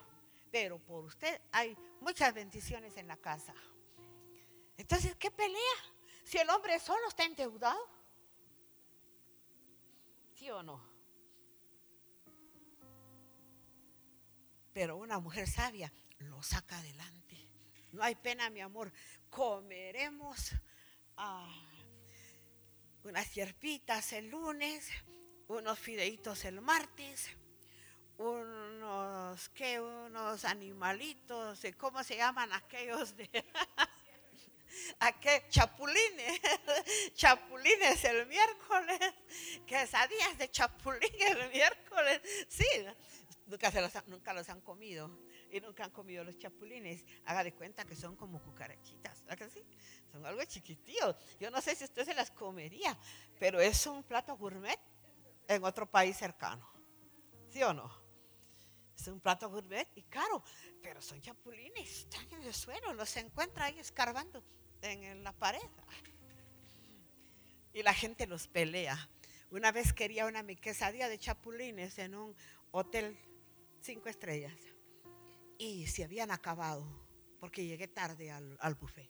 Pero 0.52 0.78
por 0.78 1.06
usted 1.06 1.42
hay 1.52 1.76
muchas 2.02 2.34
bendiciones 2.34 2.96
en 2.98 3.08
la 3.08 3.18
casa. 3.18 3.56
Entonces, 4.78 5.16
¿qué 5.16 5.32
pelea? 5.32 5.60
Si 6.24 6.38
el 6.38 6.50
hombre 6.52 6.80
solo 6.80 7.08
está 7.08 7.24
endeudado 7.24 8.00
o 10.48 10.64
no? 10.64 10.82
Pero 14.72 14.98
una 14.98 15.20
mujer 15.20 15.48
sabia 15.48 15.92
lo 16.20 16.42
saca 16.42 16.78
adelante. 16.78 17.38
No 17.92 18.04
hay 18.04 18.16
pena, 18.16 18.50
mi 18.50 18.62
amor. 18.62 18.92
Comeremos 19.30 20.54
ah, 21.18 21.52
unas 23.04 23.34
hierbitas 23.34 24.14
el 24.14 24.30
lunes, 24.30 24.90
unos 25.48 25.78
fideitos 25.78 26.46
el 26.46 26.62
martes, 26.62 27.30
unos, 28.20 29.50
¿qué? 29.50 29.80
Unos 29.80 30.46
animalitos, 30.46 31.62
¿cómo 31.78 32.04
se 32.04 32.18
llaman 32.18 32.52
aquellos 32.54 33.16
de... 33.16 33.30
¿A? 35.00 35.14
Chapulines. 35.50 36.42
Chapulines 37.16 38.04
el 38.06 38.28
miércoles. 38.28 39.00
Quesadillas 39.66 40.38
de 40.38 40.52
chapulín 40.52 41.10
el 41.20 41.50
miércoles. 41.50 42.22
Sí, 42.48 42.66
nunca, 43.48 43.72
los, 43.82 44.08
nunca 44.08 44.34
los 44.34 44.50
han 44.50 44.62
comido. 44.62 45.10
y 45.52 45.60
nunca 45.60 45.86
han 45.86 45.92
comido 45.92 46.24
los 46.24 46.38
chapulines, 46.38 47.04
haga 47.26 47.44
de 47.44 47.54
cuenta 47.54 47.86
que 47.86 47.96
son 47.96 48.16
como 48.16 48.42
cucarachitas, 48.44 49.24
¿verdad 49.24 49.50
que? 49.50 49.64
Son 50.12 50.26
algo 50.26 50.44
chiquitillo. 50.44 51.16
Yo 51.40 51.50
no 51.50 51.62
sé 51.62 51.76
si 51.76 51.86
usted 51.86 52.06
se 52.06 52.14
las 52.14 52.32
comería, 52.32 52.98
pero 53.40 53.60
es 53.60 53.88
un 53.88 54.04
plato 54.04 54.36
gourmet 54.38 54.80
en 55.48 55.64
otro 55.64 55.90
país 55.90 56.18
cercano. 56.18 56.70
¿Sí 57.50 57.64
o 57.64 57.74
no? 57.74 58.09
Es 59.00 59.08
un 59.08 59.22
plato 59.22 59.50
gourmet 59.50 59.88
y 59.96 60.02
caro, 60.04 60.44
pero 60.84 61.02
son 61.02 61.22
chapulines, 61.22 62.00
están 62.00 62.28
en 62.34 62.44
el 62.44 62.54
suelo, 62.54 62.94
los 62.94 63.16
encuentra 63.16 63.66
ahí 63.66 63.80
escarbando 63.80 64.44
en 64.82 65.24
la 65.24 65.32
pared. 65.32 65.62
Y 67.72 67.82
la 67.82 67.94
gente 67.94 68.28
los 68.28 68.50
pelea. 68.50 69.10
Una 69.52 69.72
vez 69.72 69.94
quería 69.94 70.26
una 70.26 70.46
quesadilla 70.46 71.08
de 71.08 71.18
chapulines 71.18 71.98
en 71.98 72.14
un 72.14 72.36
hotel 72.72 73.18
cinco 73.80 74.10
estrellas 74.10 74.54
y 75.58 75.88
se 75.88 76.04
habían 76.04 76.30
acabado 76.30 76.86
porque 77.40 77.66
llegué 77.66 77.88
tarde 77.88 78.32
al, 78.32 78.58
al 78.60 78.76
buffet. 78.76 79.10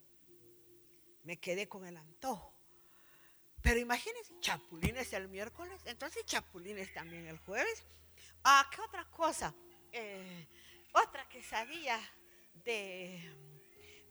Me 1.24 1.40
quedé 1.40 1.68
con 1.68 1.88
el 1.88 1.98
antojo. 1.98 2.54
Pero 3.64 3.80
imagínense, 3.80 4.40
chapulines 4.40 5.12
el 5.14 5.30
miércoles, 5.30 5.82
entonces 5.86 6.26
chapulines 6.26 6.94
también 6.94 7.26
el 7.26 7.40
jueves. 7.40 7.86
Ah, 8.44 8.70
¿qué 8.74 8.82
otra 8.82 9.04
cosa? 9.10 9.54
Eh, 9.92 10.48
otra 10.94 11.28
quesadilla 11.28 12.00
de, 12.54 13.34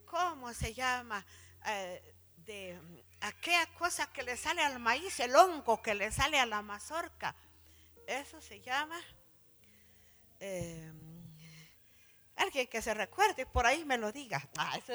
¿cómo 0.04 0.52
se 0.54 0.74
llama? 0.74 1.24
Eh, 1.66 2.14
de 2.36 2.80
aquella 3.20 3.66
cosa 3.74 4.12
que 4.12 4.22
le 4.22 4.36
sale 4.36 4.62
al 4.62 4.78
maíz, 4.78 5.20
el 5.20 5.36
hongo 5.36 5.82
que 5.82 5.94
le 5.94 6.10
sale 6.10 6.38
a 6.38 6.46
la 6.46 6.62
mazorca. 6.62 7.34
Eso 8.06 8.40
se 8.40 8.60
llama... 8.60 9.00
Eh, 10.40 10.92
alguien 12.36 12.68
que 12.68 12.80
se 12.80 12.94
recuerde, 12.94 13.44
por 13.46 13.66
ahí 13.66 13.84
me 13.84 13.98
lo 13.98 14.12
diga. 14.12 14.48
Ah, 14.56 14.78
eso, 14.78 14.92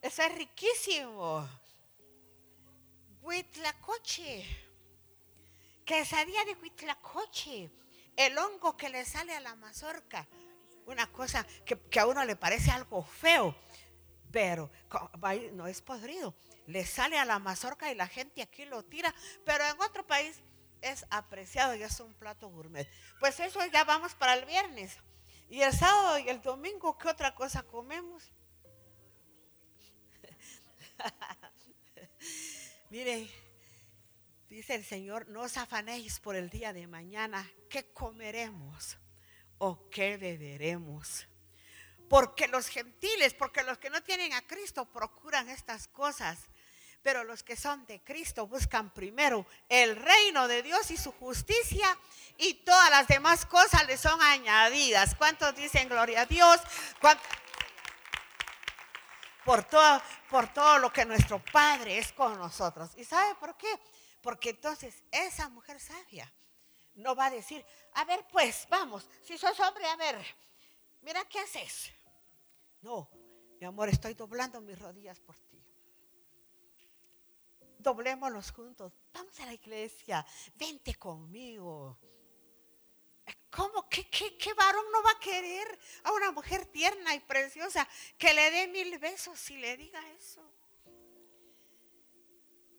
eso 0.00 0.22
es 0.22 0.34
riquísimo. 0.34 1.48
Huitlacoche. 3.20 4.44
Quesadilla 5.84 6.44
de 6.44 6.54
huitlacoche. 6.54 7.70
El 8.16 8.36
hongo 8.38 8.76
que 8.76 8.88
le 8.88 9.04
sale 9.04 9.34
a 9.34 9.40
la 9.40 9.54
mazorca. 9.56 10.26
Una 10.86 11.10
cosa 11.12 11.46
que, 11.64 12.00
a 12.00 12.06
uno 12.06 12.24
le 12.24 12.36
parece 12.36 12.70
algo 12.70 13.04
feo, 13.04 13.54
pero 14.30 14.70
no 15.52 15.66
es 15.66 15.82
podrido. 15.82 16.34
Le 16.66 16.86
sale 16.86 17.18
a 17.18 17.24
la 17.24 17.38
mazorca 17.38 17.90
y 17.90 17.94
la 17.94 18.06
gente 18.06 18.42
aquí 18.42 18.64
lo 18.64 18.84
tira, 18.84 19.14
pero 19.44 19.64
en 19.64 19.80
otro 19.80 20.06
país 20.06 20.40
es 20.80 21.04
apreciado 21.10 21.74
y 21.74 21.82
es 21.82 21.98
un 22.00 22.14
plato 22.14 22.48
gourmet. 22.48 22.88
Pues 23.18 23.40
eso 23.40 23.64
ya 23.66 23.84
vamos 23.84 24.14
para 24.14 24.34
el 24.34 24.44
viernes. 24.44 24.96
Y 25.48 25.62
el 25.62 25.72
sábado 25.72 26.18
y 26.18 26.28
el 26.28 26.40
domingo, 26.42 26.96
¿qué 26.98 27.08
otra 27.08 27.34
cosa 27.34 27.62
comemos? 27.62 28.30
Miren, 32.90 33.28
dice 34.48 34.74
el 34.74 34.84
Señor, 34.84 35.28
no 35.28 35.42
os 35.42 35.56
afanéis 35.56 36.20
por 36.20 36.36
el 36.36 36.50
día 36.50 36.72
de 36.72 36.86
mañana, 36.86 37.50
¿qué 37.68 37.92
comeremos 37.92 38.96
o 39.58 39.88
qué 39.90 40.16
beberemos? 40.16 41.26
Porque 42.08 42.46
los 42.48 42.68
gentiles, 42.68 43.34
porque 43.34 43.62
los 43.62 43.78
que 43.78 43.90
no 43.90 44.02
tienen 44.02 44.32
a 44.32 44.46
Cristo 44.46 44.84
procuran 44.86 45.48
estas 45.48 45.88
cosas, 45.88 46.38
pero 47.02 47.24
los 47.24 47.42
que 47.42 47.56
son 47.56 47.86
de 47.86 48.02
Cristo 48.02 48.46
buscan 48.46 48.92
primero 48.92 49.46
el 49.68 49.96
reino 49.96 50.48
de 50.48 50.62
Dios 50.62 50.90
y 50.90 50.96
su 50.96 51.12
justicia 51.12 51.86
y 52.36 52.54
todas 52.64 52.90
las 52.90 53.06
demás 53.06 53.46
cosas 53.46 53.86
le 53.86 53.96
son 53.96 54.20
añadidas. 54.22 55.14
¿Cuántos 55.14 55.54
dicen 55.54 55.88
gloria 55.88 56.22
a 56.22 56.26
Dios? 56.26 56.60
por 59.44 59.62
todo, 59.62 60.02
por 60.28 60.52
todo 60.52 60.78
lo 60.78 60.92
que 60.92 61.04
nuestro 61.04 61.38
Padre 61.38 61.98
es 61.98 62.12
con 62.12 62.36
nosotros. 62.36 62.90
¿Y 62.96 63.04
sabe 63.04 63.36
por 63.36 63.56
qué? 63.56 63.68
Porque 64.26 64.50
entonces 64.50 65.04
esa 65.12 65.48
mujer 65.50 65.78
sabia 65.78 66.34
no 66.94 67.14
va 67.14 67.26
a 67.26 67.30
decir, 67.30 67.64
a 67.92 68.04
ver 68.04 68.26
pues, 68.26 68.66
vamos, 68.68 69.08
si 69.22 69.38
sos 69.38 69.60
hombre, 69.60 69.86
a 69.86 69.94
ver, 69.94 70.16
mira 71.02 71.24
qué 71.28 71.38
haces. 71.38 71.92
No, 72.80 73.08
mi 73.60 73.66
amor, 73.66 73.88
estoy 73.88 74.14
doblando 74.14 74.60
mis 74.60 74.76
rodillas 74.80 75.20
por 75.20 75.38
ti. 75.38 75.64
Doblémonos 77.78 78.50
juntos. 78.50 78.94
Vamos 79.12 79.38
a 79.38 79.46
la 79.46 79.54
iglesia. 79.54 80.26
Vente 80.56 80.96
conmigo. 80.96 81.96
¿Cómo? 83.48 83.88
¿Qué, 83.88 84.08
qué, 84.10 84.54
varón 84.54 84.86
no 84.90 85.04
va 85.04 85.12
a 85.12 85.20
querer 85.20 85.78
a 86.02 86.10
una 86.10 86.32
mujer 86.32 86.66
tierna 86.66 87.14
y 87.14 87.20
preciosa 87.20 87.88
que 88.18 88.34
le 88.34 88.50
dé 88.50 88.66
mil 88.66 88.98
besos 88.98 89.48
y 89.50 89.58
le 89.58 89.76
diga 89.76 90.00
eso? 90.14 90.42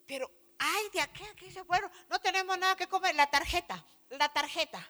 Pero 0.05 0.36
ay 0.59 0.89
de 0.93 1.01
aquella 1.01 1.33
que 1.35 1.45
dice, 1.45 1.61
bueno, 1.63 1.89
no 2.09 2.19
tenemos 2.19 2.57
nada 2.57 2.75
que 2.75 2.87
comer, 2.87 3.15
la 3.15 3.29
tarjeta, 3.29 3.83
la 4.09 4.29
tarjeta. 4.29 4.85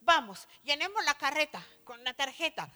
Vamos, 0.00 0.48
llenemos 0.64 1.04
la 1.04 1.14
carreta 1.14 1.64
con 1.84 2.02
la 2.04 2.14
tarjeta. 2.14 2.70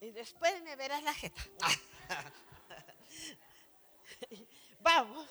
Y 0.00 0.10
después 0.10 0.62
me 0.62 0.76
verás 0.76 1.02
la 1.02 1.14
jeta. 1.14 1.42
Vamos. 4.80 5.28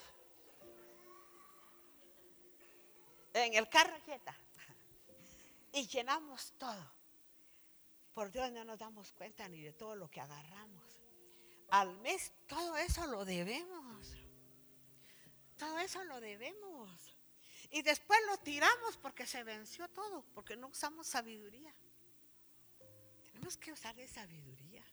En 3.33 3.53
el 3.53 3.69
carro 3.69 3.95
jeta 4.05 4.35
y 5.73 5.87
llenamos 5.87 6.53
todo. 6.57 6.91
Por 8.13 8.31
Dios 8.31 8.51
no 8.51 8.65
nos 8.65 8.79
damos 8.79 9.11
cuenta 9.11 9.47
ni 9.47 9.61
de 9.61 9.73
todo 9.73 9.95
lo 9.95 10.09
que 10.09 10.19
agarramos. 10.19 10.83
Al 11.69 11.95
mes 11.99 12.31
todo 12.47 12.77
eso 12.77 13.05
lo 13.07 13.25
debemos. 13.25 14.15
Todo 15.57 15.79
eso 15.79 16.03
lo 16.03 16.19
debemos. 16.19 17.17
Y 17.69 17.81
después 17.81 18.19
lo 18.27 18.37
tiramos 18.37 18.97
porque 18.97 19.25
se 19.25 19.43
venció 19.43 19.87
todo, 19.89 20.23
porque 20.33 20.55
no 20.55 20.67
usamos 20.67 21.07
sabiduría. 21.07 21.73
Tenemos 23.25 23.57
que 23.57 23.71
usar 23.71 23.95
de 23.95 24.07
sabiduría. 24.07 24.85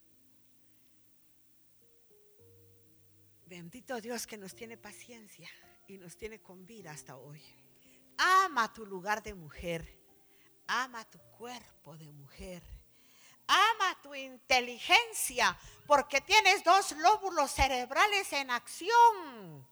Bendito 3.47 4.01
Dios 4.01 4.27
que 4.27 4.39
nos 4.39 4.55
tiene 4.55 4.77
paciencia 4.77 5.49
y 5.87 5.99
nos 5.99 6.17
tiene 6.17 6.41
con 6.41 6.67
vida 6.67 6.91
hasta 6.91 7.17
hoy. 7.17 7.43
Ama 8.17 8.73
tu 8.73 8.87
lugar 8.87 9.23
de 9.23 9.35
mujer 9.35 10.05
Ama 10.67 11.05
tu 11.05 11.19
cuerpo 11.37 11.97
de 11.97 12.11
mujer. 12.11 12.63
Ama 13.47 13.99
tu 14.03 14.15
inteligencia 14.15 15.57
porque 15.87 16.21
tienes 16.23 16.65
dos 16.65 16.93
lóbulos 16.93 17.51
cerebrales 17.51 18.33
en 18.33 18.51
acción. 18.51 19.69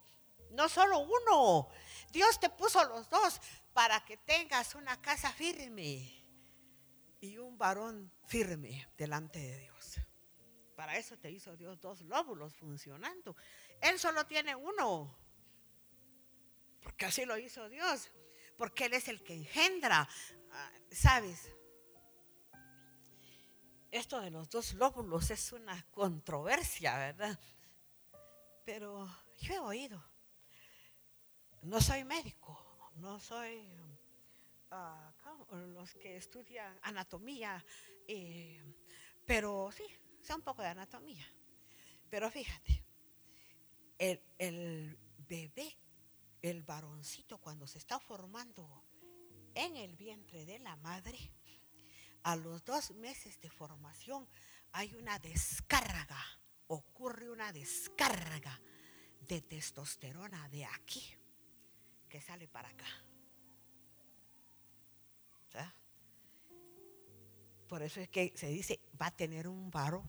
No 0.53 0.69
solo 0.69 1.01
uno. 1.01 1.69
Dios 2.11 2.39
te 2.39 2.51
puso 2.51 2.85
los 2.85 3.09
dos 3.09 3.41
para 3.73 4.05
que 4.05 4.17
tengas 4.19 4.75
una 4.75 5.01
casa 5.01 5.33
firme 5.33 6.23
y 7.21 7.39
un 7.39 7.57
varón 7.57 8.13
firme 8.27 8.89
delante 8.97 9.39
de 9.39 9.59
Dios. 9.59 10.01
Para 10.77 10.97
eso 10.97 11.19
te 11.19 11.31
hizo 11.31 11.57
Dios 11.57 11.81
dos 11.81 12.01
lóbulos 12.03 12.55
funcionando. 12.55 13.37
Él 13.81 13.99
solo 13.99 14.27
tiene 14.27 14.55
uno. 14.55 15.17
Porque 16.83 17.07
así 17.07 17.25
lo 17.25 17.39
hizo 17.39 17.69
Dios. 17.69 18.11
Porque 18.57 18.87
Él 18.87 18.95
es 18.95 19.09
el 19.09 19.23
que 19.23 19.35
engendra. 19.35 20.09
Ah, 20.51 20.73
¿sabes? 20.91 21.53
Esto 23.91 24.21
de 24.21 24.31
los 24.31 24.49
dos 24.51 24.75
lóbulos 24.75 25.31
es 25.31 25.53
una 25.53 25.87
controversia, 25.91 26.97
¿verdad? 26.97 27.39
Pero 28.65 29.07
yo 29.39 29.55
he 29.55 29.59
oído. 29.59 30.12
No 31.63 31.81
soy 31.81 32.03
médico, 32.03 32.91
no 32.97 33.21
soy 33.21 33.65
ah, 34.73 35.13
los 35.75 35.95
que 35.95 36.17
estudian 36.17 36.77
anatomía, 36.83 37.65
eh, 38.09 38.61
pero 39.25 39.71
sí, 39.71 39.85
sé 40.21 40.35
un 40.35 40.43
poco 40.43 40.61
de 40.63 40.69
anatomía. 40.69 41.25
Pero 42.11 42.29
fíjate, 42.33 42.85
el, 43.97 44.21
el 44.39 44.99
bebé, 45.29 45.79
el 46.43 46.65
varoncito 46.65 47.39
cuando 47.39 47.69
se 47.69 47.79
está 47.79 48.01
formando 48.01 48.85
en 49.55 49.77
el 49.77 49.95
vientre 49.95 50.45
de 50.45 50.59
la 50.59 50.75
madre, 50.75 51.17
a 52.25 52.35
los 52.35 52.65
dos 52.65 52.91
meses 52.91 53.41
de 53.41 53.51
formación 53.51 54.29
hay 54.73 54.97
una 54.97 55.17
descarga, 55.21 56.21
ocurre 56.67 57.31
una 57.31 57.53
descarga 57.53 58.61
de 59.21 59.41
testosterona 59.43 60.49
de 60.49 60.65
aquí 60.65 61.22
que 62.13 62.21
sale 62.21 62.47
para 62.47 62.69
acá. 62.69 62.85
Por 67.67 67.83
eso 67.83 68.01
es 68.01 68.11
que 68.11 68.35
se 68.37 68.49
dice, 68.49 68.81
va 69.01 69.07
a 69.07 69.17
tener 69.17 69.49
un 69.49 69.71
varón. 69.71 70.07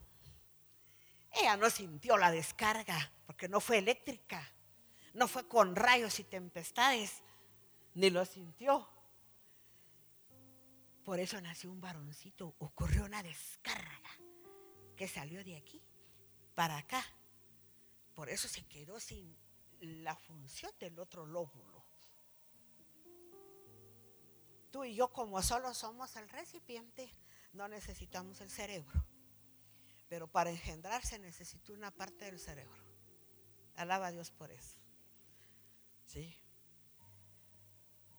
Ella 1.32 1.56
no 1.56 1.70
sintió 1.70 2.18
la 2.18 2.30
descarga 2.30 3.10
porque 3.24 3.48
no 3.48 3.58
fue 3.58 3.78
eléctrica, 3.78 4.46
no 5.14 5.26
fue 5.28 5.48
con 5.48 5.74
rayos 5.74 6.20
y 6.20 6.24
tempestades, 6.24 7.22
ni 7.94 8.10
lo 8.10 8.26
sintió 8.26 8.86
Por 11.06 11.18
eso 11.20 11.40
nació 11.40 11.70
un 11.70 11.80
varoncito, 11.80 12.54
ocurrió 12.58 13.06
una 13.06 13.22
descarga 13.22 13.98
que 14.94 15.08
salió 15.08 15.42
de 15.42 15.56
aquí 15.56 15.82
para 16.54 16.76
acá. 16.76 17.02
Por 18.14 18.28
eso 18.28 18.46
se 18.46 18.62
quedó 18.66 19.00
sin 19.00 19.34
la 19.80 20.14
función 20.16 20.70
del 20.78 20.98
otro 20.98 21.24
lóbulo. 21.24 21.73
Tú 24.74 24.84
y 24.84 24.96
yo 24.96 25.12
como 25.12 25.40
solo 25.40 25.72
somos 25.72 26.16
el 26.16 26.28
recipiente, 26.28 27.08
no 27.52 27.68
necesitamos 27.68 28.40
el 28.40 28.50
cerebro. 28.50 29.06
Pero 30.08 30.26
para 30.26 30.50
engendrarse 30.50 31.16
necesita 31.20 31.72
una 31.72 31.92
parte 31.92 32.24
del 32.24 32.40
cerebro. 32.40 32.82
Alaba 33.76 34.08
a 34.08 34.10
Dios 34.10 34.32
por 34.32 34.50
eso. 34.50 34.76
¿Sí? 36.04 36.36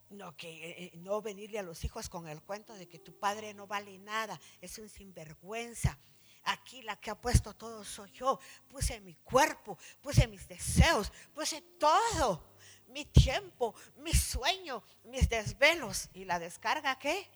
No, 0.08 0.34
que 0.34 0.48
eh, 0.48 0.84
eh, 0.84 0.92
no 0.96 1.20
venirle 1.20 1.58
a 1.58 1.62
los 1.62 1.84
hijos 1.84 2.08
con 2.08 2.26
el 2.26 2.40
cuento 2.40 2.72
de 2.72 2.88
que 2.88 3.00
tu 3.00 3.18
padre 3.18 3.52
no 3.52 3.66
vale 3.66 3.98
nada, 3.98 4.40
es 4.62 4.78
un 4.78 4.88
sinvergüenza. 4.88 5.98
Aquí 6.44 6.80
la 6.80 6.96
que 6.96 7.10
ha 7.10 7.20
puesto 7.20 7.54
todo 7.54 7.84
soy 7.84 8.10
yo. 8.12 8.40
Puse 8.66 8.98
mi 9.00 9.16
cuerpo, 9.16 9.76
puse 10.00 10.26
mis 10.26 10.48
deseos, 10.48 11.12
puse 11.34 11.60
todo. 11.78 12.55
Mi 12.88 13.04
tiempo, 13.04 13.74
mi 13.96 14.12
sueño, 14.12 14.82
mis 15.04 15.28
desvelos. 15.28 16.08
¿Y 16.14 16.24
la 16.24 16.38
descarga 16.38 16.98
qué? 16.98 17.28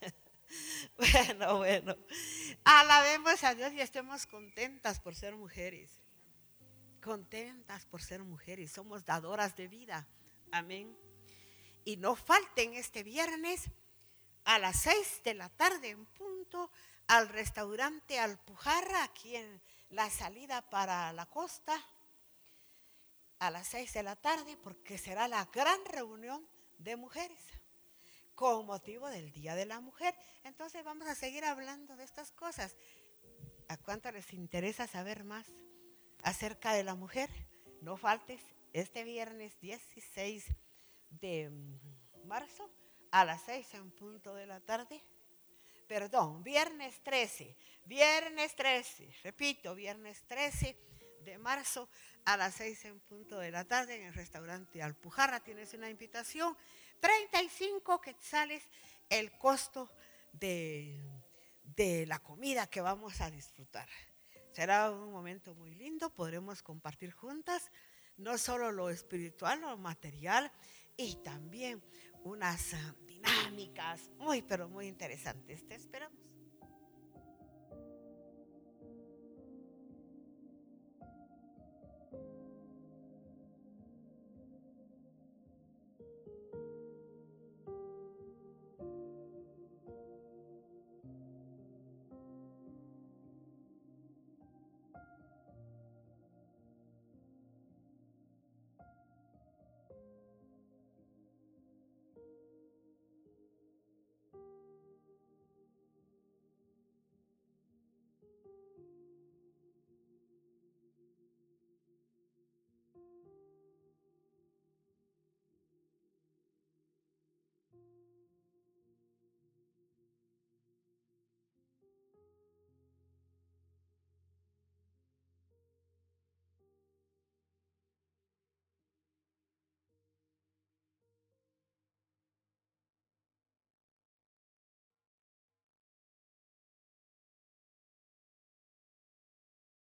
bueno, 0.96 1.58
bueno. 1.58 1.96
Alabemos 2.64 3.44
a 3.44 3.54
Dios 3.54 3.72
y 3.72 3.80
estemos 3.80 4.26
contentas 4.26 5.00
por 5.00 5.14
ser 5.14 5.34
mujeres. 5.36 5.90
Contentas 7.02 7.86
por 7.86 8.02
ser 8.02 8.22
mujeres. 8.22 8.72
Somos 8.72 9.04
dadoras 9.04 9.56
de 9.56 9.68
vida. 9.68 10.06
Amén. 10.52 10.96
Y 11.84 11.96
no 11.96 12.16
falten 12.16 12.74
este 12.74 13.02
viernes 13.02 13.70
a 14.44 14.58
las 14.58 14.80
seis 14.80 15.20
de 15.24 15.34
la 15.34 15.48
tarde 15.50 15.90
en 15.90 16.06
punto 16.06 16.70
al 17.06 17.28
restaurante 17.28 18.18
Alpujarra, 18.18 19.02
aquí 19.02 19.36
en 19.36 19.60
la 19.90 20.10
salida 20.10 20.62
para 20.68 21.12
la 21.12 21.26
costa, 21.26 21.74
a 23.38 23.50
las 23.50 23.68
seis 23.68 23.92
de 23.92 24.02
la 24.02 24.16
tarde, 24.16 24.56
porque 24.62 24.98
será 24.98 25.28
la 25.28 25.44
gran 25.46 25.84
reunión 25.86 26.46
de 26.78 26.96
mujeres 26.96 27.40
con 28.34 28.66
motivo 28.66 29.08
del 29.08 29.32
Día 29.32 29.54
de 29.54 29.66
la 29.66 29.80
Mujer. 29.80 30.14
Entonces 30.44 30.84
vamos 30.84 31.08
a 31.08 31.14
seguir 31.14 31.44
hablando 31.44 31.96
de 31.96 32.04
estas 32.04 32.32
cosas. 32.32 32.76
¿A 33.68 33.76
cuánto 33.76 34.10
les 34.12 34.32
interesa 34.32 34.86
saber 34.86 35.24
más 35.24 35.46
acerca 36.22 36.72
de 36.72 36.84
la 36.84 36.94
mujer? 36.94 37.28
No 37.82 37.96
faltes 37.96 38.40
este 38.72 39.04
viernes 39.04 39.58
16 39.60 40.46
de 41.10 41.50
marzo 42.24 42.70
a 43.10 43.24
las 43.24 43.42
seis 43.42 43.72
en 43.74 43.90
punto 43.90 44.34
de 44.34 44.46
la 44.46 44.60
tarde 44.60 45.02
perdón, 45.88 46.44
viernes 46.44 47.02
13, 47.02 47.56
viernes 47.86 48.54
13, 48.54 49.10
repito, 49.24 49.74
viernes 49.74 50.22
13 50.28 50.76
de 51.28 51.38
marzo 51.38 51.88
a 52.24 52.36
las 52.36 52.54
6 52.54 52.84
en 52.86 53.00
punto 53.00 53.38
de 53.38 53.50
la 53.50 53.64
tarde 53.64 53.96
en 53.96 54.02
el 54.02 54.14
restaurante 54.14 54.82
Alpujarra. 54.82 55.40
Tienes 55.40 55.74
una 55.74 55.90
invitación, 55.90 56.56
35 57.00 58.00
quetzales 58.00 58.62
el 59.08 59.36
costo 59.38 59.90
de, 60.32 61.00
de 61.76 62.06
la 62.06 62.18
comida 62.18 62.66
que 62.66 62.80
vamos 62.80 63.20
a 63.20 63.30
disfrutar. 63.30 63.88
Será 64.52 64.90
un 64.90 65.12
momento 65.12 65.54
muy 65.54 65.74
lindo, 65.74 66.10
podremos 66.10 66.62
compartir 66.62 67.12
juntas 67.12 67.70
no 68.16 68.36
solo 68.36 68.72
lo 68.72 68.90
espiritual, 68.90 69.60
lo 69.60 69.76
material 69.76 70.50
y 70.96 71.16
también 71.22 71.82
unas 72.24 72.74
dinámicas 73.06 74.10
muy, 74.18 74.42
pero 74.42 74.68
muy 74.68 74.86
interesantes. 74.86 75.66
Te 75.66 75.76
esperamos. 75.76 76.27